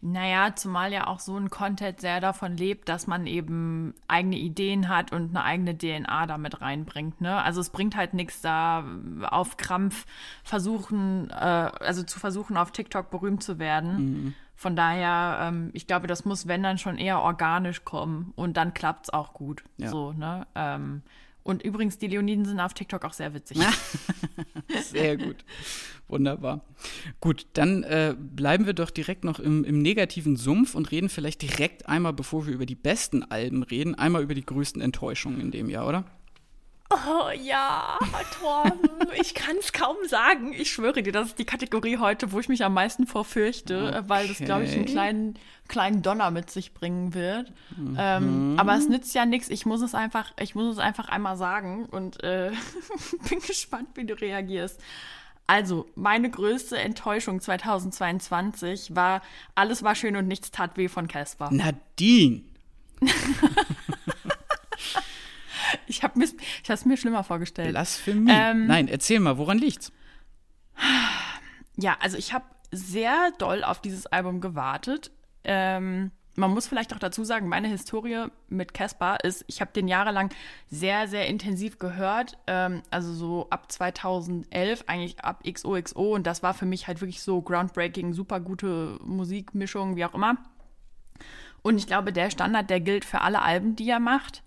[0.01, 4.87] Naja, zumal ja auch so ein Content sehr davon lebt, dass man eben eigene Ideen
[4.87, 7.19] hat und eine eigene DNA damit reinbringt.
[7.19, 7.41] Ne?
[7.41, 8.85] Also es bringt halt nichts da
[9.29, 10.05] auf Krampf
[10.43, 13.97] versuchen, äh, also zu versuchen, auf TikTok berühmt zu werden.
[13.97, 14.33] Mhm.
[14.55, 18.73] Von daher, ähm, ich glaube, das muss, wenn dann schon eher organisch kommen und dann
[18.73, 19.63] klappt es auch gut.
[19.77, 19.89] Ja.
[19.89, 20.47] So, ne?
[20.55, 21.01] Ähm,
[21.49, 23.57] und übrigens, die Leoniden sind auf TikTok auch sehr witzig.
[24.83, 25.37] sehr gut.
[26.07, 26.63] Wunderbar.
[27.19, 31.41] Gut, dann äh, bleiben wir doch direkt noch im, im, negativen Sumpf und reden vielleicht
[31.41, 35.51] direkt einmal, bevor wir über die besten Alben reden, einmal über die größten Enttäuschungen in
[35.51, 36.05] dem Jahr, oder?
[36.91, 37.99] Oh ja,
[38.39, 38.89] Torben,
[39.21, 40.53] ich kann es kaum sagen.
[40.53, 44.03] Ich schwöre dir, das ist die Kategorie heute, wo ich mich am meisten vorfürchte, okay.
[44.07, 47.53] weil das, glaube ich, einen kleinen, kleinen Donner mit sich bringen wird.
[47.77, 47.95] Mhm.
[47.99, 49.49] Ähm, aber es nützt ja nichts.
[49.49, 52.51] Ich muss es einfach, ich muss es einfach einmal sagen und äh,
[53.29, 54.81] bin gespannt, wie du reagierst.
[55.45, 59.21] Also, meine größte Enttäuschung 2022 war
[59.53, 61.49] Alles war schön und nichts tat weh von Casper.
[61.51, 62.41] Nadine!
[65.87, 67.71] ich habe es mir schlimmer vorgestellt.
[67.71, 68.31] Blasphemie.
[68.33, 69.91] Ähm, Nein, erzähl mal, woran liegt's?
[71.77, 75.11] Ja, also ich habe sehr doll auf dieses Album gewartet.
[75.43, 79.87] Ähm, man muss vielleicht auch dazu sagen, meine Historie mit Caspar ist, ich habe den
[79.87, 80.29] jahrelang
[80.69, 82.37] sehr, sehr intensiv gehört.
[82.47, 86.15] Ähm, also so ab 2011, eigentlich ab XOXO.
[86.15, 90.37] Und das war für mich halt wirklich so groundbreaking, super gute Musikmischung, wie auch immer.
[91.61, 94.43] Und ich glaube, der Standard, der gilt für alle Alben, die er macht.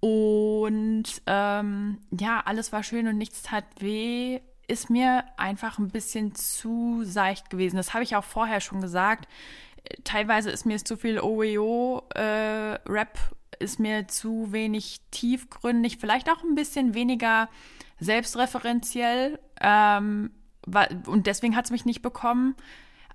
[0.00, 6.34] Und ähm, ja, alles war schön und nichts tat weh, ist mir einfach ein bisschen
[6.34, 7.76] zu seicht gewesen.
[7.76, 9.28] Das habe ich auch vorher schon gesagt.
[10.04, 12.08] Teilweise ist mir zu viel OEO-Rap,
[12.86, 17.48] äh, ist mir zu wenig tiefgründig, vielleicht auch ein bisschen weniger
[17.98, 19.38] selbstreferenziell.
[19.60, 20.30] Ähm,
[21.06, 22.54] und deswegen hat es mich nicht bekommen.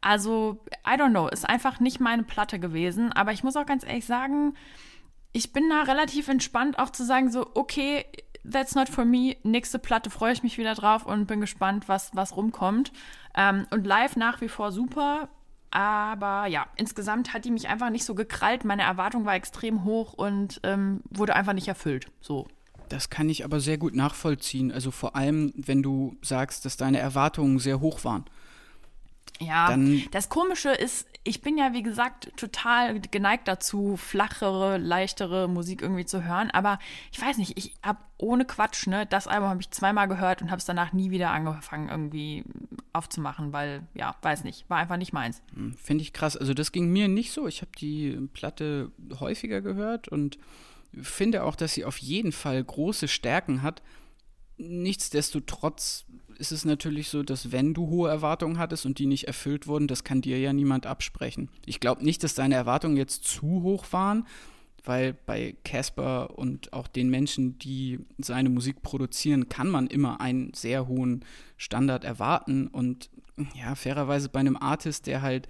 [0.01, 3.11] Also, I don't know, ist einfach nicht meine Platte gewesen.
[3.11, 4.55] Aber ich muss auch ganz ehrlich sagen,
[5.35, 8.05] ich bin da relativ entspannt, auch zu sagen, so, okay,
[8.49, 9.35] that's not for me.
[9.43, 12.93] Nächste Platte freue ich mich wieder drauf und bin gespannt, was, was rumkommt.
[13.35, 15.27] Ähm, und live nach wie vor super.
[15.71, 18.63] Aber ja, insgesamt hat die mich einfach nicht so gekrallt.
[18.63, 22.07] Meine Erwartung war extrem hoch und ähm, wurde einfach nicht erfüllt.
[22.21, 22.47] So.
[22.87, 24.71] Das kann ich aber sehr gut nachvollziehen.
[24.71, 28.23] Also vor allem, wenn du sagst, dass deine Erwartungen sehr hoch waren.
[29.41, 35.49] Ja, dann, das Komische ist, ich bin ja, wie gesagt, total geneigt dazu, flachere, leichtere
[35.49, 36.51] Musik irgendwie zu hören.
[36.51, 36.77] Aber
[37.11, 40.51] ich weiß nicht, ich habe ohne Quatsch, ne, das Album habe ich zweimal gehört und
[40.51, 42.43] habe es danach nie wieder angefangen, irgendwie
[42.93, 45.41] aufzumachen, weil, ja, weiß nicht, war einfach nicht meins.
[45.55, 46.37] Hm, finde ich krass.
[46.37, 47.47] Also, das ging mir nicht so.
[47.47, 50.37] Ich habe die Platte häufiger gehört und
[51.01, 53.81] finde auch, dass sie auf jeden Fall große Stärken hat.
[54.57, 56.04] Nichtsdestotrotz
[56.37, 59.87] ist es natürlich so, dass wenn du hohe Erwartungen hattest und die nicht erfüllt wurden,
[59.87, 61.49] das kann dir ja niemand absprechen.
[61.65, 64.25] Ich glaube nicht, dass deine Erwartungen jetzt zu hoch waren,
[64.83, 70.53] weil bei Casper und auch den Menschen, die seine Musik produzieren, kann man immer einen
[70.53, 71.25] sehr hohen
[71.57, 72.67] Standard erwarten.
[72.67, 73.09] Und
[73.55, 75.47] ja, fairerweise bei einem Artist, der halt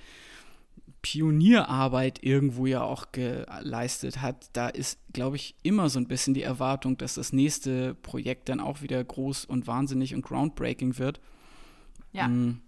[1.05, 6.41] Pionierarbeit irgendwo ja auch geleistet hat, da ist, glaube ich, immer so ein bisschen die
[6.41, 11.21] Erwartung, dass das nächste Projekt dann auch wieder groß und wahnsinnig und groundbreaking wird.
[12.11, 12.27] Ja.
[12.27, 12.59] Mm,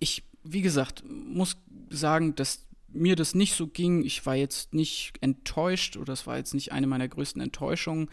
[0.00, 1.56] ich, wie gesagt, muss
[1.88, 4.04] sagen, dass mir das nicht so ging.
[4.04, 8.10] Ich war jetzt nicht enttäuscht oder es war jetzt nicht eine meiner größten Enttäuschungen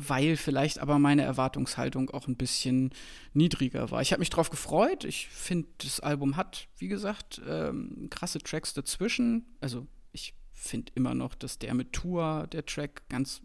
[0.00, 2.90] weil vielleicht aber meine Erwartungshaltung auch ein bisschen
[3.32, 4.00] niedriger war.
[4.00, 5.04] Ich habe mich drauf gefreut.
[5.04, 9.44] Ich finde, das Album hat, wie gesagt, ähm, krasse Tracks dazwischen.
[9.60, 13.42] Also ich finde immer noch, dass der mit Tour, der Track, ganz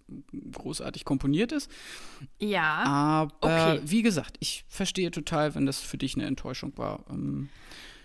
[0.52, 1.72] großartig komponiert ist.
[2.40, 2.84] Ja.
[3.42, 3.82] Aber okay.
[3.84, 7.04] wie gesagt, ich verstehe total, wenn das für dich eine Enttäuschung war.
[7.10, 7.50] Ähm,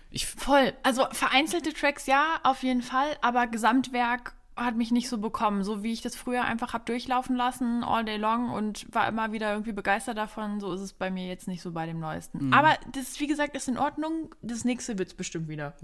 [0.09, 0.73] ich Voll.
[0.81, 5.83] Also vereinzelte Tracks ja, auf jeden Fall, aber Gesamtwerk hat mich nicht so bekommen, so
[5.83, 9.51] wie ich das früher einfach habe durchlaufen lassen, all day long und war immer wieder
[9.51, 10.59] irgendwie begeistert davon.
[10.59, 12.47] So ist es bei mir jetzt nicht so bei dem Neuesten.
[12.47, 12.53] Mhm.
[12.53, 14.35] Aber das, wie gesagt, ist in Ordnung.
[14.41, 15.75] Das nächste wird es bestimmt wieder.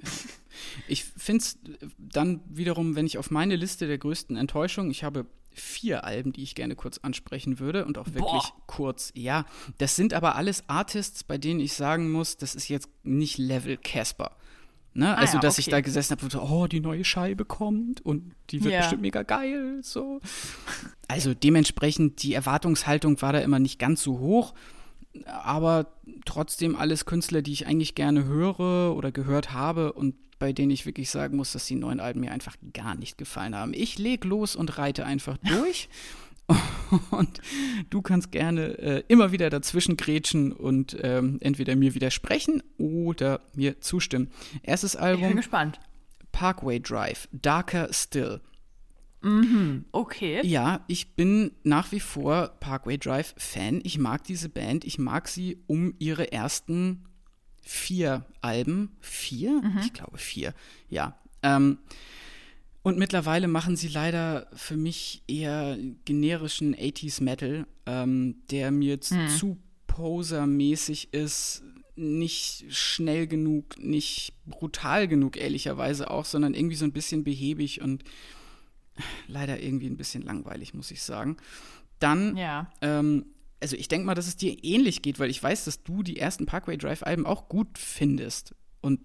[0.87, 1.59] Ich finde es
[1.97, 6.43] dann wiederum, wenn ich auf meine Liste der größten Enttäuschungen, ich habe vier Alben, die
[6.43, 8.53] ich gerne kurz ansprechen würde und auch wirklich Boah.
[8.67, 9.11] kurz.
[9.15, 9.45] Ja,
[9.77, 13.77] das sind aber alles Artists, bei denen ich sagen muss, das ist jetzt nicht Level
[13.77, 14.35] Casper.
[14.97, 15.09] Ne?
[15.09, 15.71] Ah also, ja, dass ich okay.
[15.71, 18.79] da gesessen habe und so, oh, die neue Scheibe kommt und die wird Ja.
[18.79, 19.79] bestimmt mega geil.
[19.83, 20.21] So.
[21.09, 24.53] Also dementsprechend, die Erwartungshaltung war da immer nicht ganz so hoch,
[25.25, 25.87] aber
[26.23, 30.85] trotzdem alles Künstler, die ich eigentlich gerne höre oder gehört habe und bei denen ich
[30.85, 33.73] wirklich sagen muss, dass die neuen Alben mir einfach gar nicht gefallen haben.
[33.73, 35.89] Ich leg los und reite einfach durch.
[37.11, 37.41] Und
[37.89, 43.81] du kannst gerne äh, immer wieder dazwischen grätschen und ähm, entweder mir widersprechen oder mir
[43.81, 44.29] zustimmen.
[44.61, 45.79] Erstes Ich bin Album gespannt.
[46.31, 48.41] Parkway Drive, Darker Still.
[49.91, 50.41] Okay.
[50.45, 53.81] Ja, ich bin nach wie vor Parkway Drive Fan.
[53.83, 54.85] Ich mag diese Band.
[54.85, 57.05] Ich mag sie um ihre ersten
[57.63, 58.95] vier Alben.
[59.01, 59.61] Vier?
[59.83, 60.53] Ich glaube vier.
[60.89, 61.17] Ja.
[61.41, 61.79] Ähm,
[62.85, 65.75] und mittlerweile machen sie leider für mich eher
[66.05, 69.57] generischen 80s Metal, ähm, der mir z- zu
[69.87, 71.63] posermäßig ist,
[71.95, 78.03] nicht schnell genug, nicht brutal genug, ehrlicherweise auch, sondern irgendwie so ein bisschen behäbig und
[79.27, 81.37] leider irgendwie ein bisschen langweilig, muss ich sagen.
[81.99, 82.71] Dann, Ja.
[82.81, 83.25] ähm,
[83.61, 86.17] also ich denke mal, dass es dir ähnlich geht, weil ich weiß, dass du die
[86.19, 88.53] ersten Parkway Drive-Alben auch gut findest.
[88.85, 88.99] Und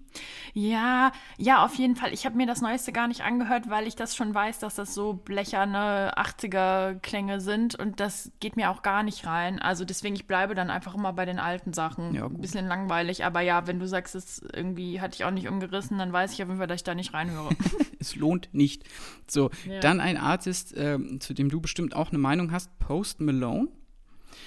[0.52, 2.12] Ja, ja, auf jeden Fall.
[2.12, 4.94] Ich habe mir das Neueste gar nicht angehört, weil ich das schon weiß, dass das
[4.94, 9.58] so blecherne 80er-Klänge sind und das geht mir auch gar nicht rein.
[9.58, 12.14] Also deswegen, ich bleibe dann einfach immer bei den alten Sachen.
[12.14, 12.26] Ja.
[12.26, 15.98] Ein bisschen langweilig, aber ja, wenn du sagst, es irgendwie hatte ich auch nicht umgerissen,
[15.98, 17.50] dann weiß ich auf jeden Fall, dass ich da nicht reinhöre.
[17.98, 18.84] es lohnt nicht.
[19.26, 19.80] So, Ja.
[19.80, 23.68] dann ein Artist, ähm, zu dem du bestimmt auch eine Meinung hast, Post Malone.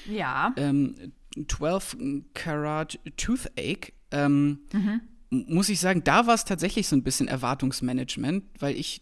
[0.06, 0.54] ja.
[0.58, 0.96] ähm,
[1.48, 1.98] 12
[2.36, 5.02] Karat Toothache, ähm, m-
[5.48, 9.02] muss ich sagen, da war es tatsächlich so ein bisschen Erwartungsmanagement, weil ich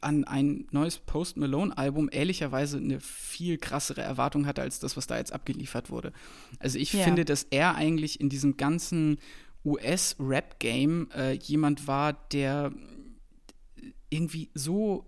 [0.00, 5.06] an ein neues Post Malone Album ehrlicherweise eine viel krassere Erwartung hatte als das, was
[5.06, 6.12] da jetzt abgeliefert wurde.
[6.58, 7.04] Also ich Ja.
[7.04, 9.18] finde, dass er eigentlich in diesem ganzen
[9.64, 12.72] US-Rap-Game äh, jemand war, der
[14.10, 15.04] irgendwie so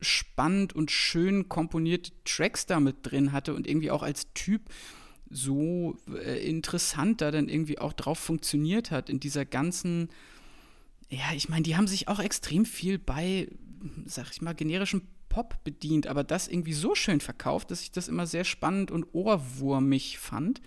[0.00, 4.62] spannend und schön komponierte Tracks da mit drin hatte und irgendwie auch als Typ
[5.32, 10.10] so äh, interessant da dann irgendwie auch drauf funktioniert hat in dieser ganzen,
[11.08, 13.48] ja, ich meine, die haben sich auch extrem viel bei,
[14.04, 18.08] sag ich mal, generischem Pop bedient, aber das irgendwie so schön verkauft, dass ich das
[18.08, 20.60] immer sehr spannend und ohrwurmig fand.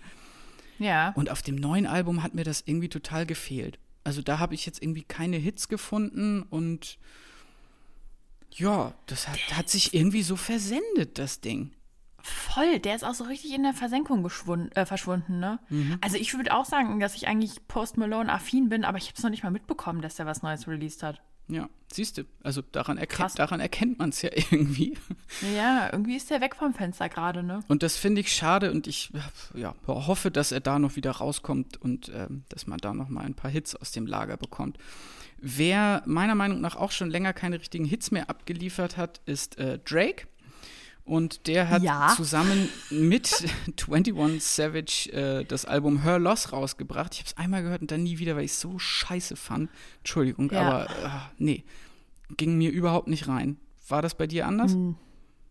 [0.80, 1.11] Ja.
[1.11, 3.78] Und auf dem neuen Album hat mir das irgendwie total gefehlt.
[4.03, 6.97] Also da habe ich jetzt irgendwie keine Hits gefunden und
[8.51, 11.72] ja, das hat, hat sich irgendwie so versendet, das Ding.
[12.26, 14.28] Voll, der ist auch so richtig in der Versenkung
[14.73, 15.59] äh, verschwunden, ne?
[16.01, 19.15] Also ich würde auch sagen, dass ich eigentlich Post Malone affin bin, aber ich habe
[19.15, 21.21] es noch nicht mal mitbekommen, dass der was Neues released hat.
[21.47, 24.97] Ja, siehst du, also daran, erkennt, daran erkennt man es ja irgendwie.
[25.55, 27.63] Ja, irgendwie ist der weg vom Fenster gerade, ne?
[27.67, 29.11] Und das finde ich schade und ich
[29.53, 33.23] ja, hoffe, dass er da noch wieder rauskommt und ähm, dass man da noch mal
[33.23, 34.80] ein paar Hits aus dem Lager bekommt.
[35.38, 39.78] Wer meiner Meinung nach auch schon länger keine richtigen Hits mehr abgeliefert hat, ist äh,
[39.78, 40.26] Drake.
[41.05, 42.13] Und der hat Ja.
[42.15, 43.45] zusammen mit
[43.89, 47.13] 21 Savage äh, das Album Her Loss rausgebracht.
[47.13, 49.69] Ich habe es einmal gehört und dann nie wieder, weil ich es so scheiße fand.
[49.99, 50.61] Entschuldigung, Ja.
[50.61, 51.63] aber äh, nee,
[52.37, 53.57] ging mir überhaupt nicht rein.
[53.87, 54.75] War das bei dir anders?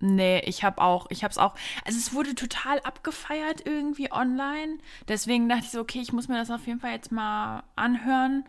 [0.01, 4.79] Nee, ich habe auch, ich habe es auch, also es wurde total abgefeiert irgendwie online.
[5.07, 8.45] Deswegen dachte ich so, okay, ich muss mir das auf jeden Fall jetzt mal anhören.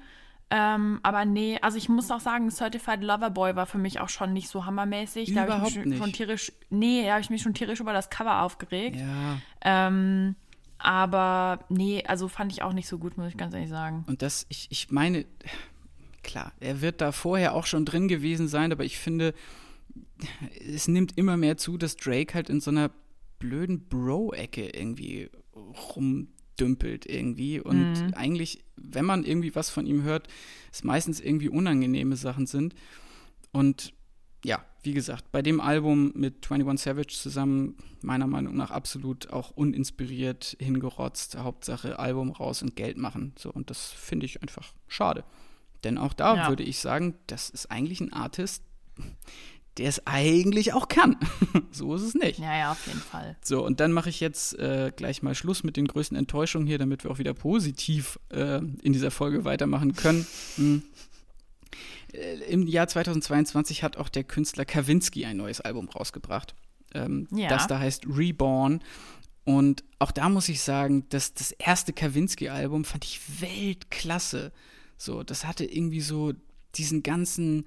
[0.58, 4.08] Ähm, aber nee, also ich muss auch sagen, Certified Lover Boy war für mich auch
[4.08, 5.34] schon nicht so hammermäßig.
[5.34, 6.02] Da habe ich Überhaupt mich schon, nicht.
[6.02, 8.96] schon tierisch, nee, da habe ich mich schon tierisch über das Cover aufgeregt.
[8.96, 9.38] Ja.
[9.60, 10.36] Ähm,
[10.78, 14.06] aber nee, also fand ich auch nicht so gut, muss ich ganz ehrlich sagen.
[14.08, 15.26] Und das, ich, ich meine,
[16.24, 19.34] klar, er wird da vorher auch schon drin gewesen sein, aber ich finde,
[20.74, 22.92] es nimmt immer mehr zu, dass Drake halt in so einer
[23.40, 25.30] blöden Bro-Ecke irgendwie
[26.60, 27.60] rumdümpelt irgendwie.
[27.60, 30.28] Und eigentlich, wenn man irgendwie was von ihm hört,
[30.72, 32.76] es meistens irgendwie unangenehme Sachen sind.
[33.52, 33.94] Und
[34.44, 39.52] ja, wie gesagt, bei dem Album mit 21 Savage zusammen, meiner Meinung nach absolut auch
[39.52, 41.38] uninspiriert hingerotzt.
[41.38, 43.34] Hauptsache Album raus und Geld machen.
[43.38, 45.24] So, und das finde ich einfach schade.
[45.84, 46.50] Denn auch da Ja.
[46.50, 48.64] würde ich sagen, das ist eigentlich ein Artist,
[49.78, 51.18] der es eigentlich auch kann.
[51.72, 52.40] so ist es nicht.
[52.40, 53.36] Ja, ja, auf jeden Fall.
[53.44, 56.78] So, und dann mache ich jetzt äh, gleich mal Schluss mit den größten Enttäuschungen hier,
[56.78, 60.26] damit wir auch wieder positiv äh, in dieser Folge weitermachen können.
[60.56, 60.84] Hm.
[62.14, 66.56] Äh, Im Jahr 2022 hat auch der Künstler Kawinski ein neues Album rausgebracht.
[66.94, 67.50] Ähm, Ja.
[67.50, 68.82] Das da heißt Reborn.
[69.44, 74.52] Und auch da muss ich sagen, dass das erste Kawinski-Album fand ich Weltklasse.
[74.98, 76.34] So, das hatte irgendwie so
[76.76, 77.66] diesen ganzen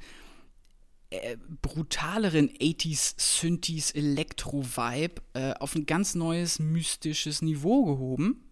[1.10, 8.44] äh, brutaleren 80s Synthes Elektro-Vibe äh, auf ein ganz neues mystisches Niveau gehoben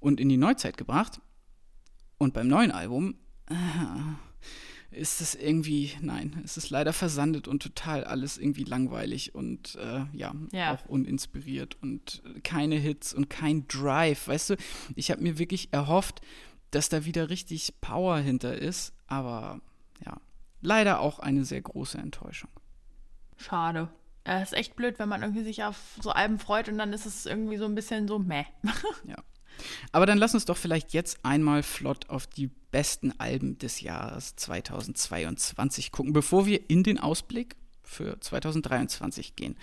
[0.00, 1.20] und in die Neuzeit gebracht.
[2.18, 3.16] Und beim neuen Album,
[3.50, 3.54] äh,
[4.96, 10.04] ist es irgendwie, nein, es ist leider versandet und total alles irgendwie langweilig und äh,
[10.12, 10.74] ja, Ja.
[10.74, 14.28] auch uninspiriert und keine Hits und kein Drive.
[14.28, 14.56] Weißt du,
[14.94, 16.20] ich habe mir wirklich erhofft,
[16.70, 19.60] dass da wieder richtig Power hinter ist, aber
[20.04, 20.20] ja,
[20.64, 22.50] leider auch eine sehr große Enttäuschung.
[23.36, 23.88] Schade.
[24.24, 27.04] Es ist echt blöd, wenn man irgendwie sich auf so Alben freut und dann ist
[27.04, 28.44] es irgendwie so ein bisschen so meh.
[29.06, 29.16] Ja.
[29.92, 34.34] Aber dann lass uns doch vielleicht jetzt einmal flott auf die besten Alben des Jahres
[34.34, 37.54] 2022 gucken, bevor wir in den Ausblick
[37.84, 39.56] für 2023 gehen.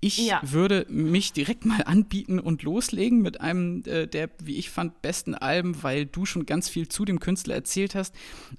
[0.00, 0.40] Ich Ja.
[0.42, 5.34] würde mich direkt mal anbieten und loslegen mit einem äh, der, wie ich fand, besten
[5.34, 8.14] Alben, weil du schon ganz viel zu dem Künstler erzählt hast.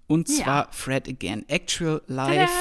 [0.08, 0.36] Und Ja.
[0.44, 2.52] zwar Fred Again, Actual Live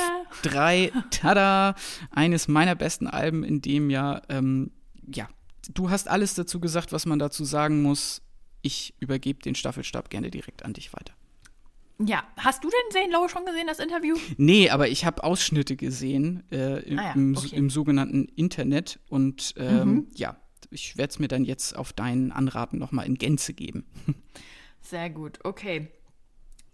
[0.43, 0.51] Tada!
[0.51, 1.75] 3, tada,
[2.11, 4.23] eines meiner besten Alben in dem Jahr.
[4.29, 4.71] Ähm,
[5.13, 5.29] ja,
[5.75, 8.23] du hast alles dazu gesagt, was man dazu sagen muss.
[8.63, 11.15] Ich übergebe den Staffelstab gerne direkt an dich weiter.
[12.03, 14.17] Ja, hast du denn Zane Lowe schon gesehen, das Interview?
[14.39, 17.55] Nee, aber ich habe Ausschnitte gesehen äh, im, Ah ja, okay.
[17.57, 20.37] im sogenannten Internet und ähm, ja,
[20.71, 23.85] ich werde es mir dann jetzt auf deinen Anraten nochmal in Gänze geben.
[24.81, 25.89] Sehr gut, okay.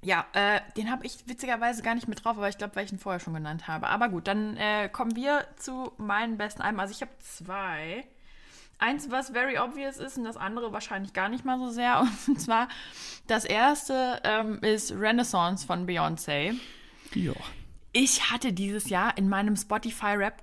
[0.04, 2.92] Ja, äh, den habe ich witzigerweise gar nicht mit drauf, aber ich glaube, weil ich
[2.92, 3.88] ihn vorher schon genannt habe.
[3.88, 6.78] Aber gut, dann äh, kommen wir zu meinen besten Alben.
[6.78, 8.04] Also ich habe zwei.
[8.78, 12.00] Eins, was very obvious ist und das andere wahrscheinlich gar nicht mal so sehr.
[12.26, 12.68] Und zwar
[13.26, 16.54] das erste ähm, ist Renaissance von Beyoncé.
[17.14, 17.32] Ja.
[17.92, 20.42] Ich hatte dieses Jahr in meinem Spotify-Rap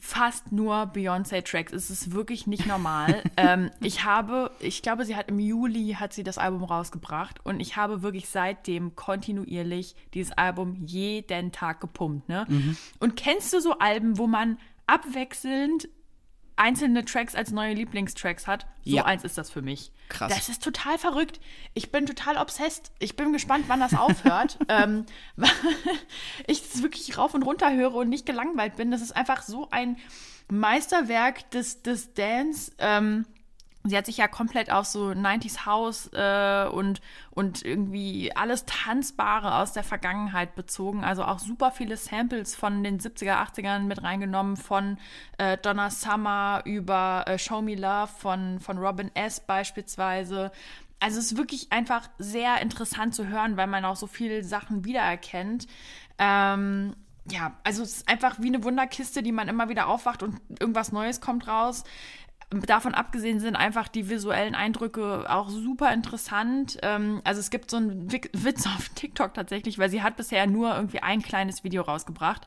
[0.00, 1.72] fast nur Beyoncé-Tracks.
[1.72, 3.22] Es ist wirklich nicht normal.
[3.36, 7.60] ähm, ich habe, ich glaube, sie hat im Juli hat sie das Album rausgebracht und
[7.60, 12.28] ich habe wirklich seitdem kontinuierlich dieses Album jeden Tag gepumpt.
[12.28, 12.46] Ne?
[13.00, 15.88] Und kennst du so Alben, wo man abwechselnd
[16.56, 18.66] einzelne Tracks als neue Lieblingstracks hat?
[18.84, 19.04] So Ja.
[19.04, 19.92] eins ist das für mich.
[20.08, 20.32] Krass.
[20.34, 21.40] Das ist total verrückt.
[21.74, 22.92] Ich bin total obsessed.
[22.98, 24.58] Ich bin gespannt, wann das aufhört.
[24.68, 25.06] ähm,
[26.46, 28.90] ich es wirklich rauf und runter höre und nicht gelangweilt bin.
[28.90, 29.96] Das ist einfach so ein
[30.50, 32.72] Meisterwerk des, des Dance.
[32.78, 33.24] Ähm,
[33.84, 39.56] sie hat sich ja komplett auf so 90s House äh, und, und irgendwie alles Tanzbare
[39.56, 41.02] aus der Vergangenheit bezogen.
[41.04, 44.98] Also auch super viele Samples von den 70er, 80ern mit reingenommen, von
[45.38, 49.40] äh, Donna Summer über äh, Show Me Love von, von Robin S.
[49.40, 50.52] beispielsweise.
[51.00, 54.84] Also es ist wirklich einfach sehr interessant zu hören, weil man auch so viele Sachen
[54.84, 55.66] wiedererkennt.
[56.18, 56.94] Ähm,
[57.30, 60.90] ja, also es ist einfach wie eine Wunderkiste, die man immer wieder aufwacht und irgendwas
[60.90, 61.84] Neues kommt raus.
[62.66, 66.78] Davon abgesehen sind einfach die visuellen Eindrücke auch super interessant.
[66.82, 70.74] Ähm, also es gibt so einen Witz auf TikTok tatsächlich, weil sie hat bisher nur
[70.74, 72.46] irgendwie ein kleines Video rausgebracht.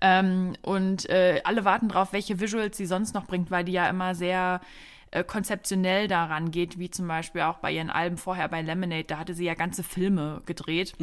[0.00, 3.88] Ähm, und äh, alle warten drauf, welche Visuals sie sonst noch bringt, weil die ja
[3.88, 4.60] immer sehr
[5.10, 9.04] äh, konzeptionell daran geht, wie zum Beispiel auch bei ihren Alben vorher bei Lemonade.
[9.04, 10.94] Da hatte sie ja ganze Filme gedreht.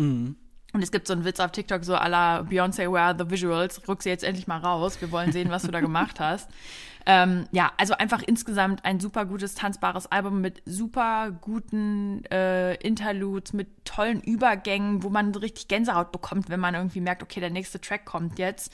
[0.73, 3.29] Und es gibt so einen Witz auf TikTok, so à la Beyoncé, where are the
[3.29, 3.87] visuals?
[3.87, 4.99] Rück sie jetzt endlich mal raus.
[5.01, 6.49] Wir wollen sehen, was du da gemacht hast.
[7.05, 13.53] Ähm, ja, also einfach insgesamt ein super gutes, tanzbares Album mit super guten äh, Interludes,
[13.53, 17.81] mit tollen Übergängen, wo man richtig Gänsehaut bekommt, wenn man irgendwie merkt, okay, der nächste
[17.81, 18.71] Track kommt jetzt.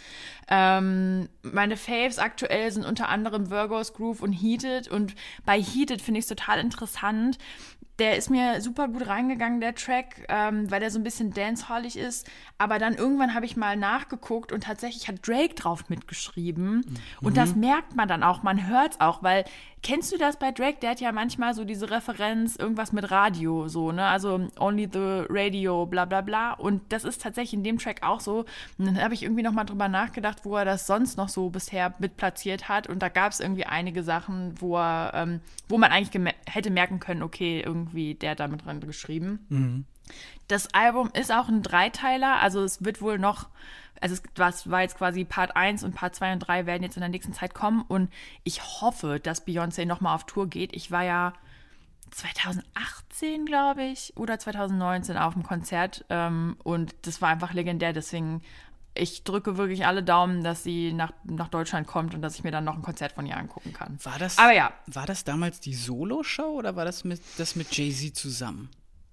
[0.49, 4.87] Ähm, meine Faves aktuell sind unter anderem Virgo's Groove und Heated.
[4.89, 5.15] Und
[5.45, 7.37] bei Heated finde ich es total interessant,
[7.99, 11.97] der ist mir super gut reingegangen, der Track, ähm, weil der so ein bisschen dancehallig
[11.97, 12.29] ist.
[12.59, 16.85] Aber dann irgendwann habe ich mal nachgeguckt und tatsächlich hat Drake drauf mitgeschrieben.
[17.21, 19.45] Und das merkt man dann auch, man hört es auch, weil
[19.83, 20.77] kennst du das bei Drake?
[20.81, 24.05] Der hat ja manchmal so diese Referenz, irgendwas mit Radio, so, ne?
[24.05, 26.53] Also Only the Radio, bla bla bla.
[26.53, 28.45] Und das ist tatsächlich in dem Track auch so.
[28.77, 31.93] Und dann habe ich irgendwie nochmal drüber nachgedacht, wo er das sonst noch so bisher
[31.99, 32.87] mit platziert hat.
[32.87, 36.99] Und da gab es irgendwie einige Sachen, wo er, ähm, wo man eigentlich hätte merken
[36.99, 39.45] können, okay, irgendwie der hat da mit dran geschrieben.
[40.47, 43.49] Das Album ist auch ein Dreiteiler, also es wird wohl noch,
[43.99, 46.95] also es was war jetzt quasi Part 1 und Part 2 und 3 werden jetzt
[46.95, 48.09] in der nächsten Zeit kommen und
[48.43, 50.73] ich hoffe, dass Beyoncé nochmal auf Tour geht.
[50.73, 51.33] Ich war ja
[52.11, 58.41] 2018, glaube ich, oder 2019 auf dem Konzert ähm, und das war einfach legendär, deswegen
[58.99, 62.51] ich drücke wirklich alle Daumen, dass sie nach, nach Deutschland kommt und dass ich mir
[62.51, 63.97] dann noch ein Konzert von ihr angucken kann.
[64.03, 64.71] War das, Aber ja.
[64.87, 68.69] war das damals die Solo-Show oder war das mit, das mit Jay-Z zusammen?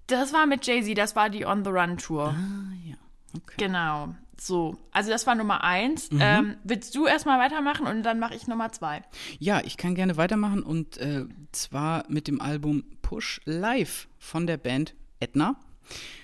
[0.07, 2.29] Das war mit Jay-Z, das war die On the Run Tour.
[2.29, 2.95] Ah, ja.
[3.35, 3.55] Okay.
[3.57, 4.15] Genau.
[4.39, 6.09] So, also das war Nummer eins.
[6.11, 9.01] Ähm, willst du erstmal weitermachen und dann mache ich Nummer zwei?
[9.39, 14.57] Ja, ich kann gerne weitermachen und äh, zwar mit dem Album Push Live von der
[14.57, 15.55] Band Etna,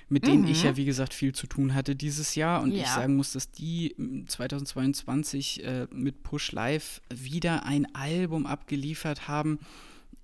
[0.09, 2.95] mit denen ich ja wie gesagt viel zu tun hatte dieses Jahr und ich Ja.
[2.95, 9.59] sagen muss, dass die mm, 2022 äh, mit Push Live wieder ein Album abgeliefert haben,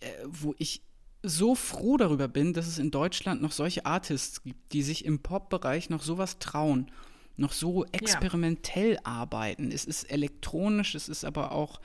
[0.02, 0.82] äh, wo ich
[1.24, 5.20] so froh darüber bin, dass es in Deutschland noch solche Artists gibt, die sich im
[5.20, 6.92] Pop-Bereich noch sowas trauen.
[7.40, 9.00] noch so experimentell ja.
[9.04, 9.72] arbeiten.
[9.72, 11.80] Es ist elektronisch, es ist aber auch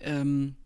[0.00, 0.56] ähm,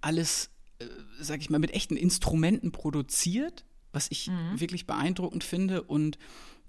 [0.00, 0.86] alles, äh,
[1.20, 3.64] sag ich mal, mit echten Instrumenten produziert,
[3.96, 4.60] was ich mhm.
[4.60, 6.18] wirklich beeindruckend finde und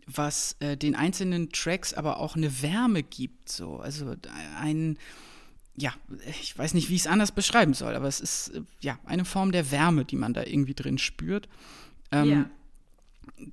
[0.08, 3.50] was äh, den einzelnen Tracks aber auch eine Wärme gibt.
[3.50, 3.78] So.
[3.78, 4.16] Also
[4.60, 4.98] ein,
[5.76, 5.94] ja,
[6.42, 9.26] ich weiß nicht, wie ich es anders beschreiben soll, aber es ist äh, ja eine
[9.26, 11.50] Form der Wärme, die man da irgendwie drin spürt.
[12.12, 12.50] Ähm, ja.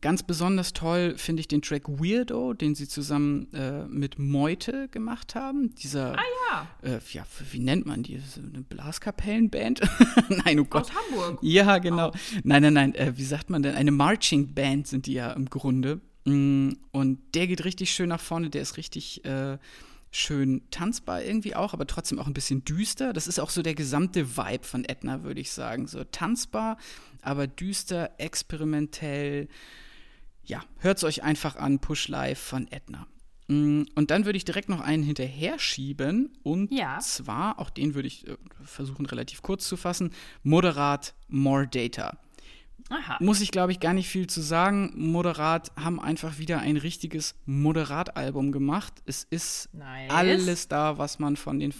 [0.00, 5.34] Ganz besonders toll finde ich den Track Weirdo, den sie zusammen äh, mit Meute gemacht
[5.34, 5.74] haben.
[5.74, 6.68] Dieser, ah ja.
[6.82, 8.20] Äh, ja, wie nennt man die?
[8.36, 9.82] Eine Blaskapellenband?
[10.44, 10.84] nein, oh Gott.
[10.84, 11.38] Aus Hamburg.
[11.42, 12.08] Ja, genau.
[12.08, 12.12] Oh.
[12.44, 12.94] Nein, nein, nein.
[12.94, 13.74] Äh, wie sagt man denn?
[13.74, 16.00] Eine Marching Band sind die ja im Grunde.
[16.24, 18.48] Mm, und der geht richtig schön nach vorne.
[18.48, 19.58] Der ist richtig äh,
[20.14, 23.12] schön tanzbar irgendwie auch, aber trotzdem auch ein bisschen düster.
[23.12, 25.86] Das ist auch so der gesamte Vibe von Edna, würde ich sagen.
[25.86, 26.78] So tanzbar,
[27.22, 29.48] aber düster, experimentell.
[30.44, 33.06] Ja, hört es euch einfach an, Push Live von Edna.
[33.48, 36.36] Mm, und dann würde ich direkt noch einen hinterher schieben.
[36.42, 36.98] Und ja.
[37.00, 40.12] zwar, auch den würde ich äh, versuchen relativ kurz zu fassen,
[40.42, 42.18] moderat More Data.
[42.90, 43.16] Aha.
[43.20, 44.92] Muss ich, glaube ich, gar nicht viel zu sagen.
[44.94, 48.92] Moderat haben einfach wieder ein richtiges Moderat-Album gemacht.
[49.06, 50.10] Es ist nice.
[50.10, 51.74] alles da, was man von den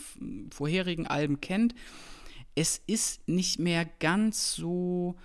[0.51, 1.75] vorherigen Alben kennt.
[2.55, 5.17] Es ist nicht mehr ganz so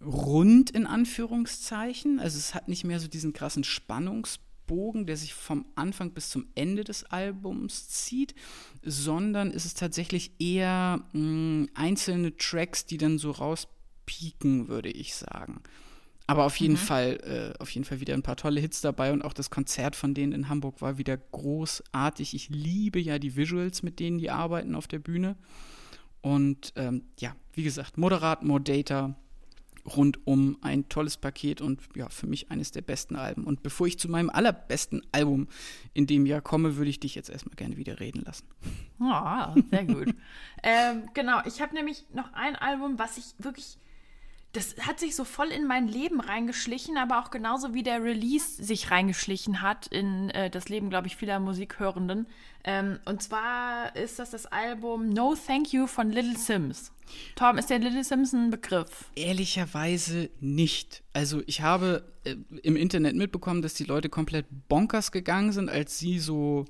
[0.00, 2.20] rund in Anführungszeichen.
[2.20, 6.46] Also es hat nicht mehr so diesen krassen Spannungsbogen, der sich vom Anfang bis zum
[6.54, 8.36] Ende des Albums zieht,
[8.84, 13.32] sondern es ist tatsächlich eher mh, mm, einzelne Tracks, die dann so
[14.08, 15.60] rauspieken, würde ich sagen.
[16.26, 16.78] Aber auf jeden mhm.
[16.78, 19.96] Fall, äh, auf jeden Fall wieder ein paar tolle Hits dabei und auch das Konzert
[19.96, 22.34] von denen in Hamburg war wieder großartig.
[22.34, 25.36] Ich liebe ja die Visuals, mit denen die arbeiten auf der Bühne.
[26.20, 29.16] Und ähm, ja, wie gesagt, moderat, more data,
[29.96, 33.44] rundum ein tolles Paket und ja, für mich eines der besten Alben.
[33.44, 35.48] Und bevor ich zu meinem allerbesten Album
[35.94, 38.46] in dem Jahr komme, würde ich dich jetzt erstmal gerne wieder reden lassen.
[39.00, 40.14] Ah, oh, sehr gut.
[40.62, 43.78] ähm, genau, ich habe nämlich noch ein Album, was ich wirklich
[44.52, 48.62] das hat sich so voll in mein Leben reingeschlichen, aber auch genauso wie der Release
[48.62, 52.26] sich reingeschlichen hat in äh, das Leben, glaube ich, vieler Musikhörenden.
[52.64, 56.92] Ähm, und zwar ist das das Album No Thank You von Little Sims.
[57.36, 59.10] Tom, ist der Little Sims ein Begriff?
[59.14, 61.02] Ehrlicherweise nicht.
[61.12, 65.98] Also ich habe äh, im Internet mitbekommen, dass die Leute komplett bonkers gegangen sind, als
[65.98, 66.64] sie so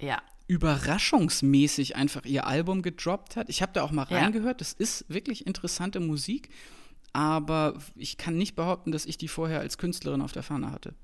[0.00, 0.20] ja.
[0.48, 3.48] überraschungsmäßig einfach ihr Album gedroppt hat.
[3.48, 4.60] Ich habe da auch mal reingehört.
[4.60, 6.50] Das ist wirklich interessante Musik
[7.14, 10.94] aber ich kann nicht behaupten, dass ich die vorher als Künstlerin auf der Fahne hatte.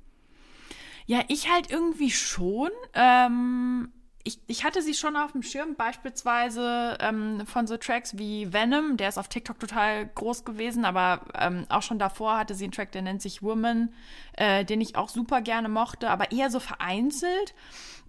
[1.06, 2.70] Ja, ich halt irgendwie schon.
[2.94, 3.88] Ähm,
[4.22, 8.96] ich, ich hatte sie schon auf dem Schirm, beispielsweise ähm, von so Tracks wie Venom,
[8.96, 12.72] der ist auf TikTok total groß gewesen, aber ähm, auch schon davor hatte sie einen
[12.72, 13.94] Track, der nennt sich Woman,
[14.36, 17.54] äh, den ich auch super gerne mochte, aber eher so vereinzelt.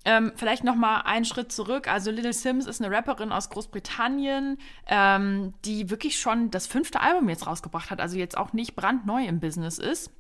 [0.04, 1.88] Ähm, vielleicht noch mal einen Schritt zurück.
[1.88, 7.30] Also Little Sims ist eine Rapperin aus Großbritannien, ähm, die wirklich schon das fünfte Album
[7.30, 10.12] jetzt rausgebracht hat, also jetzt auch nicht brandneu im Business ist.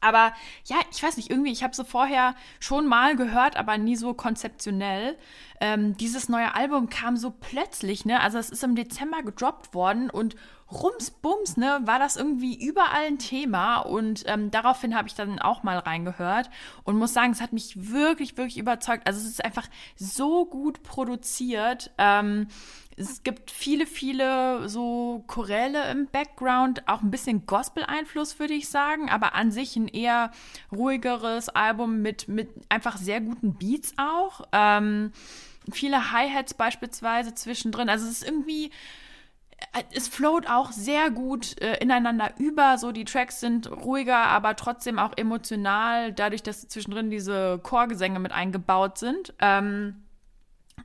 [0.00, 0.32] Aber
[0.64, 4.14] ja, ich weiß nicht, irgendwie, ich habe sie vorher schon mal gehört, aber nie so
[4.14, 5.16] konzeptionell.
[5.60, 8.20] Ähm, dieses neue Album kam so plötzlich, ne?
[8.20, 10.36] Also es ist im Dezember gedroppt worden und
[10.72, 13.78] rums, bums, ne, war das irgendwie überall ein Thema.
[13.78, 16.50] Und ähm, daraufhin habe ich dann auch mal reingehört
[16.84, 19.06] und muss sagen, es hat mich wirklich, wirklich überzeugt.
[19.06, 21.90] Also es ist einfach so gut produziert.
[21.98, 22.48] Ähm,
[22.96, 29.08] es gibt viele, viele so Choräle im Background, auch ein bisschen Gospel-Einfluss, würde ich sagen,
[29.08, 30.30] aber an sich ein eher
[30.70, 34.42] ruhigeres Album mit, mit einfach sehr guten Beats auch.
[34.52, 35.12] Ähm,
[35.72, 37.88] viele Hi-Hats beispielsweise zwischendrin.
[37.88, 38.70] Also es ist irgendwie
[39.92, 42.78] es float auch sehr gut äh, ineinander über.
[42.78, 48.32] So, die Tracks sind ruhiger, aber trotzdem auch emotional, dadurch, dass zwischendrin diese Chorgesänge mit
[48.32, 49.34] eingebaut sind.
[49.38, 50.02] Ähm,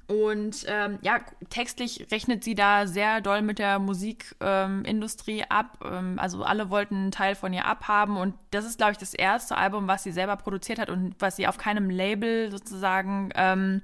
[0.07, 1.19] und ähm, ja,
[1.49, 5.79] textlich rechnet sie da sehr doll mit der Musikindustrie ähm, ab.
[5.83, 8.17] Ähm, also alle wollten einen Teil von ihr abhaben.
[8.17, 11.37] Und das ist, glaube ich, das erste Album, was sie selber produziert hat und was
[11.37, 13.81] sie auf keinem Label sozusagen ähm,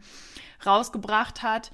[0.63, 1.71] rausgebracht hat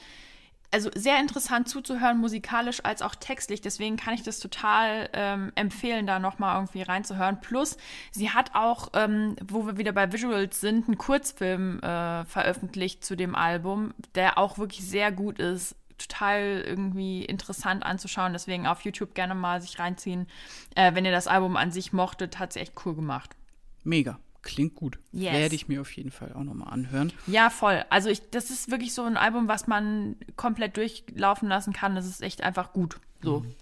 [0.72, 3.62] also sehr interessant zuzuhören, musikalisch als auch textlich.
[3.62, 7.40] Deswegen kann ich das total ähm, empfehlen, da nochmal irgendwie reinzuhören.
[7.40, 7.78] Plus,
[8.12, 13.16] sie hat auch, ähm, wo wir wieder bei Visuals sind, einen Kurzfilm äh, veröffentlicht zu
[13.16, 15.76] dem Album, der auch wirklich sehr gut ist.
[15.98, 18.34] Total irgendwie interessant anzuschauen.
[18.34, 20.28] Deswegen auf YouTube gerne mal sich reinziehen.
[20.76, 23.36] Äh, wenn ihr das Album an sich mochtet, hat sie echt cool gemacht.
[23.84, 24.20] Mega.
[24.48, 24.98] Klingt gut.
[25.12, 25.34] Yes.
[25.34, 27.12] Werde ich mir auf jeden Fall auch nochmal anhören.
[27.28, 27.84] Ja, voll.
[27.90, 31.96] Also ich, das ist wirklich so ein Album, was man komplett durchlaufen lassen kann.
[31.96, 32.98] Das ist echt einfach gut.
[33.22, 33.42] So.
[33.42, 33.56] Mhm.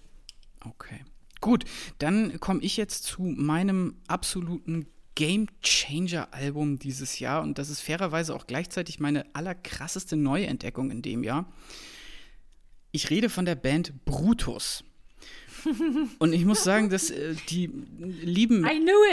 [0.64, 1.04] Okay.
[1.40, 1.64] Gut,
[1.98, 7.80] dann komme ich jetzt zu meinem absoluten Game Changer Album dieses Jahr und das ist
[7.80, 11.52] fairerweise auch gleichzeitig meine allerkrasseste Neuentdeckung in dem Jahr.
[12.92, 14.84] Ich rede von der Band Brutus.
[16.18, 18.66] Und ich muss sagen, dass äh, die lieben,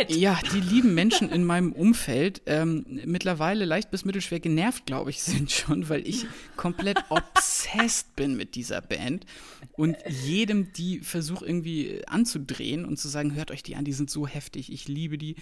[0.09, 5.21] ja, die lieben Menschen in meinem Umfeld ähm, mittlerweile leicht bis mittelschwer genervt, glaube ich,
[5.23, 6.25] sind schon, weil ich
[6.55, 9.25] komplett obsessed bin mit dieser Band
[9.73, 14.09] und jedem die versuche irgendwie anzudrehen und zu sagen, hört euch die an, die sind
[14.09, 15.35] so heftig, ich liebe die.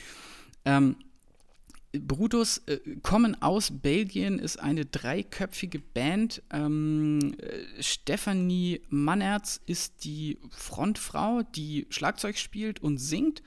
[0.66, 0.95] Ähm,
[1.94, 6.42] Brutus äh, kommen aus Belgien, ist eine dreiköpfige Band.
[6.52, 13.44] Ähm, äh, Stephanie Mannerz ist die Frontfrau, die Schlagzeug spielt und singt.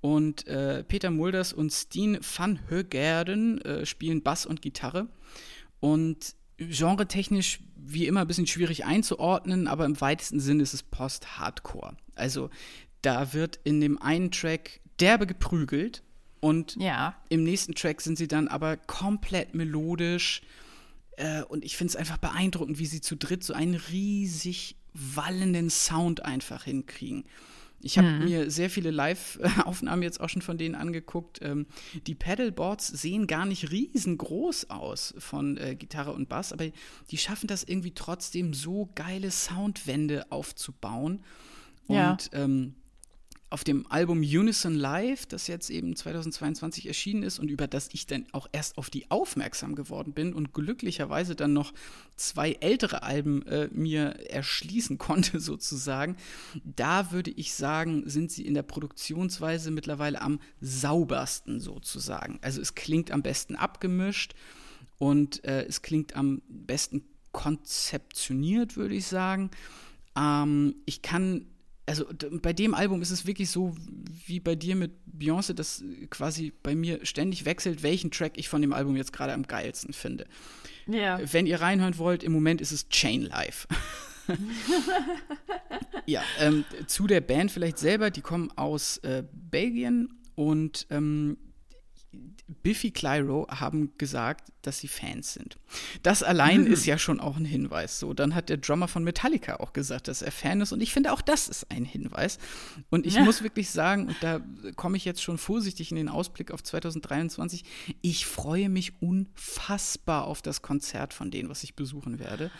[0.00, 5.08] Und äh, Peter Mulders und Steen van Högerden äh, spielen Bass und Gitarre.
[5.78, 11.96] Und genretechnisch wie immer ein bisschen schwierig einzuordnen, aber im weitesten Sinne ist es Post-Hardcore.
[12.14, 12.50] Also
[13.02, 16.02] da wird in dem einen Track derbe geprügelt
[16.40, 17.14] und Ja.
[17.28, 20.42] im nächsten Track sind sie dann aber komplett melodisch.
[21.16, 25.70] Äh, und ich finde es einfach beeindruckend, wie sie zu dritt so einen riesig wallenden
[25.70, 27.24] Sound einfach hinkriegen.
[27.82, 31.38] Ich habe mir sehr viele Live-Aufnahmen jetzt auch schon von denen angeguckt.
[31.42, 31.64] Ähm,
[32.06, 36.66] die Pedalboards sehen gar nicht riesengroß aus von äh, Gitarre und Bass, aber
[37.10, 41.24] die schaffen das irgendwie trotzdem so geile Soundwände aufzubauen.
[41.88, 42.10] Ja.
[42.12, 42.74] Und ähm,
[43.50, 48.06] auf dem Album Unison Live, das jetzt eben 2022 erschienen ist und über das ich
[48.06, 51.74] dann auch erst auf die aufmerksam geworden bin und glücklicherweise dann noch
[52.16, 56.16] zwei ältere Alben äh, mir erschließen konnte sozusagen,
[56.64, 62.38] da würde ich sagen, sind sie in der Produktionsweise mittlerweile am saubersten sozusagen.
[62.42, 64.34] Also es klingt am besten abgemischt
[64.98, 69.50] und äh, es klingt am besten konzeptioniert, würde ich sagen.
[70.16, 71.46] Ähm, ich kann,
[71.86, 72.04] also
[72.42, 73.74] bei dem Album ist es wirklich so
[74.26, 78.62] wie bei dir mit Beyoncé, dass quasi bei mir ständig wechselt, welchen Track ich von
[78.62, 80.26] dem Album jetzt gerade am geilsten finde.
[80.86, 81.20] Ja.
[81.32, 83.66] Wenn ihr reinhören wollt, im Moment ist es Chain Life.
[86.06, 91.36] ja, ähm, zu der Band vielleicht selber, die kommen aus äh, Belgien und ähm,
[92.62, 95.56] Biffy Clyro haben gesagt, dass sie Fans sind.
[96.02, 98.00] Das allein ist ja schon auch ein Hinweis.
[98.00, 100.92] So, dann hat der Drummer von Metallica auch gesagt, dass er Fan ist und ich
[100.92, 102.38] finde auch das ist ein Hinweis.
[102.90, 103.22] Und ich Ja.
[103.22, 104.40] muss wirklich sagen, und da
[104.74, 107.64] komme ich jetzt schon vorsichtig in den Ausblick auf 2023,
[108.02, 112.50] ich freue mich unfassbar auf das Konzert von denen, was ich besuchen werde.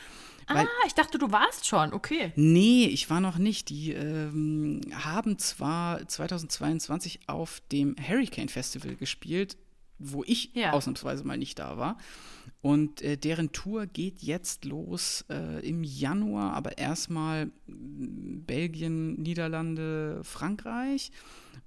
[0.52, 1.92] Weil, Ah, ich dachte, du warst schon.
[1.92, 2.32] Okay.
[2.36, 3.68] Nee, ich war noch nicht.
[3.68, 9.56] Die ähm, haben zwar 2022 auf dem Hurricane Festival gespielt,
[9.98, 10.72] wo ich Ja.
[10.72, 11.98] ausnahmsweise mal nicht da war.
[12.62, 20.20] Und äh, deren Tour geht jetzt los äh, im Januar, aber erstmal mm, Belgien, Niederlande,
[20.24, 21.10] Frankreich.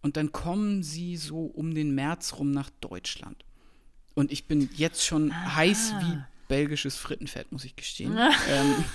[0.02, 3.44] Und dann kommen sie so um den März rum nach Deutschland.
[4.16, 5.56] Und ich bin jetzt schon Ah.
[5.56, 6.18] heiß wie
[6.48, 8.18] belgisches Frittenfett, muss ich gestehen.
[8.50, 8.86] ähm,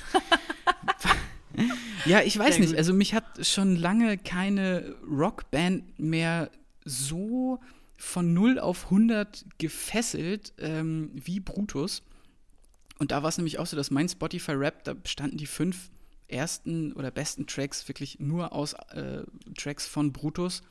[2.05, 2.77] ja, ich weiß nicht.
[2.77, 6.51] Also mich hat schon lange keine Rockband mehr
[6.85, 7.61] so
[7.97, 12.03] von 0 auf 100 gefesselt ähm, wie Brutus.
[12.99, 15.91] Und da war es nämlich auch so, dass mein Spotify-Rap, da bestanden die fünf
[16.29, 19.23] ersten oder besten Tracks wirklich nur aus äh,
[19.57, 20.63] Tracks von Brutus.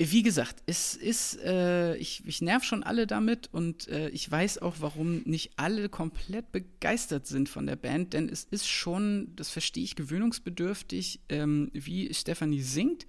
[0.00, 4.58] Wie gesagt, es ist, äh, ich, ich nerv schon alle damit und äh, ich weiß
[4.58, 9.50] auch, warum nicht alle komplett begeistert sind von der Band, denn es ist schon, das
[9.50, 13.08] verstehe ich, gewöhnungsbedürftig, ähm, wie Stephanie singt.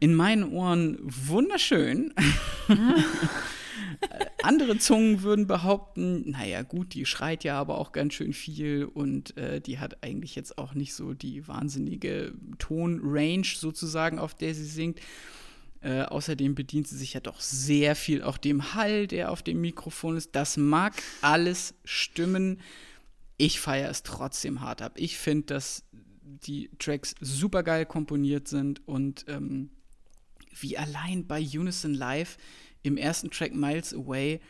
[0.00, 2.14] In meinen Ohren wunderschön.
[2.68, 2.74] Äh,
[4.42, 9.36] Andere Zungen würden behaupten, naja gut, die schreit ja aber auch ganz schön viel und
[9.36, 14.64] äh, die hat eigentlich jetzt auch nicht so die wahnsinnige Tonrange sozusagen, auf der sie
[14.64, 15.00] singt.
[15.82, 19.60] Äh, außerdem bedient sie sich ja doch sehr viel auch dem Hall, der auf dem
[19.62, 20.36] Mikrofon ist.
[20.36, 22.60] Das mag alles stimmen.
[23.38, 24.92] Ich feiere es trotzdem hart ab.
[24.96, 25.84] Ich finde, dass
[26.22, 29.70] die Tracks super geil komponiert sind und ähm,
[30.60, 32.36] wie allein bei Unison Live
[32.82, 34.40] im ersten Track Miles Away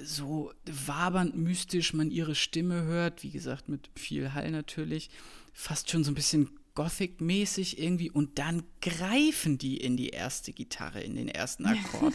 [0.00, 5.10] so wabernd mystisch man ihre Stimme hört, wie gesagt, mit viel Hall natürlich,
[5.52, 11.00] fast schon so ein bisschen Gothic-mäßig irgendwie und dann greifen die in die erste Gitarre,
[11.00, 12.14] in den ersten Akkord.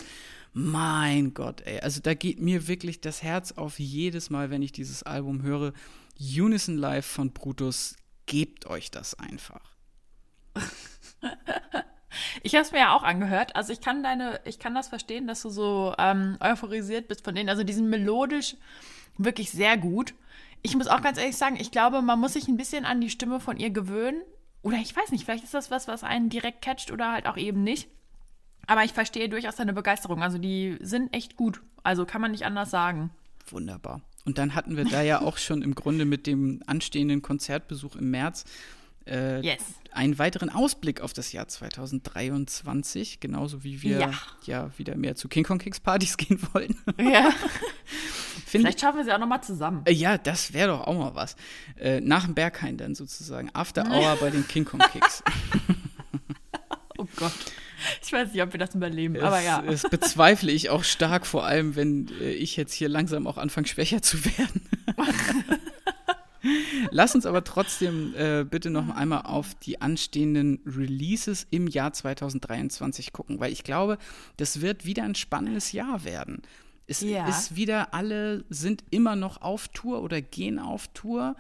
[0.53, 4.71] mein Gott, ey, also da geht mir wirklich das Herz auf jedes Mal, wenn ich
[4.71, 5.73] dieses Album höre.
[6.17, 9.75] Unison Live von Brutus, gebt euch das einfach.
[12.43, 13.55] Ich habe es mir ja auch angehört.
[13.55, 17.33] Also ich kann deine, ich kann das verstehen, dass du so ähm, euphorisiert bist von
[17.33, 17.49] denen.
[17.49, 18.55] Also die sind melodisch
[19.17, 20.13] wirklich sehr gut.
[20.61, 23.09] Ich muss auch ganz ehrlich sagen, ich glaube, man muss sich ein bisschen an die
[23.09, 24.21] Stimme von ihr gewöhnen.
[24.63, 27.37] Oder ich weiß nicht, vielleicht ist das was, was einen direkt catcht oder halt auch
[27.37, 27.87] eben nicht.
[28.65, 30.23] Aber ich verstehe durchaus deine Begeisterung.
[30.23, 31.61] Also die sind echt gut.
[31.83, 33.11] Also kann man nicht anders sagen.
[33.49, 34.01] Wunderbar.
[34.25, 38.09] Und dann hatten wir da ja auch schon im Grunde mit dem anstehenden Konzertbesuch im
[38.09, 38.45] März
[39.05, 39.61] äh, yes.
[39.95, 44.11] Einen weiteren Ausblick auf das Jahr 2023, genauso wie wir ja,
[44.45, 46.75] ja wieder mehr zu King Kong Kicks Partys gehen wollen.
[46.99, 47.31] Ja.
[48.45, 49.81] Vielleicht schaffen wir sie auch noch mal zusammen.
[49.85, 51.35] Äh, ja, das wäre doch auch mal was.
[51.79, 53.49] Äh, nach dem Berghain dann sozusagen.
[53.53, 55.23] After Hour bei den King Kong Kicks.
[56.97, 57.33] oh Gott.
[58.01, 59.61] Ich weiß nicht, ob wir das überleben, es, aber ja.
[59.61, 63.67] Das bezweifle ich auch stark, vor allem, wenn äh, ich jetzt hier langsam auch anfange,
[63.67, 64.61] schwächer zu werden.
[66.91, 73.13] Lass uns aber trotzdem äh, bitte noch einmal auf die anstehenden Releases im Jahr 2023
[73.13, 73.97] gucken, weil ich glaube,
[74.37, 76.41] das wird wieder ein spannendes Jahr werden.
[76.85, 77.27] Es ja.
[77.27, 81.35] ist wieder, alle sind immer noch auf Tour oder gehen auf Tour.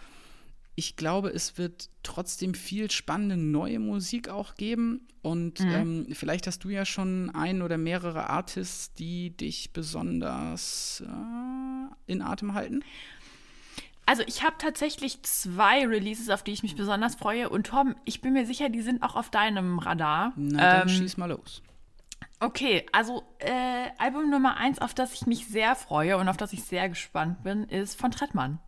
[0.75, 5.01] Ich glaube, es wird trotzdem viel spannende neue Musik auch geben.
[5.21, 5.71] Und mhm.
[5.71, 12.21] ähm, vielleicht hast du ja schon ein oder mehrere Artists, die dich besonders äh, in
[12.21, 12.83] Atem halten.
[14.05, 17.49] Also ich habe tatsächlich zwei Releases, auf die ich mich besonders freue.
[17.49, 20.33] Und Tom, ich bin mir sicher, die sind auch auf deinem Radar.
[20.35, 21.61] Na, dann ähm, schieß mal los.
[22.39, 26.51] Okay, also äh, Album Nummer eins, auf das ich mich sehr freue und auf das
[26.51, 28.59] ich sehr gespannt bin, ist von Trettmann.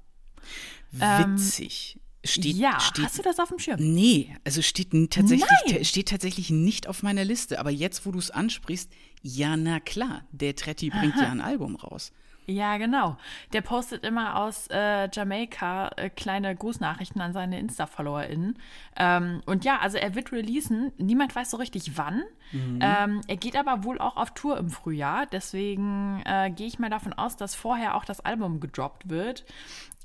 [0.92, 1.96] Witzig.
[1.96, 3.80] Ähm, Steht, ja, steht, hast du das auf dem Schirm?
[3.80, 7.60] Nee, also steht tatsächlich, steht tatsächlich nicht auf meiner Liste.
[7.60, 11.76] Aber jetzt, wo du es ansprichst, ja, na klar, der Tretti bringt ja ein Album
[11.76, 12.12] raus.
[12.48, 13.18] Ja, genau.
[13.54, 18.58] Der postet immer aus äh, Jamaika äh, kleine Grußnachrichten an seine Insta-FollowerInnen.
[18.98, 20.92] Ähm, und ja, also er wird releasen.
[20.98, 22.24] Niemand weiß so richtig wann.
[22.52, 22.80] Mhm.
[22.82, 25.26] Ähm, er geht aber wohl auch auf Tour im Frühjahr.
[25.26, 29.44] Deswegen äh, gehe ich mal davon aus, dass vorher auch das Album gedroppt wird.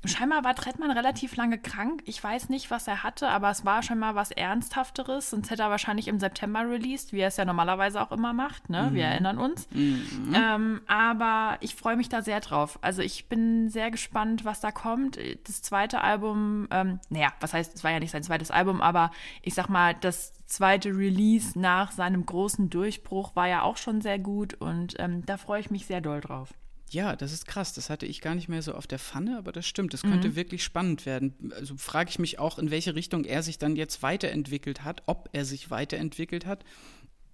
[0.03, 2.01] Scheinbar war Trettmann relativ lange krank.
[2.05, 5.29] Ich weiß nicht, was er hatte, aber es war scheinbar was Ernsthafteres.
[5.29, 8.69] Sonst hätte er wahrscheinlich im September released, wie er es ja normalerweise auch immer macht.
[8.69, 8.89] Ne?
[8.89, 8.95] Mhm.
[8.95, 9.69] Wir erinnern uns.
[9.71, 10.33] Mhm.
[10.33, 12.79] Ähm, aber ich freue mich da sehr drauf.
[12.81, 15.19] Also ich bin sehr gespannt, was da kommt.
[15.43, 19.11] Das zweite Album, ähm, naja, was heißt, es war ja nicht sein zweites Album, aber
[19.43, 24.19] ich sag mal, das zweite Release nach seinem großen Durchbruch war ja auch schon sehr
[24.19, 26.49] gut und ähm, da freue ich mich sehr doll drauf.
[26.91, 27.73] Ja, das ist krass.
[27.73, 29.93] Das hatte ich gar nicht mehr so auf der Pfanne, aber das stimmt.
[29.93, 30.35] Das könnte mhm.
[30.35, 31.53] wirklich spannend werden.
[31.55, 35.29] Also frage ich mich auch, in welche Richtung er sich dann jetzt weiterentwickelt hat, ob
[35.31, 36.65] er sich weiterentwickelt hat.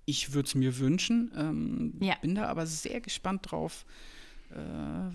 [0.05, 1.31] Ich würde es mir wünschen.
[1.35, 2.15] Ähm, ja.
[2.21, 3.87] Bin da aber sehr gespannt drauf,
[4.51, 4.55] äh,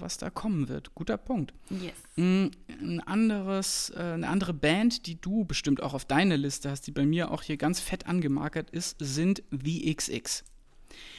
[0.01, 0.93] was da kommen wird.
[0.97, 1.55] Guter Punkt.
[1.71, 1.95] Yes.
[2.17, 6.89] Mm, ein anderes, äh, eine andere Band, die du bestimmt auch auf deiner Liste hast,
[6.89, 10.43] die bei mir auch hier ganz fett angemarkert ist, sind The XX.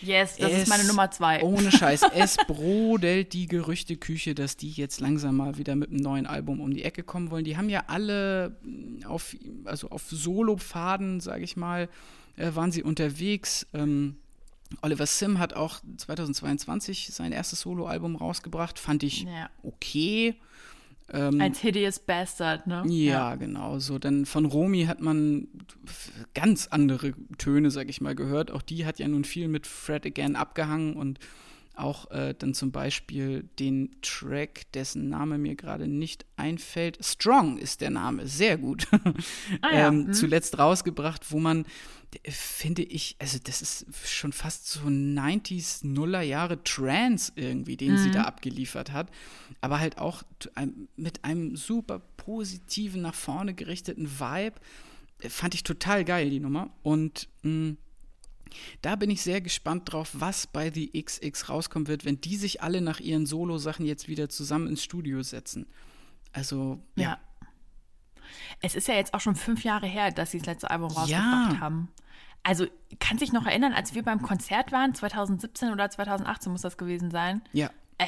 [0.04, 1.42] Yes, das es, ist meine Nummer zwei.
[1.42, 2.02] Ohne Scheiß.
[2.14, 6.74] Es brodelt die Gerüchteküche, dass die jetzt langsam mal wieder mit einem neuen Album um
[6.74, 7.44] die Ecke kommen wollen.
[7.44, 8.58] Die haben ja alle
[9.06, 9.36] auf,
[9.66, 11.90] also auf Solo-Pfaden, sage ich mal,
[12.38, 13.66] äh, waren sie unterwegs.
[13.74, 14.18] Ähm,
[14.82, 18.80] Oliver Sim hat auch 2022 sein erstes Solo-Album rausgebracht.
[18.80, 19.50] Fand ich ja.
[19.64, 20.36] okay.
[21.12, 22.84] Ähm, Als Hideous Bastard, ne?
[22.88, 23.80] Ja, ja, genau.
[23.80, 25.48] So, dann von Romy hat man
[26.34, 28.52] ganz andere Töne, sag ich mal, gehört.
[28.52, 31.20] Auch die hat ja nun viel mit Fred Again abgehangen und
[31.76, 37.04] auch äh, dann zum Beispiel den Track, dessen Name mir gerade nicht einfällt.
[37.04, 38.88] Strong ist der Name, sehr gut.
[39.62, 39.88] Ah, ja.
[39.88, 40.14] ähm, mhm.
[40.14, 41.66] Zuletzt rausgebracht, wo man,
[42.24, 47.98] finde ich, also das ist schon fast so 90s, Nuller Jahre Trance irgendwie, den mhm.
[47.98, 49.10] sie da abgeliefert hat.
[49.62, 50.24] Aber halt auch
[50.96, 54.56] mit einem super positiven, nach vorne gerichteten Vibe.
[55.30, 56.70] Fand ich total geil, die Nummer.
[56.82, 57.78] Und mh, mm,
[58.82, 62.62] da bin ich sehr gespannt drauf, was bei The XX rauskommen wird, wenn die sich
[62.62, 65.68] alle nach ihren Solo-Sachen jetzt wieder zusammen ins Studio setzen.
[66.32, 67.04] Also, ja.
[67.04, 67.20] ja.
[68.62, 71.54] Es ist ja jetzt auch schon fünf Jahre her, dass sie das letzte Album rausgebracht
[71.54, 71.60] ja.
[71.60, 71.90] haben.
[72.44, 72.68] Also,
[73.00, 77.10] kann sich noch erinnern, als wir beim Konzert waren, 2017 oder 2018 muss das gewesen
[77.10, 77.42] sein?
[77.54, 77.70] Ja.
[77.98, 78.06] Äh,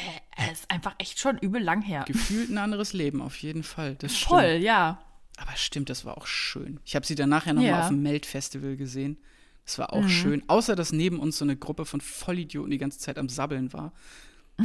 [0.49, 2.03] es ist einfach echt schon übel lang her.
[2.07, 3.95] Gefühlt ein anderes Leben, auf jeden Fall.
[3.95, 4.63] Das Voll, stimmt.
[4.63, 4.99] ja.
[5.38, 6.79] Aber stimmt, das war auch schön.
[6.86, 7.81] Ich habe sie dann nachher nochmal ja.
[7.81, 9.17] auf dem Melt-Festival gesehen.
[9.66, 10.09] Das war auch mhm.
[10.09, 10.43] schön.
[10.47, 13.91] Außer, dass neben uns so eine Gruppe von Vollidioten die ganze Zeit am Sabbeln war.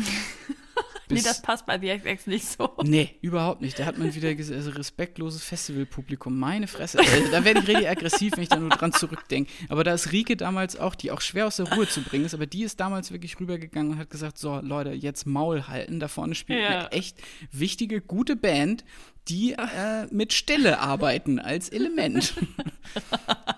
[1.10, 2.70] nee, das passt bei VFX nicht so.
[2.82, 3.78] Nee, überhaupt nicht.
[3.78, 6.38] Da hat man wieder gesagt, also respektloses Festivalpublikum.
[6.38, 6.98] Meine Fresse.
[6.98, 9.50] Also, da werde ich richtig aggressiv, wenn ich da nur dran zurückdenke.
[9.68, 12.34] Aber da ist Rike damals auch, die auch schwer aus der Ruhe zu bringen ist,
[12.34, 16.00] aber die ist damals wirklich rübergegangen und hat gesagt: So, Leute, jetzt Maul halten.
[16.00, 16.68] Da vorne spielt ja.
[16.68, 17.18] eine echt
[17.52, 18.84] wichtige, gute Band
[19.28, 22.34] die äh, mit Stille arbeiten als Element.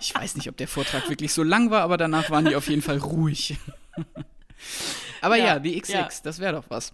[0.00, 2.68] ich weiß nicht, ob der Vortrag wirklich so lang war, aber danach waren die auf
[2.68, 3.56] jeden Fall ruhig.
[5.20, 6.08] aber ja, ja die XX, ja.
[6.22, 6.92] das wäre doch was.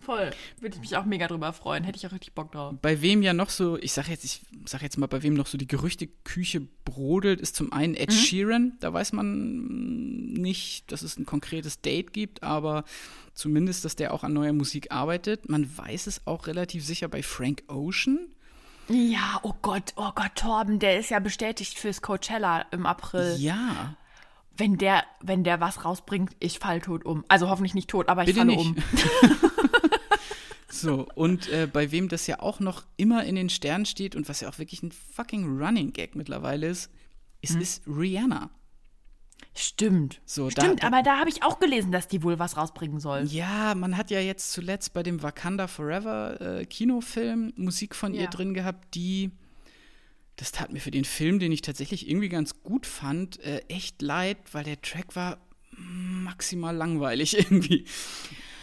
[0.00, 0.30] Voll.
[0.60, 1.84] Würde ich mich auch mega drüber freuen.
[1.84, 2.74] Hätte ich auch richtig Bock drauf.
[2.82, 5.46] Bei wem ja noch so, ich sag jetzt, ich sag jetzt mal, bei wem noch
[5.46, 8.14] so die Gerüchteküche brodelt, ist zum einen Ed mhm.
[8.14, 8.72] Sheeran.
[8.80, 12.84] Da weiß man nicht, dass es ein konkretes Date gibt, aber
[13.34, 15.48] zumindest, dass der auch an neuer Musik arbeitet.
[15.48, 18.18] Man weiß es auch relativ sicher bei Frank Ocean.
[18.88, 23.36] Ja, oh Gott, oh Gott, Torben, der ist ja bestätigt fürs Coachella im April.
[23.38, 23.96] Ja.
[24.56, 27.24] Wenn der, wenn der was rausbringt, ich fall tot um.
[27.28, 28.60] Also hoffentlich nicht tot, aber ich Bitte falle nicht.
[28.60, 28.76] um.
[30.74, 34.28] So, und äh, bei wem das ja auch noch immer in den Sternen steht und
[34.28, 36.90] was ja auch wirklich ein fucking Running Gag mittlerweile ist,
[37.40, 37.60] ist, hm.
[37.60, 38.50] ist Rihanna.
[39.54, 40.20] Stimmt.
[40.24, 43.24] So, Stimmt, da, aber da habe ich auch gelesen, dass die wohl was rausbringen soll.
[43.24, 48.22] Ja, man hat ja jetzt zuletzt bei dem Wakanda Forever äh, Kinofilm Musik von ja.
[48.22, 49.30] ihr drin gehabt, die,
[50.36, 54.02] das tat mir für den Film, den ich tatsächlich irgendwie ganz gut fand, äh, echt
[54.02, 55.38] leid, weil der Track war
[55.76, 57.84] maximal langweilig irgendwie.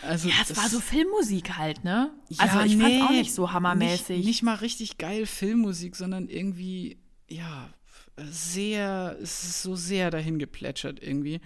[0.03, 2.11] Also ja, es war so Filmmusik halt, ne?
[2.29, 4.17] Ja, also ich nee, fand auch nicht so hammermäßig.
[4.17, 6.97] Nicht, nicht mal richtig geil Filmmusik, sondern irgendwie,
[7.29, 7.69] ja,
[8.17, 11.41] sehr, es ist so sehr dahin geplätschert irgendwie.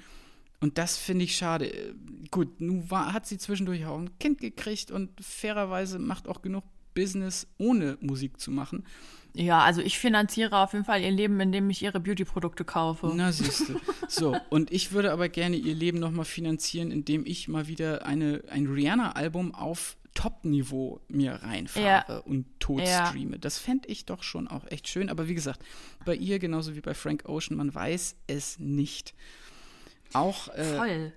[0.61, 1.95] Und das finde ich schade.
[2.31, 6.63] Gut, nun war, hat sie zwischendurch auch ein Kind gekriegt und fairerweise macht auch genug
[6.93, 8.85] Business, ohne Musik zu machen.
[9.35, 13.11] Ja, also ich finanziere auf jeden Fall ihr Leben, indem ich ihre Beauty-Produkte kaufe.
[13.13, 13.79] Na, siehst du.
[14.07, 18.43] So, und ich würde aber gerne ihr Leben nochmal finanzieren, indem ich mal wieder eine,
[18.49, 22.17] ein Rihanna-Album auf Top-Niveau mir reinfahre ja.
[22.19, 23.07] und tot ja.
[23.07, 23.37] streame.
[23.37, 25.09] Das fände ich doch schon auch echt schön.
[25.09, 25.61] Aber wie gesagt,
[26.05, 29.13] bei ihr genauso wie bei Frank Ocean, man weiß es nicht.
[30.13, 31.11] Auch äh,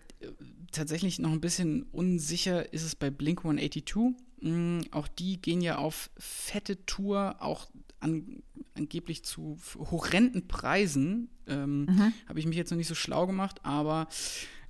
[0.73, 4.17] tatsächlich noch ein bisschen unsicher ist es bei Blink 182.
[4.41, 7.69] Mhm, auch die gehen ja auf fette Tour, auch
[8.01, 8.43] an,
[8.75, 11.29] angeblich zu horrenden Preisen.
[11.47, 12.13] Ähm, mhm.
[12.29, 14.09] Habe ich mich jetzt noch nicht so schlau gemacht, aber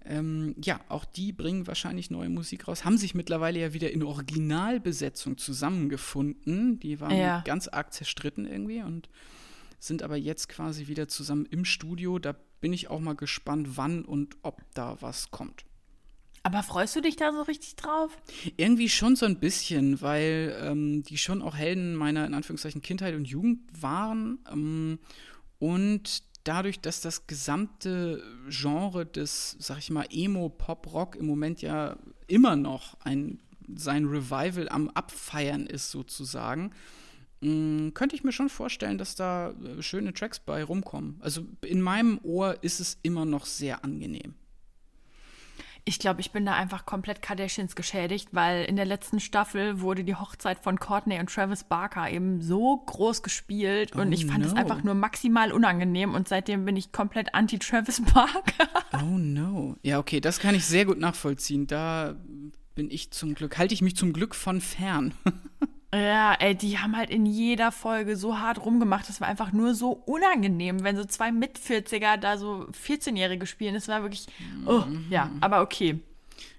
[0.04, 2.84] ähm, ja, auch die bringen wahrscheinlich neue Musik raus.
[2.84, 6.80] Haben sich mittlerweile ja wieder in Originalbesetzung zusammengefunden.
[6.80, 7.42] Die waren ja.
[7.44, 9.08] ganz arg zerstritten irgendwie und
[9.78, 12.18] sind aber jetzt quasi wieder zusammen im Studio.
[12.18, 15.64] Da bin ich auch mal gespannt, wann und ob da was kommt.
[16.48, 18.16] Aber freust du dich da so richtig drauf?
[18.56, 23.14] Irgendwie schon so ein bisschen, weil ähm, die schon auch Helden meiner, in Anführungszeichen, Kindheit
[23.14, 24.38] und Jugend waren.
[24.50, 24.98] Ähm,
[25.58, 32.56] und dadurch, dass das gesamte Genre des, sag ich mal, Emo-Pop-Rock im Moment ja immer
[32.56, 33.40] noch ein,
[33.76, 36.70] sein Revival am Abfeiern ist, sozusagen,
[37.42, 41.18] mm, könnte ich mir schon vorstellen, dass da äh, schöne Tracks bei rumkommen.
[41.20, 44.34] Also in meinem Ohr ist es immer noch sehr angenehm.
[45.88, 50.04] Ich glaube, ich bin da einfach komplett Kardashians geschädigt, weil in der letzten Staffel wurde
[50.04, 54.44] die Hochzeit von Courtney und Travis Barker eben so groß gespielt und oh ich fand
[54.44, 54.60] es no.
[54.60, 58.68] einfach nur maximal unangenehm und seitdem bin ich komplett anti-Travis Barker.
[59.02, 59.76] Oh no.
[59.82, 61.66] Ja, okay, das kann ich sehr gut nachvollziehen.
[61.66, 62.16] Da
[62.74, 65.14] bin ich zum Glück, halte ich mich zum Glück von fern.
[65.94, 69.08] Ja, ey, die haben halt in jeder Folge so hart rumgemacht.
[69.08, 73.72] Das war einfach nur so unangenehm, wenn so zwei Mit-40er da so 14-Jährige spielen.
[73.72, 74.26] Das war wirklich,
[74.66, 75.98] oh, ja, aber okay.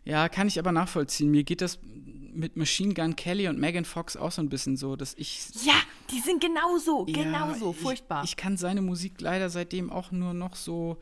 [0.03, 1.29] Ja, kann ich aber nachvollziehen.
[1.29, 1.77] Mir geht das
[2.33, 5.49] mit Machine Gun Kelly und Megan Fox auch so ein bisschen so, dass ich.
[5.63, 5.75] Ja,
[6.11, 8.23] die sind genauso, ja, genauso, furchtbar.
[8.23, 10.97] Ich, ich kann seine Musik leider seitdem auch nur noch so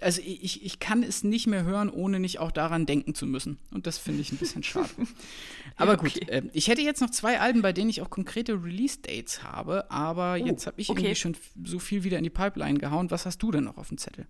[0.00, 3.58] also ich, ich kann es nicht mehr hören, ohne nicht auch daran denken zu müssen.
[3.72, 4.88] Und das finde ich ein bisschen schade.
[5.76, 6.20] aber ja, okay.
[6.20, 9.90] gut, äh, ich hätte jetzt noch zwei Alben, bei denen ich auch konkrete Release-Dates habe,
[9.90, 11.00] aber oh, jetzt habe ich okay.
[11.00, 13.10] irgendwie schon so viel wieder in die Pipeline gehauen.
[13.10, 14.26] Was hast du denn noch auf dem Zettel?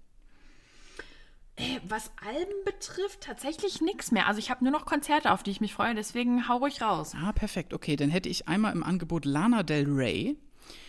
[1.57, 4.27] Äh, was Alben betrifft, tatsächlich nichts mehr.
[4.27, 7.13] Also ich habe nur noch Konzerte, auf die ich mich freue, deswegen hau ruhig raus.
[7.17, 7.73] Ah, perfekt.
[7.73, 10.37] Okay, dann hätte ich einmal im Angebot Lana Del Rey.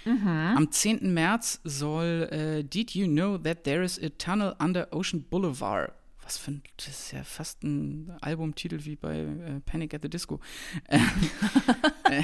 [0.05, 0.27] Mhm.
[0.27, 1.13] Am 10.
[1.13, 5.93] März soll äh, Did You Know That There Is a Tunnel Under Ocean Boulevard
[6.27, 10.09] was für ein, das ist ja fast ein Albumtitel wie bei äh, Panic at the
[10.09, 10.41] Disco.
[10.89, 12.21] äh,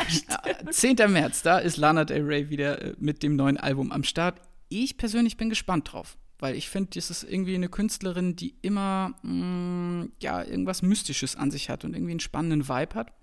[0.70, 0.98] 10.
[1.08, 4.42] März, da ist Lana Del Rey wieder äh, mit dem neuen Album am Start.
[4.68, 9.16] Ich persönlich bin gespannt drauf, weil ich finde, das ist irgendwie eine Künstlerin, die immer
[9.24, 13.14] mh, mm, ja irgendwas Mystisches an sich hat und irgendwie einen spannenden Vibe hat.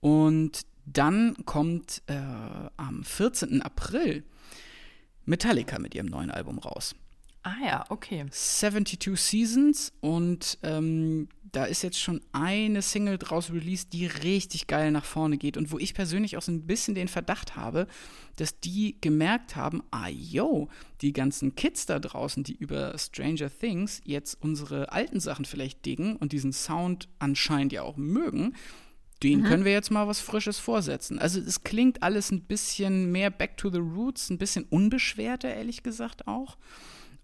[0.00, 2.14] Und dann kommt äh,
[2.76, 3.62] am 14.
[3.62, 4.24] April
[5.24, 6.94] Metallica mit ihrem neuen Album raus.
[7.44, 8.24] Ah ja, okay.
[8.30, 14.92] 72 Seasons und ähm, da ist jetzt schon eine Single draus released, die richtig geil
[14.92, 17.88] nach vorne geht und wo ich persönlich auch so ein bisschen den Verdacht habe,
[18.36, 20.68] dass die gemerkt haben, ah yo,
[21.00, 26.16] die ganzen Kids da draußen, die über Stranger Things jetzt unsere alten Sachen vielleicht diggen
[26.16, 28.54] und diesen Sound anscheinend ja auch mögen,
[29.22, 29.44] den mhm.
[29.44, 31.18] können wir jetzt mal was Frisches vorsetzen.
[31.18, 35.82] Also es klingt alles ein bisschen mehr back to the roots, ein bisschen unbeschwerter, ehrlich
[35.82, 36.56] gesagt auch.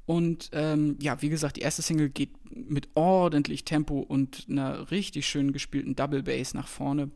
[0.07, 5.27] Und ähm, ja, wie gesagt, die erste Single geht mit ordentlich Tempo und einer richtig
[5.27, 7.11] schön gespielten Double Bass nach vorne.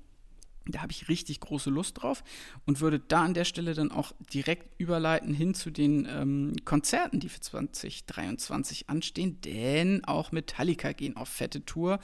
[0.66, 2.22] Da habe ich richtig große Lust drauf
[2.66, 7.20] und würde da an der Stelle dann auch direkt überleiten hin zu den ähm, Konzerten,
[7.20, 11.98] die für 2023 anstehen, denn auch Metallica gehen auf fette Tour.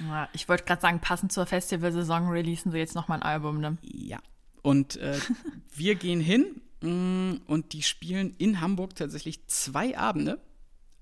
[0.00, 3.78] Ja, ich wollte gerade sagen, passend zur Festivalsaison releasen sie jetzt nochmal ein Album, ne?
[3.82, 4.18] Ja.
[4.62, 5.18] Und äh,
[5.74, 10.40] wir gehen hin mh, mm, und die spielen in Hamburg tatsächlich zwei Abende.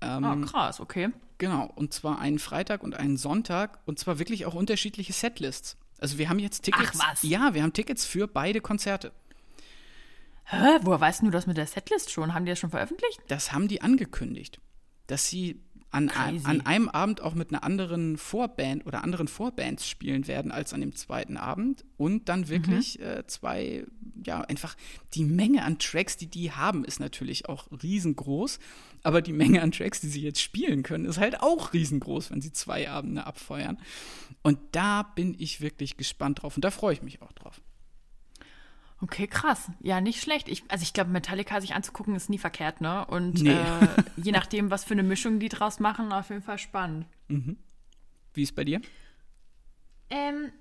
[0.01, 1.09] Ähm, oh, krass, okay.
[1.37, 5.75] Genau, und zwar einen Freitag und einen Sonntag und zwar wirklich auch unterschiedliche Setlists.
[6.01, 6.99] Also wir haben jetzt Tickets.
[6.99, 7.23] Ach was?
[7.23, 9.13] Ja, wir haben Tickets für beide Konzerte.
[10.45, 10.79] Hä?
[10.81, 12.33] Woher weißt du das mit der Setlist schon?
[12.33, 13.21] Haben die das schon veröffentlicht?
[13.27, 14.59] Das haben die angekündigt,
[15.07, 15.61] dass sie
[15.91, 16.09] an,
[16.45, 20.81] an einem Abend auch mit einer anderen Vorband oder anderen Vorbands spielen werden als an
[20.81, 23.05] dem zweiten Abend und dann wirklich mhm.
[23.05, 23.85] äh, zwei,
[24.25, 24.75] ja, einfach
[25.13, 28.59] die Menge an Tracks, die die haben, ist natürlich auch riesengroß,
[29.03, 32.41] aber die Menge an Tracks, die sie jetzt spielen können, ist halt auch riesengroß, wenn
[32.41, 33.77] sie zwei Abende abfeuern.
[34.43, 37.61] Und da bin ich wirklich gespannt drauf und da freue ich mich auch drauf.
[39.01, 39.71] Okay, krass.
[39.81, 40.47] Ja, nicht schlecht.
[40.47, 43.05] Ich, also ich glaube, Metallica sich anzugucken ist nie verkehrt, ne?
[43.07, 43.51] Und nee.
[43.51, 47.07] äh, je nachdem, was für eine Mischung die draus machen, auf jeden Fall spannend.
[47.27, 47.57] Mhm.
[48.33, 48.79] Wie ist bei dir?
[50.11, 50.51] Ähm,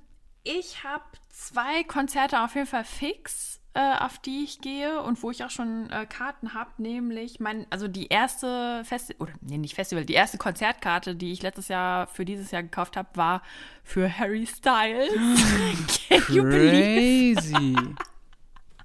[0.42, 5.30] ich habe zwei Konzerte auf jeden Fall fix, äh, auf die ich gehe und wo
[5.30, 9.74] ich auch schon äh, Karten habe, nämlich mein, also die erste Festival, oder nee, nicht
[9.74, 13.42] Festival, die erste Konzertkarte, die ich letztes Jahr für dieses Jahr gekauft habe, war
[13.84, 15.12] für Harry Styles.
[16.08, 17.76] Crazy.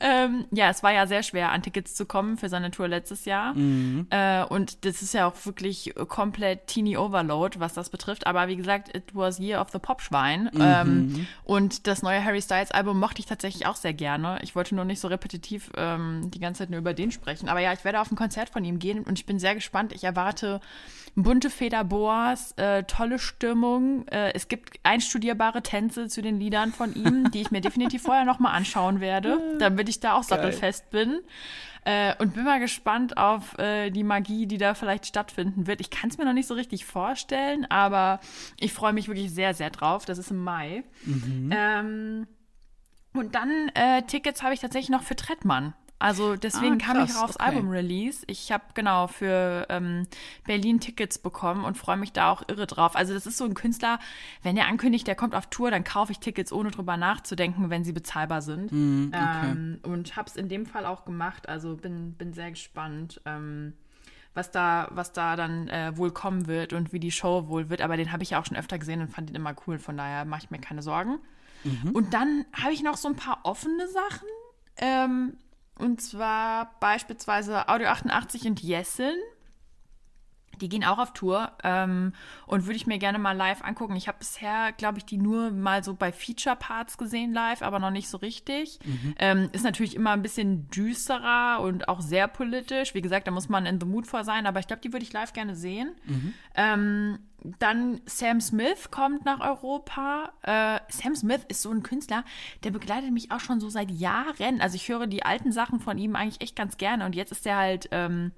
[0.00, 3.24] ähm, ja, es war ja sehr schwer, an Tickets zu kommen für seine Tour letztes
[3.24, 3.54] Jahr.
[3.54, 4.06] Mhm.
[4.10, 8.26] Äh, und das ist ja auch wirklich komplett Teeny Overload, was das betrifft.
[8.26, 10.50] Aber wie gesagt, it was Year of the Popschwein.
[10.52, 10.60] Mhm.
[10.60, 14.38] Ähm, und das neue Harry Styles Album mochte ich tatsächlich auch sehr gerne.
[14.42, 17.48] Ich wollte nur nicht so repetitiv ähm, die ganze Zeit nur über den sprechen.
[17.48, 19.92] Aber ja, ich werde auf ein Konzert von ihm gehen und ich bin sehr gespannt.
[19.92, 20.60] Ich erwarte
[21.14, 24.06] bunte Federboas, äh, tolle Stimmung.
[24.08, 28.24] Äh, es gibt einstudierbare Tänze zu den Liedern von ihm, die ich mir definitiv vorher
[28.24, 31.20] nochmal anschauen werde, damit ich da auch sattelfest bin.
[31.84, 35.80] Äh, und bin mal gespannt auf äh, die Magie, die da vielleicht stattfinden wird.
[35.80, 38.20] Ich kann es mir noch nicht so richtig vorstellen, aber
[38.58, 40.04] ich freue mich wirklich sehr, sehr drauf.
[40.04, 40.84] Das ist im Mai.
[41.06, 41.50] Mhm.
[41.54, 42.26] Ähm,
[43.14, 45.74] und dann äh, Tickets habe ich tatsächlich noch für Trettmann.
[46.00, 47.44] Also deswegen ah, kam ich auch aufs okay.
[47.44, 48.24] Album-Release.
[48.26, 50.06] Ich habe genau für ähm,
[50.46, 52.96] Berlin Tickets bekommen und freue mich da auch irre drauf.
[52.96, 53.98] Also das ist so ein Künstler,
[54.42, 57.84] wenn er ankündigt, der kommt auf Tour, dann kaufe ich Tickets, ohne drüber nachzudenken, wenn
[57.84, 58.72] sie bezahlbar sind.
[58.72, 59.50] Mm, okay.
[59.50, 61.50] ähm, und habe es in dem Fall auch gemacht.
[61.50, 63.20] Also bin, bin sehr gespannt.
[63.26, 63.74] Ähm,
[64.32, 67.82] was da, was da dann äh, wohl kommen wird und wie die Show wohl wird.
[67.82, 69.78] Aber den habe ich ja auch schon öfter gesehen und fand ihn immer cool.
[69.78, 71.18] Von daher mache ich mir keine Sorgen.
[71.64, 71.90] Mhm.
[71.90, 74.28] Und dann habe ich noch so ein paar offene Sachen.
[74.76, 75.36] Ähm,
[75.80, 79.14] und zwar beispielsweise Audio 88 und Jessen.
[80.60, 82.12] Die gehen auch auf Tour ähm,
[82.46, 83.96] und würde ich mir gerne mal live angucken.
[83.96, 87.90] Ich habe bisher, glaube ich, die nur mal so bei Feature-Parts gesehen live, aber noch
[87.90, 88.78] nicht so richtig.
[88.84, 89.14] Mhm.
[89.18, 92.94] Ähm, ist natürlich immer ein bisschen düsterer und auch sehr politisch.
[92.94, 95.04] Wie gesagt, da muss man in the mood vor sein, aber ich glaube, die würde
[95.04, 95.92] ich live gerne sehen.
[96.04, 96.34] Mhm.
[96.54, 97.18] Ähm,
[97.58, 100.32] dann Sam Smith kommt nach Europa.
[100.42, 102.24] Äh, Sam Smith ist so ein Künstler,
[102.64, 104.60] der begleitet mich auch schon so seit Jahren.
[104.60, 107.06] Also ich höre die alten Sachen von ihm eigentlich echt ganz gerne.
[107.06, 108.32] Und jetzt ist er halt ähm,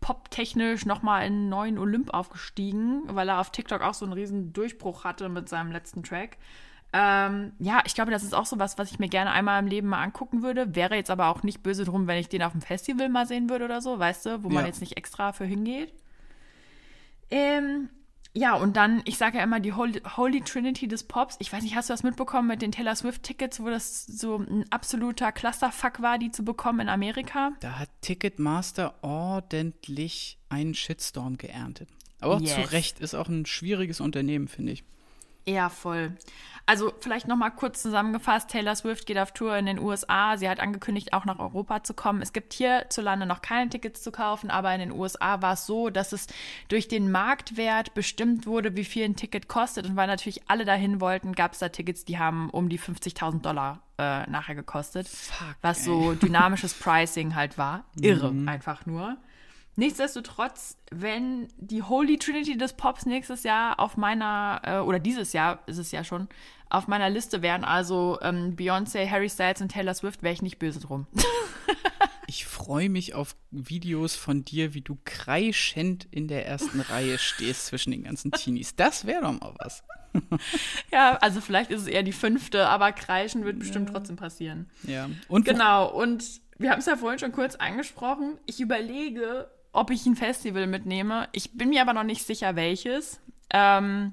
[0.00, 4.52] poptechnisch nochmal in einen neuen Olymp aufgestiegen, weil er auf TikTok auch so einen riesen
[4.52, 6.36] Durchbruch hatte mit seinem letzten Track.
[6.92, 9.66] Ähm, ja, ich glaube, das ist auch so was, was ich mir gerne einmal im
[9.66, 10.74] Leben mal angucken würde.
[10.74, 13.48] Wäre jetzt aber auch nicht böse drum, wenn ich den auf dem Festival mal sehen
[13.48, 14.54] würde oder so, weißt du, wo ja.
[14.54, 15.94] man jetzt nicht extra für hingeht.
[17.30, 17.88] Ähm,
[18.34, 21.36] ja, und dann, ich sage ja immer die Holy, Holy, Trinity des Pops.
[21.38, 24.64] Ich weiß nicht, hast du das mitbekommen mit den Taylor Swift-Tickets, wo das so ein
[24.70, 27.52] absoluter Clusterfuck war, die zu bekommen in Amerika?
[27.60, 31.90] Da hat Ticketmaster ordentlich einen Shitstorm geerntet.
[32.20, 32.54] Aber yes.
[32.54, 34.84] zu Recht, ist auch ein schwieriges Unternehmen, finde ich.
[35.46, 36.12] Ja, voll.
[36.64, 40.36] Also vielleicht noch mal kurz zusammengefasst, Taylor Swift geht auf Tour in den USA.
[40.36, 42.22] Sie hat angekündigt, auch nach Europa zu kommen.
[42.22, 45.90] Es gibt hierzulande noch keine Tickets zu kaufen, aber in den USA war es so,
[45.90, 46.28] dass es
[46.68, 49.86] durch den Marktwert bestimmt wurde, wie viel ein Ticket kostet.
[49.86, 53.40] Und weil natürlich alle dahin wollten, gab es da Tickets, die haben um die 50.000
[53.40, 55.08] Dollar äh, nachher gekostet.
[55.08, 55.84] Fuck, was ey.
[55.84, 57.84] so dynamisches Pricing halt war.
[58.00, 58.48] Irre, mhm.
[58.48, 59.16] einfach nur.
[59.74, 65.60] Nichtsdestotrotz, wenn die Holy Trinity des Pops nächstes Jahr auf meiner, äh, oder dieses Jahr
[65.66, 66.28] ist es ja schon,
[66.68, 70.58] auf meiner Liste wären, also ähm, Beyoncé, Harry Styles und Taylor Swift, wäre ich nicht
[70.58, 71.06] böse drum.
[72.26, 77.66] ich freue mich auf Videos von dir, wie du kreischend in der ersten Reihe stehst
[77.66, 78.76] zwischen den ganzen Teenies.
[78.76, 79.82] Das wäre doch mal was.
[80.92, 83.94] ja, also vielleicht ist es eher die fünfte, aber kreischen wird bestimmt ja.
[83.94, 84.70] trotzdem passieren.
[84.82, 85.08] Ja.
[85.28, 88.38] Und genau, und wir haben es ja vorhin schon kurz angesprochen.
[88.46, 91.28] Ich überlege, ob ich ein Festival mitnehme.
[91.32, 93.20] Ich bin mir aber noch nicht sicher, welches.
[93.50, 94.12] Ähm,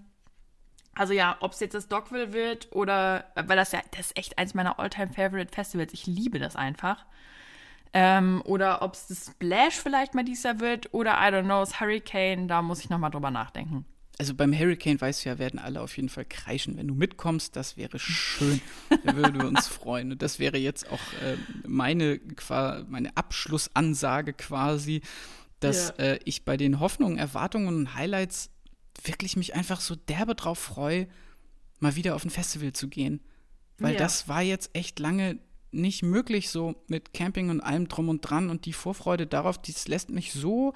[0.95, 4.37] Also ja, ob es jetzt das Dogville wird oder, weil das ja, das ist echt
[4.37, 5.93] eins meiner Alltime favorite Festivals.
[5.93, 7.05] Ich liebe das einfach.
[7.93, 11.61] Ähm, oder ob es das Splash vielleicht mal dieses Jahr wird oder I don't know,
[11.61, 13.85] das Hurricane, da muss ich nochmal drüber nachdenken.
[14.19, 16.75] Also beim Hurricane, weißt du ja, werden alle auf jeden Fall kreischen.
[16.77, 18.59] Wenn du mitkommst, das wäre schön.
[19.05, 20.11] da würden wir uns freuen.
[20.11, 22.19] Und das wäre jetzt auch äh, meine,
[22.89, 25.01] meine Abschlussansage quasi,
[25.59, 26.05] dass ja.
[26.05, 28.49] äh, ich bei den Hoffnungen, Erwartungen und Highlights
[29.03, 31.07] wirklich mich einfach so derbe drauf freue,
[31.79, 33.21] mal wieder auf ein Festival zu gehen.
[33.77, 33.99] Weil ja.
[33.99, 35.39] das war jetzt echt lange
[35.71, 38.49] nicht möglich, so mit Camping und allem drum und dran.
[38.49, 40.73] Und die Vorfreude darauf, das lässt mich so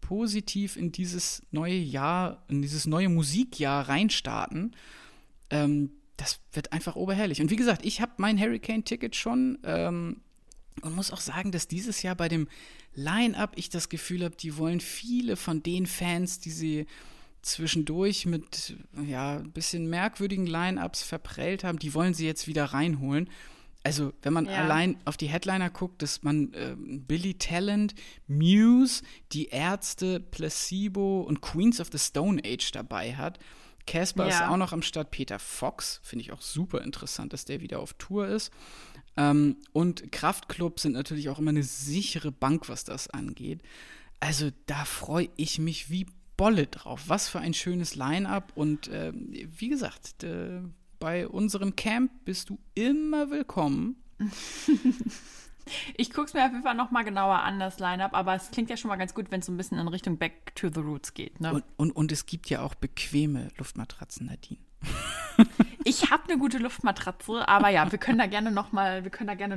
[0.00, 4.74] positiv in dieses neue Jahr, in dieses neue Musikjahr reinstarten.
[5.50, 7.40] Ähm, das wird einfach oberherrlich.
[7.40, 10.20] Und wie gesagt, ich habe mein Hurricane-Ticket schon ähm,
[10.80, 12.48] und muss auch sagen, dass dieses Jahr bei dem
[12.94, 16.86] Line-Up ich das Gefühl habe, die wollen viele von den Fans, die sie
[17.42, 18.76] zwischendurch mit
[19.06, 23.28] ja, ein bisschen merkwürdigen Line-Ups verprellt haben, die wollen sie jetzt wieder reinholen.
[23.84, 24.52] Also, wenn man ja.
[24.52, 27.94] allein auf die Headliner guckt, dass man äh, Billy Talent,
[28.28, 33.40] Muse, die Ärzte, Placebo und Queens of the Stone Age dabei hat.
[33.84, 34.30] Casper ja.
[34.30, 35.10] ist auch noch am Start.
[35.10, 38.52] Peter Fox, finde ich auch super interessant, dass der wieder auf Tour ist.
[39.16, 43.60] Ähm, und Kraftclub sind natürlich auch immer eine sichere Bank, was das angeht.
[44.20, 46.06] Also, da freue ich mich wie
[46.36, 47.04] Bolle drauf.
[47.08, 48.52] Was für ein schönes Line-up.
[48.54, 50.62] Und äh, wie gesagt, äh,
[50.98, 53.96] bei unserem Camp bist du immer willkommen.
[55.96, 58.70] Ich gucke es mir auf jeden Fall nochmal genauer an, das Line-Up, aber es klingt
[58.70, 60.80] ja schon mal ganz gut, wenn es so ein bisschen in Richtung Back to the
[60.80, 61.40] Roots geht.
[61.40, 61.54] Ne?
[61.54, 64.60] Und, und, und es gibt ja auch bequeme Luftmatratzen, Nadine.
[65.84, 69.04] Ich habe eine gute Luftmatratze, aber ja, wir können da gerne nochmal,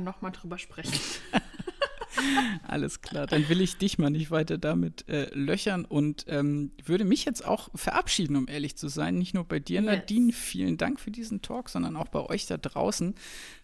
[0.00, 0.98] noch drüber sprechen.
[2.66, 7.04] Alles klar, dann will ich dich mal nicht weiter damit äh, löchern und ähm, würde
[7.04, 9.18] mich jetzt auch verabschieden, um ehrlich zu sein.
[9.18, 9.86] Nicht nur bei dir, yes.
[9.86, 13.14] Nadine, vielen Dank für diesen Talk, sondern auch bei euch da draußen.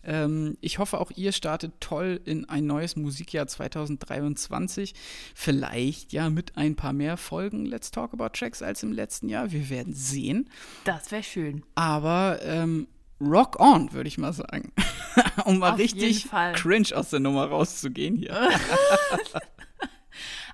[0.04, 4.94] Ähm, ich hoffe, auch ihr startet toll in ein neues Musikjahr 2023.
[5.34, 9.52] Vielleicht ja mit ein paar mehr Folgen Let's Talk About Tracks als im letzten Jahr.
[9.52, 10.48] Wir werden sehen.
[10.84, 11.62] Das wäre schön.
[11.74, 12.86] Aber ähm,
[13.26, 14.72] rock on, würde ich mal sagen.
[15.44, 18.34] um mal Auf richtig cringe aus der Nummer rauszugehen hier.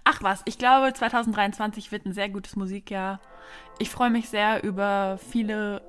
[0.04, 3.20] Ach was, ich glaube, 2023 wird ein sehr gutes Musikjahr.
[3.78, 5.82] Ich freue mich sehr über viele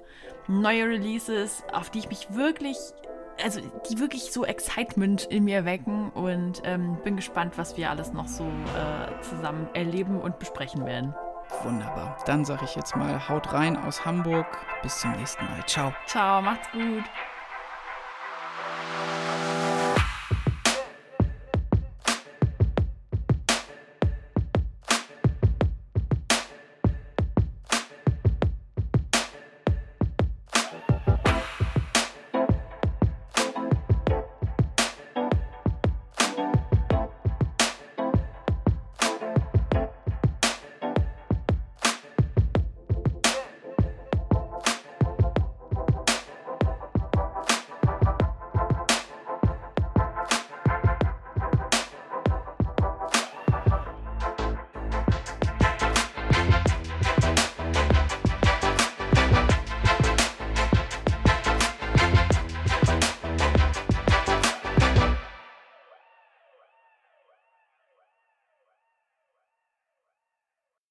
[0.47, 2.77] neue Releases, auf die ich mich wirklich,
[3.41, 8.11] also die wirklich so Excitement in mir wecken und ähm, bin gespannt, was wir alles
[8.11, 11.13] noch so äh, zusammen erleben und besprechen werden.
[11.63, 12.17] Wunderbar.
[12.25, 14.45] Dann sage ich jetzt mal, haut rein aus Hamburg.
[14.81, 15.65] Bis zum nächsten Mal.
[15.65, 15.93] Ciao.
[16.05, 17.03] Ciao, macht's gut.